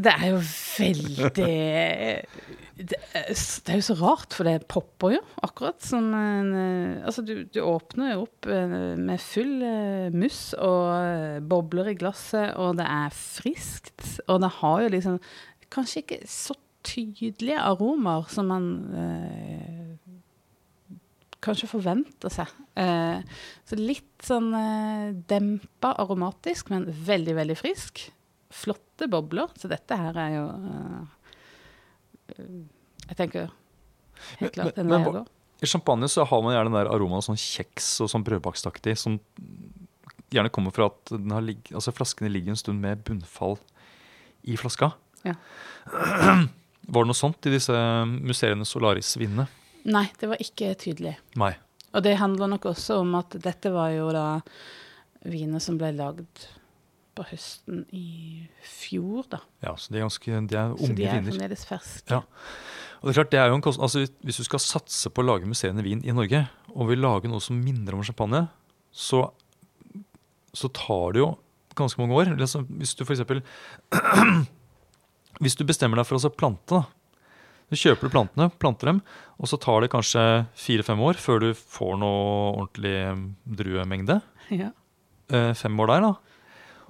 Det 0.00 0.14
er 0.16 0.30
jo 0.32 0.40
veldig 0.40 1.30
det 2.80 2.96
er, 3.12 3.74
jo 3.74 3.84
så 3.84 3.94
rart, 3.98 4.32
for 4.32 4.48
det 4.48 4.64
popper 4.70 5.16
jo, 5.18 5.20
akkurat 5.44 5.82
som 5.84 6.06
en 6.16 6.54
Altså, 7.04 7.20
du, 7.26 7.42
du 7.44 7.58
åpner 7.60 8.14
jo 8.14 8.22
opp 8.24 8.48
eh, 8.48 8.96
med 8.96 9.20
full 9.20 9.60
eh, 9.66 10.08
muss 10.16 10.54
og 10.56 10.86
eh, 10.96 11.42
bobler 11.44 11.92
i 11.92 11.96
glasset, 12.00 12.54
og 12.56 12.78
det 12.80 12.86
er 12.88 13.12
friskt. 13.12 14.06
Og 14.28 14.40
det 14.40 14.52
har 14.62 14.86
jo 14.86 14.92
liksom 14.94 15.20
kanskje 15.70 16.04
ikke 16.04 16.20
så 16.30 16.56
tydelige 16.86 17.60
aromaer 17.60 18.28
som 18.32 18.48
man 18.50 18.70
eh, 18.96 19.90
kanskje 21.44 21.68
forventer 21.70 22.32
seg. 22.32 22.52
Eh, 22.80 23.20
så 23.68 23.78
litt 23.78 24.24
sånn 24.24 24.52
eh, 24.56 25.10
dempa 25.30 25.94
aromatisk, 26.00 26.72
men 26.72 26.88
veldig, 26.88 27.36
veldig 27.40 27.58
frisk. 27.60 28.06
Flotte 29.00 29.08
bobler. 29.08 29.48
Så 29.56 29.68
dette 29.68 29.96
her 29.96 30.16
er 30.20 30.34
jo 30.34 30.46
eh, 32.28 32.48
Jeg 33.08 33.16
tenker 33.16 33.50
helt 34.40 34.52
klart 34.54 34.78
en 34.78 34.90
vei 34.90 35.00
å 35.00 35.12
gå. 35.14 35.22
I 35.60 35.68
champagne 35.68 36.08
så 36.08 36.24
har 36.24 36.42
man 36.42 36.54
gjerne 36.54 36.70
den 36.70 36.78
der 36.78 36.90
aromaen 36.92 37.20
av 37.20 37.24
sånn 37.24 37.40
kjeks 37.40 38.00
og 38.00 38.08
sånn 38.12 38.24
brødbakstaktig, 38.24 38.94
som 38.96 39.18
gjerne 40.32 40.52
kommer 40.52 40.72
fra 40.72 40.88
at 40.88 41.12
den 41.12 41.32
har 41.34 41.44
ligg, 41.44 41.68
altså 41.74 41.92
flaskene 41.92 42.30
ligger 42.32 42.54
en 42.54 42.60
stund 42.60 42.80
med 42.80 43.02
bunnfall 43.04 43.58
i 44.48 44.56
flaska. 44.56 44.92
Ja. 45.26 45.34
Var 46.90 47.04
det 47.04 47.10
noe 47.10 47.18
sånt 47.18 47.44
i 47.48 47.52
disse 47.52 47.74
musserende 48.06 48.68
Solaris-vinene? 48.68 49.46
Nei, 49.90 50.06
det 50.20 50.28
var 50.28 50.40
ikke 50.42 50.72
tydelig. 50.80 51.14
Nei. 51.40 51.52
Og 51.92 52.04
det 52.04 52.16
handler 52.20 52.50
nok 52.52 52.70
også 52.72 53.00
om 53.02 53.14
at 53.20 53.36
dette 53.40 53.72
var 53.72 53.92
jo 53.94 54.08
da 54.12 54.40
viner 55.28 55.60
som 55.62 55.76
ble 55.80 55.92
lagd 55.96 56.48
på 57.16 57.24
høsten 57.30 57.84
i 57.96 58.46
fjor, 58.64 59.26
da. 59.32 59.40
Ja, 59.64 59.74
så 59.76 59.92
de 59.92 59.98
er 60.00 60.06
ganske 60.06 60.40
de 60.50 60.56
er 60.60 60.74
Så 60.78 60.94
de 60.94 61.04
er 61.06 61.16
viner. 61.20 61.32
fremdeles 61.32 61.64
ferske. 61.68 62.10
Ja. 62.10 62.22
Og 63.00 63.08
det 63.08 63.12
er 63.14 63.18
klart, 63.22 63.30
det 63.32 63.40
er 63.40 63.48
jo 63.48 63.56
en 63.56 63.64
kost, 63.64 63.80
altså 63.80 64.02
Hvis 64.24 64.36
du 64.40 64.44
skal 64.44 64.60
satse 64.60 65.08
på 65.10 65.22
å 65.22 65.26
lage 65.26 65.48
musserende 65.48 65.82
vin 65.86 66.02
i 66.04 66.12
Norge, 66.12 66.42
og 66.74 66.88
vil 66.92 67.00
lage 67.00 67.28
noe 67.32 67.40
som 67.40 67.56
minner 67.58 67.96
om 67.96 68.02
champagne, 68.04 68.44
så, 68.92 69.24
så 70.52 70.68
tar 70.76 71.14
det 71.16 71.22
jo 71.24 71.30
ganske 71.78 72.00
mange 72.02 72.14
år. 72.18 72.32
Hvis 72.36 72.94
du 72.98 73.04
for 73.06 73.14
eksempel 73.16 73.42
Hvis 75.40 75.56
du 75.56 75.64
bestemmer 75.64 75.96
deg 76.00 76.08
for 76.08 76.18
å 76.18 76.20
så 76.20 76.28
plante, 76.32 76.76
da. 76.76 76.84
Du 77.70 77.76
kjøper 77.78 78.08
du 78.08 78.12
plantene, 78.12 78.48
planter 78.60 78.90
dem, 78.90 78.98
og 79.38 79.46
så 79.48 79.56
tar 79.62 79.84
det 79.84 79.92
kanskje 79.92 80.22
fire-fem 80.58 81.00
år 81.06 81.14
før 81.22 81.38
du 81.44 81.50
får 81.54 81.94
noe 82.02 82.24
ordentlig 82.58 82.96
druemengde. 83.46 84.18
Ja. 84.50 84.72
Eh, 85.30 85.52
fem 85.54 85.78
år 85.80 85.92
der, 85.92 86.08
da. 86.08 86.29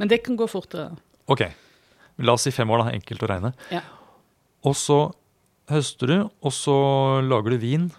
Men 0.01 0.11
det 0.11 0.23
kan 0.25 0.39
gå 0.41 0.49
fortere. 0.49 0.95
Ok, 1.31 1.45
la 2.25 2.35
oss 2.35 2.47
si 2.49 2.53
fem 2.55 2.71
år, 2.73 2.87
da. 2.87 2.95
Enkelt 2.97 3.25
å 3.27 3.31
regne. 3.31 3.53
Ja. 3.73 3.85
Og 4.67 4.77
så 4.77 5.01
høster 5.71 6.11
du, 6.11 6.17
og 6.41 6.55
så 6.57 6.77
lager 7.25 7.55
du 7.55 7.61
vin. 7.63 7.91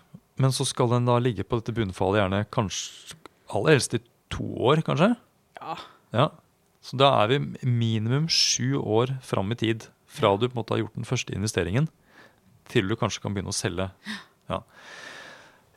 Men 0.42 0.54
så 0.56 0.66
skal 0.66 0.90
den 0.90 1.06
da 1.06 1.20
ligge 1.22 1.46
på 1.46 1.60
dette 1.60 1.76
bunnfallet 1.78 2.24
gjerne 2.24 2.46
kanskje 2.54 3.18
aller 3.52 3.76
helst 3.76 3.94
i 3.94 4.02
to 4.34 4.46
år, 4.72 4.82
kanskje. 4.86 5.14
Ja. 5.60 5.76
Ja. 6.16 6.28
Så 6.82 6.98
da 6.98 7.12
er 7.22 7.30
vi 7.30 7.68
minimum 7.68 8.26
sju 8.32 8.80
år 8.80 9.14
fram 9.26 9.54
i 9.54 9.60
tid 9.60 9.86
fra 10.12 10.34
du 10.36 10.48
på 10.48 10.56
en 10.56 10.62
måte 10.64 10.74
har 10.74 10.82
gjort 10.82 10.98
den 10.98 11.08
første 11.08 11.36
investeringen, 11.36 11.88
til 12.72 12.90
du 12.90 12.98
kanskje 13.00 13.22
kan 13.24 13.36
begynne 13.36 13.54
å 13.54 13.56
selge. 13.56 13.88
Ja. 14.50 14.62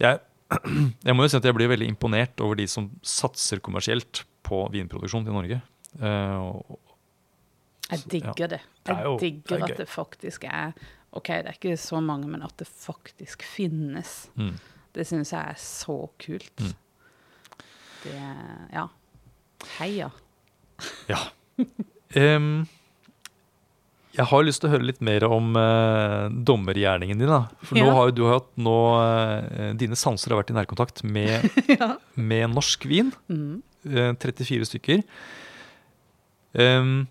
Jeg, 0.03 0.23
jeg 1.07 1.17
må 1.17 1.27
jo 1.27 1.33
si 1.33 1.39
at 1.39 1.47
jeg 1.47 1.57
blir 1.57 1.71
veldig 1.71 1.91
imponert 1.93 2.41
over 2.43 2.59
de 2.59 2.67
som 2.71 2.89
satser 3.05 3.63
kommersielt 3.65 4.25
på 4.47 4.65
vinproduksjon 4.73 5.29
i 5.29 5.35
Norge. 5.35 5.61
Eh, 6.01 6.37
og, 6.41 6.79
Jeg 7.91 8.05
digger 8.11 8.49
det. 8.57 8.61
Jeg 8.89 9.17
digger 9.21 9.59
er 9.61 9.65
at 9.69 9.77
det 9.79 9.89
faktisk 9.89 10.45
er 10.49 10.73
OK, 11.15 11.29
det 11.29 11.47
er 11.47 11.53
ikke 11.59 11.77
så 11.79 12.01
mange, 12.03 12.27
men 12.27 12.43
at 12.43 12.57
det 12.59 12.67
faktisk 12.67 13.43
finnes. 13.47 14.29
mm. 14.35 14.55
Det 14.95 15.03
syns 15.07 15.33
jeg 15.33 15.51
er 15.51 15.59
så 15.59 15.97
kult. 16.23 16.61
Mm. 16.61 16.75
Det 18.05 18.15
Ja. 18.73 18.87
Heia. 19.79 20.11
Ja. 21.09 21.19
Um, 22.17 22.67
jeg 24.15 24.27
har 24.31 24.45
lyst 24.47 24.61
til 24.63 24.69
å 24.71 24.75
høre 24.77 24.87
litt 24.87 25.01
mer 25.03 25.25
om 25.27 25.55
uh, 25.59 26.29
dommergjerningen 26.31 27.19
din. 27.19 27.31
da. 27.31 27.49
For 27.67 27.75
nå 27.79 27.87
Ja. 27.87 27.95
har 27.97 28.11
jo 28.11 28.15
du 28.15 28.25
hatt 28.31 28.51
nå, 28.57 28.75
uh, 29.01 29.73
Dine 29.75 29.97
sanser 29.99 30.31
har 30.35 30.43
vært 30.43 30.53
i 30.53 30.59
nærkontakt 30.59 31.03
med, 31.03 31.49
ja. 31.81 31.97
med 32.15 32.51
norsk 32.55 32.85
vin. 32.87 33.11
Mm. 33.29 33.63
Uh, 33.87 34.13
34 34.15 34.65
stykker. 34.71 35.03
Em, 36.55 37.07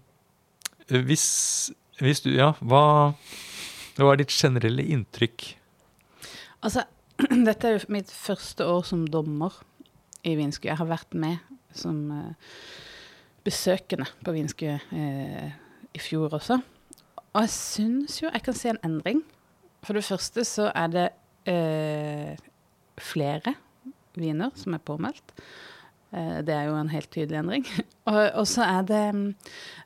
hvis, 0.88 1.72
hvis 2.00 2.24
du 2.24 2.32
Ja, 2.32 2.54
hva, 2.64 3.14
hva 3.98 4.14
er 4.14 4.22
ditt 4.22 4.32
generelle 4.32 4.86
inntrykk? 4.96 5.50
Altså, 6.64 6.86
dette 7.48 7.68
er 7.68 7.76
jo 7.78 7.94
mitt 7.94 8.12
første 8.12 8.68
år 8.68 8.86
som 8.88 9.04
dommer 9.08 9.60
i 10.24 10.38
Vinskue. 10.40 10.72
Jeg 10.72 10.80
har 10.80 10.88
vært 10.88 11.16
med 11.18 11.42
som 11.76 11.98
uh, 12.12 12.54
besøkende 13.44 14.08
på 14.24 14.36
Vinskue 14.36 14.78
uh, 14.80 15.50
i 15.94 16.02
fjor 16.02 16.38
også. 16.40 16.60
Og 17.34 17.44
jeg 17.44 17.52
syns 17.52 18.22
jo 18.22 18.30
jeg 18.30 18.46
kan 18.46 18.58
se 18.58 18.72
en 18.72 18.82
endring. 18.86 19.24
For 19.84 19.98
det 19.98 20.06
første 20.08 20.46
så 20.48 20.70
er 20.72 20.94
det 20.94 21.08
uh, 21.52 22.32
flere 23.02 23.56
viner 24.16 24.54
som 24.56 24.78
er 24.78 24.86
påmeldt. 24.86 25.36
Eh, 26.14 26.42
det 26.46 26.56
er 26.56 26.70
jo 26.70 26.80
en 26.80 26.92
helt 26.94 27.12
tydelig 27.12 27.40
endring. 27.42 27.68
og, 28.12 28.22
og 28.34 28.48
så 28.50 28.66
er 28.68 28.90
det 28.90 29.06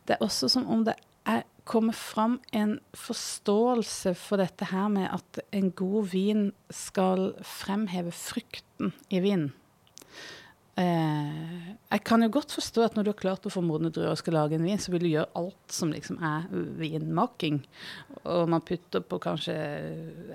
Det 0.07 0.15
er 0.17 0.25
også 0.25 0.49
som 0.51 0.67
om 0.69 0.85
det 0.87 0.97
er 1.25 1.45
kommer 1.67 1.93
fram 1.93 2.37
en 2.55 2.77
forståelse 2.95 4.13
for 4.15 4.39
dette 4.39 4.69
her 4.71 4.87
med 4.87 5.09
at 5.11 5.41
en 5.51 5.71
god 5.75 6.07
vin 6.13 6.45
skal 6.71 7.33
fremheve 7.43 8.13
frukten 8.15 8.93
i 9.11 9.19
vinen. 9.19 9.51
Eh, 10.77 11.67
jeg 11.87 12.03
kan 12.05 12.21
jo 12.21 12.29
godt 12.35 12.53
forstå 12.53 12.83
at 12.85 12.97
når 12.97 13.07
du 13.07 13.09
har 13.09 13.17
klart 13.17 13.45
å 13.47 13.51
få 13.51 13.63
modne 13.65 13.89
druer 13.93 14.11
og 14.11 14.19
skal 14.19 14.35
lage 14.37 14.57
en 14.57 14.65
vin, 14.67 14.77
så 14.77 14.91
vil 14.93 15.05
du 15.05 15.09
gjøre 15.09 15.39
alt 15.39 15.73
som 15.73 15.93
liksom 15.93 16.19
er 16.21 16.45
vinmaking. 16.77 17.63
Og 18.27 18.51
man 18.51 18.61
putter 18.67 19.01
på 19.01 19.17
kanskje 19.23 19.55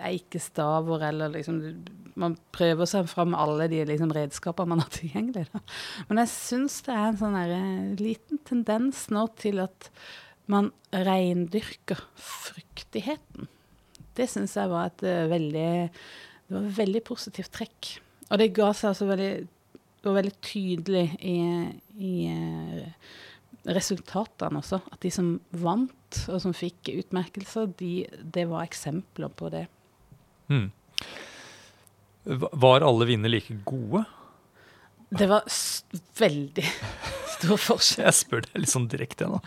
eikestaver, 0.03 1.09
eller 1.11 1.35
liksom 1.37 1.61
Man 2.13 2.35
prøver 2.53 2.85
seg 2.85 3.07
fram 3.09 3.31
med 3.33 3.41
alle 3.41 3.67
de 3.73 3.79
liksom 3.89 4.11
redskapene 4.13 4.69
man 4.69 4.83
har 4.83 4.91
tilgjengelig. 4.93 5.47
Da. 5.49 5.63
Men 6.11 6.21
jeg 6.21 6.29
syns 6.29 6.75
det 6.85 6.93
er 6.93 7.07
en 7.07 7.21
sånn 7.23 7.39
eh, 7.41 7.95
liten 7.97 8.43
tendens 8.45 9.07
nå 9.09 9.23
til 9.41 9.63
at 9.65 9.89
man 10.53 10.69
reindyrker 10.93 12.03
fruktigheten. 12.21 13.49
Det 14.13 14.29
syns 14.29 14.59
jeg 14.59 14.69
var 14.69 14.91
et 14.91 15.07
eh, 15.09 15.25
veldig 15.31 15.73
Det 15.89 16.53
var 16.53 16.69
et 16.69 16.79
veldig 16.83 17.05
positivt 17.09 17.55
trekk. 17.57 17.95
Og 18.29 18.41
det 18.43 18.53
ga 18.61 18.69
seg 18.77 18.91
altså 18.91 19.09
veldig 19.09 19.33
Var 20.03 20.17
veldig 20.17 20.35
tydelig 20.43 21.05
i, 21.23 21.37
i 21.95 22.15
eh, 22.27 22.87
resultatene 23.71 24.59
også. 24.63 24.81
At 24.91 25.03
de 25.05 25.13
som 25.15 25.37
vant, 25.63 26.23
og 26.29 26.41
som 26.43 26.55
fikk 26.57 26.91
utmerkelser, 26.97 27.71
de, 27.79 27.93
det 28.35 28.49
var 28.51 28.67
eksempler 28.67 29.31
på 29.39 29.53
det. 29.55 29.67
Hmm. 30.51 30.71
Var 32.25 32.87
alle 32.87 33.07
vinner 33.09 33.33
like 33.33 33.55
gode? 33.67 34.05
Det 35.13 35.29
var 35.29 35.47
s 35.51 35.85
veldig 36.19 36.65
stor 37.37 37.59
forskjell. 37.61 38.07
Jeg 38.07 38.17
spør 38.17 38.45
deg 38.47 38.63
litt 38.63 38.73
sånn 38.73 38.89
direkte. 38.91 39.29
nå. 39.29 39.43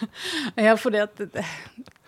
Ja, 0.66 0.76
for 0.78 0.94
det, 0.94 1.08
det, 1.18 1.44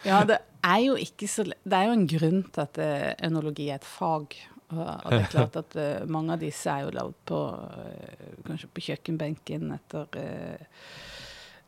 Ja, 0.07 0.23
det 0.29 0.39
er 0.63 0.81
jo 0.85 0.97
ikke 0.99 1.29
så 1.31 1.45
Det 1.47 1.77
er 1.77 1.89
jo 1.89 1.97
en 1.97 2.09
grunn 2.11 2.43
til 2.53 2.65
at 2.65 2.79
enologi 2.79 3.27
ønologi 3.29 3.69
er 3.71 3.81
et 3.81 3.89
fag. 3.89 4.37
Og, 4.73 5.11
det 5.13 5.21
er 5.21 5.33
klart 5.33 5.59
at 5.61 5.77
uh, 5.79 6.05
mange 6.11 6.37
av 6.37 6.43
disse 6.43 6.71
er 6.71 6.87
jo 6.87 6.95
lagd 6.97 7.19
på 7.29 7.41
uh, 7.53 8.23
Kanskje 8.47 8.71
på 8.73 8.85
kjøkkenbenken 8.89 9.73
etter 9.77 10.19
uh, 10.19 10.87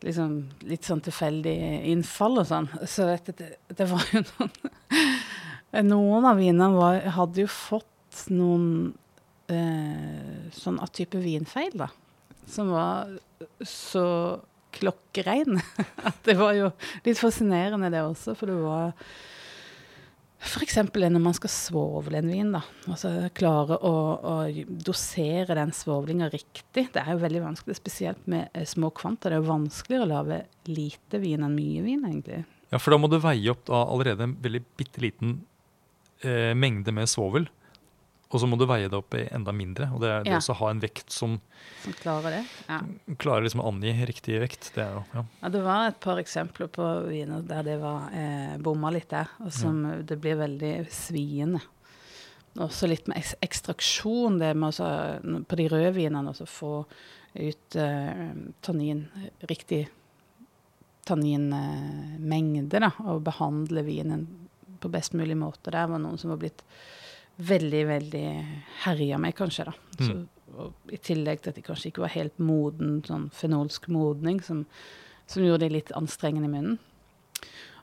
liksom 0.04 0.36
litt 0.68 0.84
sånn 0.84 1.02
tilfeldig 1.04 1.56
innfall 1.92 2.42
og 2.42 2.48
sånn. 2.50 2.68
Så 2.90 3.06
vet 3.08 3.30
det, 3.38 3.54
det 3.72 3.88
var 3.88 4.04
jo 4.12 4.24
noen 4.26 4.54
Noen 5.94 6.26
av 6.28 6.38
vinene 6.38 6.68
var, 6.70 7.00
hadde 7.16 7.40
jo 7.42 7.50
fått 7.50 8.28
noen 8.30 8.92
sånn 10.54 10.76
av 10.80 10.92
type 10.94 11.18
vinfeil, 11.18 11.74
da. 11.76 11.88
Som 12.48 12.70
var 12.70 13.10
så 13.66 14.04
klokkerein. 14.78 15.58
At 16.08 16.20
det 16.26 16.36
var 16.38 16.54
jo 16.56 16.70
litt 17.06 17.20
fascinerende, 17.20 17.90
det 17.92 18.04
også. 18.04 18.36
For 18.38 18.50
det 18.50 18.58
var 18.62 18.94
F.eks. 20.44 20.76
når 20.92 21.22
man 21.22 21.34
skal 21.36 21.50
svovle 21.52 22.20
en 22.20 22.28
vin, 22.30 22.50
da. 22.54 22.60
Altså 22.90 23.10
klare 23.36 23.78
å, 23.80 23.94
å 24.20 24.34
dosere 24.68 25.56
den 25.56 25.72
svovlinga 25.74 26.28
riktig. 26.32 26.90
Det 26.92 27.00
er 27.00 27.14
jo 27.14 27.22
veldig 27.22 27.42
vanskelig, 27.46 27.78
spesielt 27.78 28.28
med 28.30 28.50
eh, 28.52 28.66
små 28.68 28.92
kvanta. 28.94 29.30
Det 29.30 29.38
er 29.38 29.42
jo 29.42 29.50
vanskeligere 29.50 30.06
å 30.06 30.12
lage 30.12 30.40
lite 30.68 31.20
vin 31.22 31.46
enn 31.46 31.56
mye 31.56 31.84
vin, 31.86 32.04
egentlig. 32.10 32.42
Ja, 32.70 32.80
for 32.80 32.94
da 32.94 33.00
må 33.00 33.10
du 33.10 33.18
veie 33.22 33.52
opp 33.52 33.64
da 33.68 33.84
allerede 33.86 34.28
en 34.28 34.36
veldig 34.44 34.62
bitte 34.78 35.02
liten 35.04 35.38
eh, 36.24 36.52
mengde 36.58 36.94
med 36.94 37.10
svovel. 37.10 37.48
Og 38.32 38.40
så 38.40 38.48
må 38.50 38.56
du 38.58 38.64
veie 38.66 38.88
det 38.90 38.96
opp 38.98 39.14
i 39.14 39.28
enda 39.30 39.52
mindre. 39.54 39.90
Og 39.94 40.00
det 40.02 40.08
er 40.10 40.24
det 40.24 40.32
Ja. 40.32 40.38
å 40.38 40.56
ha 40.58 40.70
en 40.70 40.80
vekt 40.80 41.10
som 41.12 41.40
Som 41.82 41.92
klarer 41.92 42.30
det. 42.30 42.44
Ja. 42.68 42.80
klarer 43.18 43.42
liksom 43.44 43.60
å 43.60 43.68
angi 43.68 43.92
riktig 44.06 44.40
vekt. 44.40 44.72
Det 44.74 44.82
er 44.82 44.92
jo, 44.94 45.04
ja. 45.14 45.24
Ja, 45.42 45.48
det 45.48 45.62
var 45.62 45.88
et 45.88 46.00
par 46.00 46.16
eksempler 46.18 46.68
på 46.68 47.08
viner 47.08 47.42
der 47.46 47.62
det 47.62 47.78
var 47.80 48.10
eh, 48.12 48.56
bomma 48.58 48.90
litt 48.90 49.08
der, 49.10 49.28
og 49.40 49.52
som 49.52 49.82
det 50.06 50.18
blir 50.20 50.36
veldig 50.36 50.88
sviende. 50.90 51.60
Også 52.56 52.86
litt 52.88 53.06
med 53.08 53.18
ekstraksjon, 53.42 54.38
det 54.38 54.54
med 54.56 54.68
også, 54.70 55.46
på 55.46 55.56
de 55.56 55.68
røde 55.68 55.92
vinene 55.94 56.30
også 56.30 56.46
få 56.46 56.84
ut 57.34 57.76
eh, 57.76 58.30
tannin, 58.62 59.08
riktig 59.48 59.88
tanninmengde, 61.04 62.80
da, 62.80 62.90
og 63.10 63.22
behandle 63.26 63.82
vinen 63.86 64.26
på 64.80 64.90
best 64.92 65.12
mulig 65.16 65.36
måte. 65.36 65.70
Der 65.74 65.86
var 65.90 65.98
noen 66.02 66.18
som 66.20 66.30
var 66.32 66.40
blitt 66.42 66.62
veldig, 67.36 67.82
veldig 67.88 68.26
herja 68.84 69.18
med, 69.18 69.34
kanskje, 69.36 69.68
da. 69.70 69.74
Så, 69.98 70.16
og 70.54 70.92
I 70.94 71.00
tillegg 71.02 71.42
til 71.42 71.50
at 71.50 71.58
de 71.58 71.64
kanskje 71.66 71.90
ikke 71.90 72.04
var 72.04 72.14
helt 72.14 72.36
moden, 72.38 73.00
sånn 73.06 73.28
fenolsk 73.34 73.88
modning, 73.92 74.40
som, 74.44 74.64
som 75.30 75.44
gjorde 75.44 75.66
det 75.66 75.72
litt 75.74 75.94
anstrengende 75.98 76.50
i 76.50 76.52
munnen. 76.52 76.78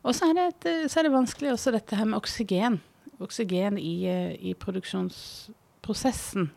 Og 0.01 0.15
så 0.17 0.31
er, 0.31 0.37
det 0.37 0.45
et, 0.47 0.69
så 0.89 1.01
er 1.01 1.07
det 1.07 1.13
vanskelig 1.13 1.51
også 1.53 1.73
dette 1.75 1.97
her 1.97 2.07
med 2.09 2.17
oksygen. 2.17 2.79
Oksygen 3.21 3.77
i, 3.77 4.07
eh, 4.09 4.31
i 4.33 4.55
produksjonsprosessen 4.57 6.49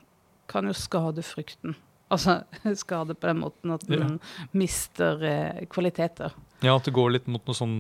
kan 0.49 0.69
jo 0.69 0.77
skade 0.77 1.25
frukten. 1.27 1.77
Altså 2.13 2.43
skade 2.85 3.17
på 3.17 3.29
den 3.29 3.43
måten 3.43 3.75
at 3.75 3.85
den 3.89 4.19
mister 4.57 5.21
eh, 5.25 5.65
kvaliteter. 5.73 6.33
ja, 6.63 6.77
at 6.77 6.87
det 6.87 6.95
går 6.97 7.17
litt 7.17 7.29
mot 7.29 7.45
noe 7.45 7.59
sånn 7.59 7.77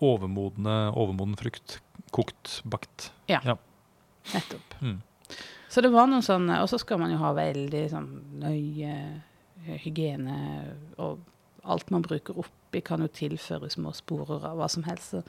overmodne, 0.00 0.76
overmoden 0.96 1.36
frukt. 1.40 1.78
Kokt, 2.10 2.60
bakt. 2.64 3.10
Ja, 3.30 3.40
Nettopp. 4.34 4.74
Mm. 4.80 5.00
Så 5.70 5.80
det 5.80 5.92
var 5.94 6.08
noen 6.10 6.24
sånne 6.24 6.58
Og 6.62 6.68
så 6.68 6.80
skal 6.82 6.98
man 7.00 7.12
jo 7.12 7.20
ha 7.22 7.30
veldig 7.36 7.82
sånn 7.92 8.08
nøye 8.42 8.94
hygiene, 9.60 10.36
og 10.96 11.20
alt 11.68 11.90
man 11.92 12.02
bruker 12.02 12.38
oppi, 12.40 12.80
kan 12.80 13.02
jo 13.04 13.10
tilføre 13.12 13.68
små 13.68 13.92
sporer 13.92 14.46
av 14.48 14.56
hva 14.56 14.68
som 14.72 14.86
helst. 14.86 15.12
Så, 15.12 15.20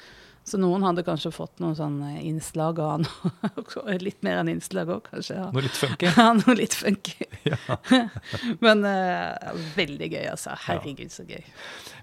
så 0.44 0.58
noen 0.58 0.82
hadde 0.82 1.04
kanskje 1.06 1.30
fått 1.34 1.60
noen 1.62 1.76
sånne 1.78 2.16
innslag 2.26 2.80
av 2.82 3.04
noe 3.04 3.98
Litt 4.02 4.24
mer 4.26 4.39
enn 4.42 4.50
innslag 4.50 4.89
òg, 4.89 5.06
kanskje. 5.12 5.38
Ja. 5.38 5.50
Noe 5.54 5.66
litt 5.66 5.78
funky. 5.78 6.10
Ja, 6.18 6.26
noe 6.38 6.56
litt 6.58 6.78
funky. 6.78 7.28
Ja. 7.52 7.78
Men 8.62 8.84
uh, 8.86 9.54
veldig 9.78 10.10
gøy, 10.12 10.26
altså. 10.32 10.56
Herregud, 10.66 11.14
så 11.14 11.26
gøy. 11.30 11.42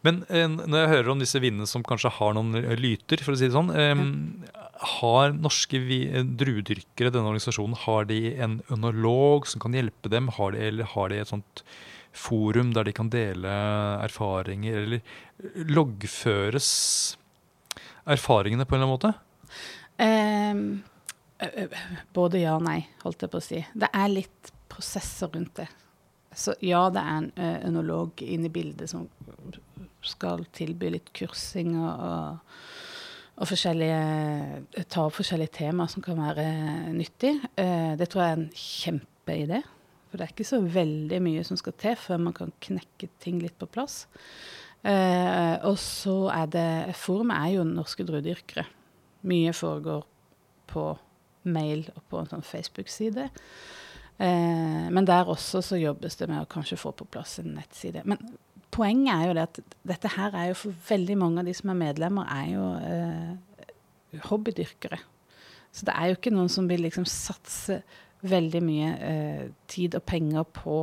Men 0.07 0.23
uh, 0.31 0.47
når 0.61 0.79
jeg 0.81 0.93
hører 0.95 1.13
om 1.13 1.23
disse 1.23 1.43
vinene 1.43 1.67
som 1.71 1.85
kanskje 1.87 2.15
har 2.19 2.39
noen 2.39 2.55
lyter, 2.79 3.23
for 3.25 3.35
å 3.35 3.39
si 3.39 3.49
det 3.49 3.57
sånn, 3.57 3.75
um, 3.75 4.49
har 4.99 5.35
norske 5.35 5.83
eh, 5.83 6.23
druedyrkere, 6.23 7.11
denne 7.11 7.31
organisasjonen, 7.31 7.79
har 7.87 8.07
de 8.11 8.21
en 8.39 8.59
ønolog 8.75 9.49
som 9.51 9.63
kan 9.63 9.75
hjelpe 9.75 10.11
dem? 10.13 10.31
Har 10.39 10.55
de, 10.55 10.63
eller 10.71 10.91
har 10.95 11.11
de 11.11 11.23
et 11.23 11.31
sånt 11.31 11.65
forum 12.15 12.73
der 12.75 12.87
de 12.89 12.95
kan 12.95 13.11
dele 13.13 13.55
erfaringer, 14.07 14.85
eller 14.87 15.67
loggføres 15.71 16.69
erfaringene 18.09 18.67
på 18.67 18.77
en 18.77 18.83
eller 18.83 18.89
annen 18.89 18.97
måte? 18.99 19.13
Ø- 21.39 21.69
både 22.15 22.41
ja 22.43 22.57
og 22.59 22.65
nei, 22.67 22.81
holdt 23.05 23.23
jeg 23.23 23.31
på 23.31 23.39
å 23.39 23.45
si. 23.45 23.61
Det 23.79 23.91
er 23.95 24.09
litt 24.11 24.53
prosesser 24.71 25.31
rundt 25.35 25.55
det. 25.61 25.69
Så 26.35 26.55
ja, 26.63 26.85
det 26.93 27.03
er 27.03 27.15
en 27.21 27.31
ønolog 27.71 28.23
inne 28.23 28.51
i 28.51 28.53
bildet 28.53 28.91
som 28.91 29.07
skal 30.05 30.45
tilby 30.55 30.93
litt 30.95 31.09
kursing 31.17 31.73
og, 31.79 32.05
og, 32.09 32.61
og 33.39 33.51
forskjellige 33.51 34.85
Ta 34.93 35.07
opp 35.07 35.17
forskjellige 35.19 35.57
temaer 35.61 35.91
som 35.93 36.05
kan 36.05 36.21
være 36.21 36.47
nyttig. 36.95 37.35
Eh, 37.59 37.95
det 37.99 38.11
tror 38.11 38.25
jeg 38.25 38.31
er 38.31 38.39
en 38.39 38.49
kjempeidé. 38.55 39.63
For 40.09 40.17
det 40.17 40.25
er 40.25 40.33
ikke 40.33 40.49
så 40.49 40.61
veldig 40.63 41.19
mye 41.25 41.45
som 41.45 41.59
skal 41.61 41.77
til 41.81 41.99
før 42.01 42.23
man 42.29 42.37
kan 42.37 42.55
knekke 42.65 43.11
ting 43.21 43.43
litt 43.43 43.59
på 43.61 43.69
plass. 43.71 44.07
Eh, 44.87 45.57
og 45.67 45.75
så 45.83 46.29
er 46.31 46.51
det 46.53 46.97
Forumet 46.97 47.41
er 47.41 47.57
jo 47.57 47.67
norske 47.67 48.07
druedyrkere. 48.07 48.65
Mye 49.29 49.53
foregår 49.57 50.07
på 50.71 50.85
mail 51.49 51.87
og 51.95 52.03
på 52.11 52.21
en 52.21 52.31
sånn 52.31 52.47
Facebook-side. 52.47 53.29
Eh, 54.19 54.87
men 54.95 55.07
der 55.09 55.31
også 55.31 55.63
så 55.65 55.79
jobbes 55.81 56.19
det 56.21 56.29
med 56.31 56.43
å 56.43 56.51
kanskje 56.51 56.79
få 56.81 56.93
på 56.97 57.09
plass 57.11 57.39
en 57.43 57.55
nettside. 57.57 58.05
Men 58.09 58.23
poenget 58.75 59.15
er 59.15 59.29
jo 59.29 59.37
det 59.39 59.47
at 59.49 59.61
dette 59.93 60.15
her 60.17 60.35
er 60.35 60.51
jo 60.51 60.59
for 60.65 60.89
veldig 60.89 61.19
mange 61.21 61.43
av 61.43 61.49
de 61.49 61.55
som 61.57 61.73
er 61.73 61.81
medlemmer, 61.83 62.29
er 62.31 62.51
jo 62.53 62.67
eh, 62.83 64.21
hobbydyrkere. 64.29 65.01
Så 65.73 65.87
det 65.87 65.95
er 65.95 66.11
jo 66.11 66.19
ikke 66.19 66.35
noen 66.35 66.51
som 66.53 66.69
vil 66.71 66.83
liksom 66.87 67.07
satse 67.09 67.83
veldig 68.27 68.63
mye 68.65 68.95
eh, 69.07 69.43
tid 69.71 69.95
og 69.99 70.03
penger 70.09 70.47
på 70.57 70.81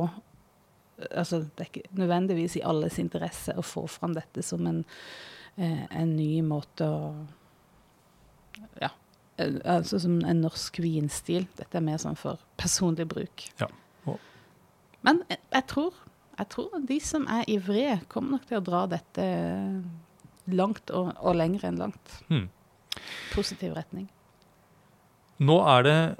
altså 1.10 1.42
Det 1.56 1.60
er 1.60 1.70
ikke 1.70 1.96
nødvendigvis 1.98 2.56
i 2.56 2.62
alles 2.64 2.98
interesse 2.98 3.52
å 3.56 3.62
få 3.64 3.86
fram 3.88 4.14
dette 4.16 4.42
som 4.42 4.66
en, 4.66 4.84
eh, 5.58 5.86
en 5.90 6.16
ny 6.16 6.40
måte 6.42 6.84
å 6.88 7.26
Ja. 8.80 8.90
eh, 9.38 9.58
Altså 9.64 10.00
som 10.00 10.24
en 10.24 10.40
norsk 10.42 10.78
vinstil. 10.80 11.46
Dette 11.56 11.76
er 11.76 11.80
mer 11.84 11.98
sånn 11.98 12.16
for 12.16 12.38
personlig 12.58 13.06
bruk. 13.08 13.50
Ja. 13.60 13.66
Og- 14.06 14.20
Men 15.02 15.22
jeg, 15.28 15.38
jeg 15.52 15.66
tror 15.66 15.92
jeg 16.38 16.48
tror 16.50 16.86
de 16.86 17.00
som 17.00 17.26
er 17.28 17.44
ivrige, 17.48 18.06
kommer 18.08 18.30
nok 18.32 18.46
til 18.46 18.58
å 18.60 18.64
dra 18.64 18.86
dette 18.86 19.84
langt 20.48 20.90
og, 20.90 21.14
og 21.18 21.34
lenger 21.34 21.64
enn 21.64 21.78
langt. 21.78 22.22
Hmm. 22.28 22.50
Positiv 23.32 23.74
retning. 23.74 24.08
Nå 25.40 25.56
er 25.66 25.82
det 25.82 26.18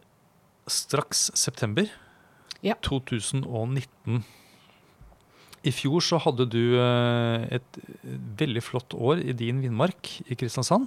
straks 0.69 1.31
september 1.35 1.89
Ja. 2.63 2.75
2019. 2.83 4.25
I 5.67 5.73
fjor 5.75 6.05
så 6.05 6.21
hadde 6.23 6.47
du 6.53 6.77
eh, 6.79 7.47
et 7.59 7.81
veldig 8.39 8.63
flott 8.63 8.95
år 8.95 9.23
i 9.25 9.35
din 9.37 9.59
vindmark 9.65 10.13
i 10.31 10.39
Kristiansand. 10.39 10.87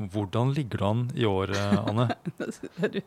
Hvordan 0.00 0.52
ligger 0.56 0.80
du 0.80 0.84
an 0.86 1.00
i 1.18 1.26
år, 1.28 1.52
eh, 1.56 1.78
Anne? 1.90 2.06
Du 2.94 3.00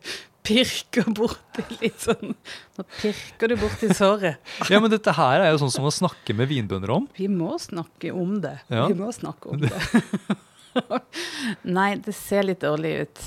pirker 0.44 1.06
borti 1.16 1.64
litt 1.80 2.02
sånn 2.04 2.34
Nå 2.76 2.84
pirker 3.00 3.50
du 3.50 3.56
borti 3.58 3.88
såret. 3.96 4.42
Ja, 4.70 4.78
men 4.82 4.92
Dette 4.92 5.14
her 5.16 5.42
er 5.42 5.54
jo 5.54 5.62
sånn 5.64 5.72
som 5.74 5.88
å 5.88 5.94
snakke 5.94 6.36
med 6.36 6.50
vinbønder 6.50 6.92
om. 6.94 7.08
Vi 7.16 7.30
må 7.32 7.54
snakke 7.62 8.12
om 8.14 8.36
det. 8.44 8.58
Ja. 8.68 8.86
Vi 8.90 8.98
må 8.98 9.08
snakke 9.14 9.54
om 9.54 9.64
det. 9.64 9.72
Nei, 11.78 11.94
det 12.04 12.14
ser 12.18 12.46
litt 12.46 12.62
dårlig 12.62 12.94
ut. 13.06 13.24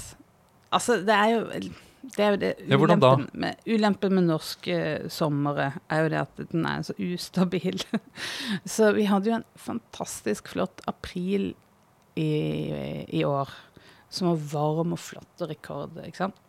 Altså, 0.78 1.00
det 1.08 1.16
er 1.16 1.34
jo 1.34 1.44
det 2.16 2.24
er 2.24 2.34
jo 2.34 2.40
det 2.42 2.50
Ja, 2.64 2.78
ulempen 2.80 3.28
med, 3.34 3.62
ulempen 3.68 4.16
med 4.16 4.28
norske 4.30 4.78
somre 5.14 5.72
er 5.92 6.04
jo 6.04 6.12
det 6.14 6.22
at 6.24 6.42
den 6.54 6.66
er 6.70 6.86
så 6.88 6.96
ustabil. 6.96 7.82
så 8.78 8.92
vi 8.96 9.08
hadde 9.10 9.32
jo 9.32 9.38
en 9.40 9.48
fantastisk 9.60 10.54
flott 10.54 10.84
april 10.90 11.52
i, 12.18 12.32
i 13.20 13.24
år, 13.28 13.52
som 14.10 14.32
var 14.32 14.44
varm 14.54 14.96
og 14.98 15.02
flott 15.04 15.46
og 15.46 15.52
rekord. 15.52 16.00
ikke 16.06 16.26
sant? 16.26 16.44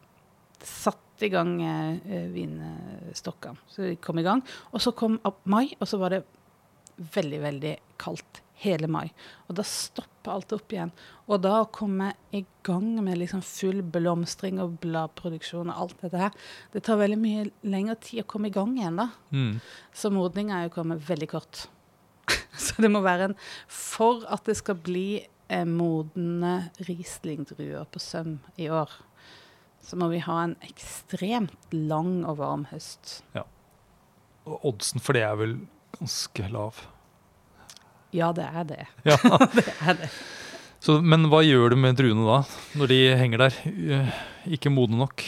Satte 0.62 1.26
i 1.26 1.32
gang 1.32 1.56
eh, 1.62 2.28
vinstokkene, 2.32 3.58
så 3.70 3.88
de 3.88 3.96
kom 4.02 4.20
i 4.20 4.26
gang. 4.26 4.42
Og 4.72 4.82
så 4.82 4.94
kom 4.96 5.18
mai, 5.50 5.74
og 5.78 5.88
så 5.90 6.00
var 6.00 6.14
det 6.14 6.24
veldig, 6.98 7.40
veldig 7.44 7.74
kaldt 8.00 8.42
hele 8.62 8.88
mai. 8.90 9.06
Og 9.48 9.58
da 9.58 9.64
stopper 9.66 10.34
alt 10.34 10.52
opp 10.56 10.74
igjen. 10.74 10.92
Og 11.28 11.42
da 11.44 11.54
å 11.62 11.70
komme 11.74 12.10
i 12.34 12.44
gang 12.66 12.90
med 13.04 13.20
liksom 13.20 13.42
full 13.44 13.80
blomstring 13.94 14.60
og 14.62 14.78
bladproduksjon 14.82 15.72
og 15.72 15.82
alt 15.84 16.04
dette 16.04 16.22
her, 16.22 16.36
det 16.74 16.84
tar 16.86 17.00
veldig 17.00 17.18
mye 17.20 17.48
lengre 17.68 17.98
tid 18.02 18.24
å 18.24 18.28
komme 18.30 18.50
i 18.50 18.54
gang 18.54 18.76
igjen, 18.78 19.00
da. 19.00 19.08
Mm. 19.32 19.58
Så 19.94 20.12
modninga 20.14 20.58
er 20.58 20.68
jo 20.68 20.76
kommet 20.78 21.04
veldig 21.08 21.30
kort. 21.32 21.66
Så 22.58 22.82
det 22.82 22.90
må 22.92 23.00
være 23.04 23.30
en 23.30 23.36
For 23.72 24.24
at 24.28 24.48
det 24.48 24.58
skal 24.60 24.80
bli 24.84 25.22
eh, 25.22 25.68
modne 25.68 26.56
Riesling-druer 26.88 27.86
på 27.92 28.02
søm 28.02 28.38
i 28.60 28.68
år, 28.72 28.90
så 29.88 29.96
må 29.96 30.10
vi 30.12 30.20
ha 30.20 30.42
en 30.42 30.56
ekstremt 30.66 31.72
lang 31.72 32.20
og 32.28 32.40
varm 32.42 32.66
høst. 32.72 33.20
Ja. 33.36 33.46
Og 34.48 34.72
oddsen 34.72 35.00
for 35.00 35.16
det 35.16 35.22
er 35.24 35.38
vel 35.40 35.54
ganske 35.96 36.48
lav. 36.52 36.82
Ja, 38.16 38.32
det 38.32 38.46
er 38.48 38.64
det. 38.64 38.84
Ja. 39.08 39.16
Det 39.54 39.66
er 39.84 39.94
det. 40.04 40.10
Så, 40.80 41.00
men 41.02 41.26
hva 41.26 41.40
gjør 41.42 41.72
du 41.74 41.76
med 41.82 41.96
druene 41.98 42.22
da, 42.24 42.36
når 42.78 42.86
de 42.92 42.98
henger 43.18 43.38
der? 43.48 43.54
eh, 43.66 44.10
Ikke 44.54 44.70
modne 44.70 45.00
nok. 45.00 45.24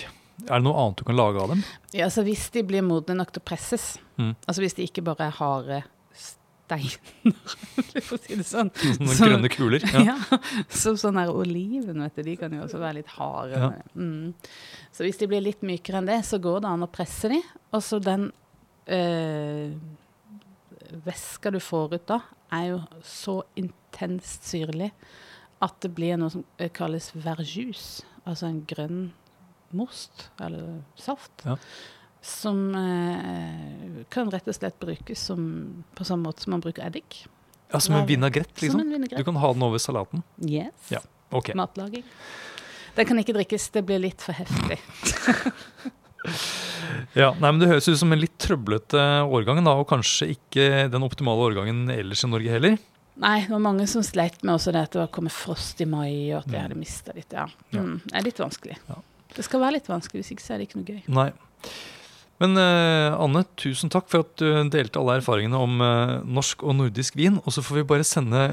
Er 0.47 0.55
det 0.61 0.65
noe 0.65 0.79
annet 0.79 1.01
du 1.01 1.05
kan 1.09 1.19
lage 1.19 1.41
av 1.43 1.51
dem? 1.53 1.65
Ja, 1.93 2.07
altså 2.07 2.23
Hvis 2.25 2.47
de 2.55 2.63
blir 2.65 2.85
modne 2.87 3.17
nok 3.19 3.33
til 3.35 3.43
å 3.43 3.49
presses, 3.51 3.97
Mm. 4.21 4.35
altså 4.47 4.61
hvis 4.63 4.75
de 4.77 4.85
ikke 4.85 5.03
bare 5.05 5.27
er 5.31 5.37
harde, 5.39 5.77
steiner, 6.13 6.97
for 8.05 8.15
å 8.15 8.21
si 8.21 8.37
det 8.37 8.45
sånn. 8.47 8.69
Noen 9.01 9.15
Så- 9.17 9.27
grønne 9.31 9.49
kuler. 9.51 9.85
Ja. 9.91 10.03
Ja, 10.13 10.39
som 10.69 10.99
sånn 11.01 11.17
her 11.19 11.33
oliven, 11.33 11.99
vet 12.05 12.15
du, 12.21 12.23
de 12.27 12.35
kan 12.37 12.53
jo 12.53 12.63
også 12.67 12.79
være 12.83 12.99
litt 13.01 13.11
harde. 13.17 13.57
Ja. 13.59 13.71
Mm. 13.97 14.35
Så 14.93 15.03
hvis 15.07 15.19
de 15.19 15.27
blir 15.33 15.41
litt 15.43 15.65
mykere 15.67 15.99
enn 16.03 16.07
det, 16.13 16.21
så 16.29 16.39
går 16.39 16.61
det 16.63 16.71
an 16.71 16.85
å 16.87 16.91
presse 16.93 17.33
de. 17.33 17.41
Og 17.73 17.83
så 17.83 17.99
den 18.05 18.29
eh, 18.87 19.73
væska 21.05 21.53
du 21.55 21.61
får 21.63 21.97
ut 21.97 22.07
da, 22.11 22.21
er 22.55 22.71
jo 22.73 22.79
så 23.07 23.41
intenst 23.61 24.47
syrlig 24.49 24.91
at 25.61 25.77
det 25.85 25.93
blir 25.93 26.17
noe 26.17 26.33
som 26.33 26.45
kalles 26.77 27.11
verjus, 27.13 28.01
altså 28.25 28.49
en 28.49 28.63
grønn 28.69 29.01
most, 29.77 30.31
eller 30.41 30.81
saft. 30.99 31.45
Ja. 31.45 31.57
Som 32.25 32.75
eh, 32.77 34.01
kan 34.13 34.31
rett 34.33 34.49
og 34.49 34.57
slett 34.57 34.79
brukes 34.81 35.21
som, 35.31 35.45
på 35.97 36.05
samme 36.05 36.29
måte 36.29 36.45
som 36.45 36.57
man 36.57 36.65
bruker 36.65 36.85
eddik. 36.89 37.27
ja, 37.73 37.81
Som 37.81 37.95
en 37.95 38.07
vinagrett, 38.09 38.63
liksom? 38.63 38.81
en 38.81 39.09
Du 39.09 39.25
kan 39.25 39.37
ha 39.37 39.53
den 39.53 39.63
over 39.63 39.79
salaten. 39.79 40.23
Yes. 40.45 40.91
Ja. 40.91 41.01
Okay. 41.31 41.55
Matlaging. 41.55 42.05
Den 42.97 43.07
kan 43.07 43.19
ikke 43.19 43.37
drikkes, 43.37 43.69
det 43.71 43.85
blir 43.87 44.03
litt 44.03 44.23
for 44.23 44.33
heftig. 44.33 44.81
Ja, 47.19 47.33
nei, 47.39 47.51
men 47.51 47.59
Det 47.63 47.69
høres 47.71 47.89
ut 47.89 47.99
som 48.01 48.13
en 48.13 48.21
litt 48.23 48.37
trøblete 48.43 49.03
årgang, 49.27 49.63
da, 49.65 49.75
og 49.81 49.89
kanskje 49.91 50.31
ikke 50.37 50.67
den 50.93 51.03
optimale 51.07 51.49
årgangen 51.51 51.91
ellers 51.95 52.25
i 52.25 52.31
Norge 52.31 52.51
heller. 52.57 52.79
Nei, 53.21 53.41
det 53.45 53.51
var 53.53 53.61
mange 53.61 53.87
som 53.91 54.03
sleit 54.07 54.39
med 54.43 54.55
også 54.55 54.73
det 54.73 54.81
at 54.87 54.93
det 54.95 55.01
var 55.03 55.11
kommet 55.13 55.35
frost 55.37 55.81
i 55.83 55.85
mai, 55.85 56.33
og 56.33 56.41
at 56.41 56.47
jeg 56.49 56.57
Mm. 56.57 56.63
hadde 56.69 56.79
mista 56.81 57.13
litt. 57.15 57.33
Ja. 57.33 57.47
Ja. 57.75 57.81
Mm, 57.85 58.01
det 58.07 58.17
er 58.17 58.23
litt 58.25 58.39
vanskelig. 58.41 58.77
Ja. 58.89 58.95
Det 59.37 59.45
skal 59.45 59.61
være 59.61 59.73
litt 59.77 59.87
vanskelig, 59.91 60.23
hvis 60.25 60.33
ikke 60.33 60.43
så 60.47 60.55
er 60.55 60.59
det 60.59 60.69
ikke 60.69 60.81
noe 60.81 60.89
gøy. 60.95 61.03
Nei. 61.09 61.31
Men 62.41 62.57
uh, 62.57 63.19
Anne, 63.21 63.45
tusen 63.61 63.91
takk 63.93 64.09
for 64.09 64.25
at 64.25 64.37
du 64.41 64.47
delte 64.73 64.97
alle 64.99 65.19
erfaringene 65.21 65.59
om 65.61 65.81
uh, 65.85 66.23
norsk 66.25 66.63
og 66.65 66.79
nordisk 66.79 67.15
vin. 67.21 67.37
Og 67.45 67.53
så 67.53 67.61
får 67.63 67.83
vi 67.83 67.89
bare 67.91 68.07
sende 68.09 68.47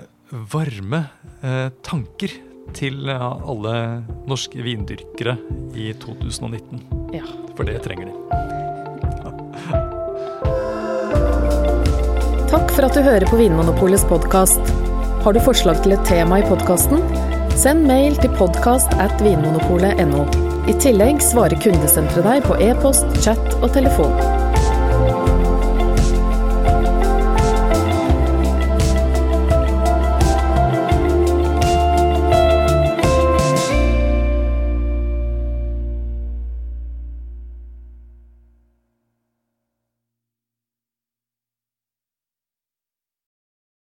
varme 0.51 1.05
uh, 1.43 1.69
tanker 1.87 2.33
til 2.76 3.09
eh, 3.09 3.28
alle 3.51 3.76
norske 4.28 4.63
vindyrkere 4.65 5.38
i 5.78 5.91
2019. 6.01 6.82
Ja. 7.15 7.24
For 7.57 7.68
det 7.68 7.82
trenger 7.86 8.11
de. 8.11 8.15
Takk 12.47 12.72
for 12.72 12.88
at 12.88 12.95
du 12.95 13.03
hører 13.03 13.28
på 13.28 13.39
Vinmonopolets 13.41 14.05
podkast. 14.07 14.72
Har 15.26 15.36
du 15.36 15.41
forslag 15.43 15.82
til 15.84 15.97
et 15.97 16.05
tema 16.07 16.39
i 16.39 16.47
podkasten? 16.47 17.03
Send 17.59 17.84
mail 17.89 18.15
til 18.22 18.32
podkast 18.39 18.93
at 19.03 19.20
vinmonopolet.no. 19.20 20.24
I 20.68 20.76
tillegg 20.84 21.20
svarer 21.24 21.59
kundesenteret 21.63 22.28
deg 22.28 22.47
på 22.47 22.59
e-post, 22.63 23.07
chat 23.24 23.59
og 23.59 23.72
telefon. 23.76 24.46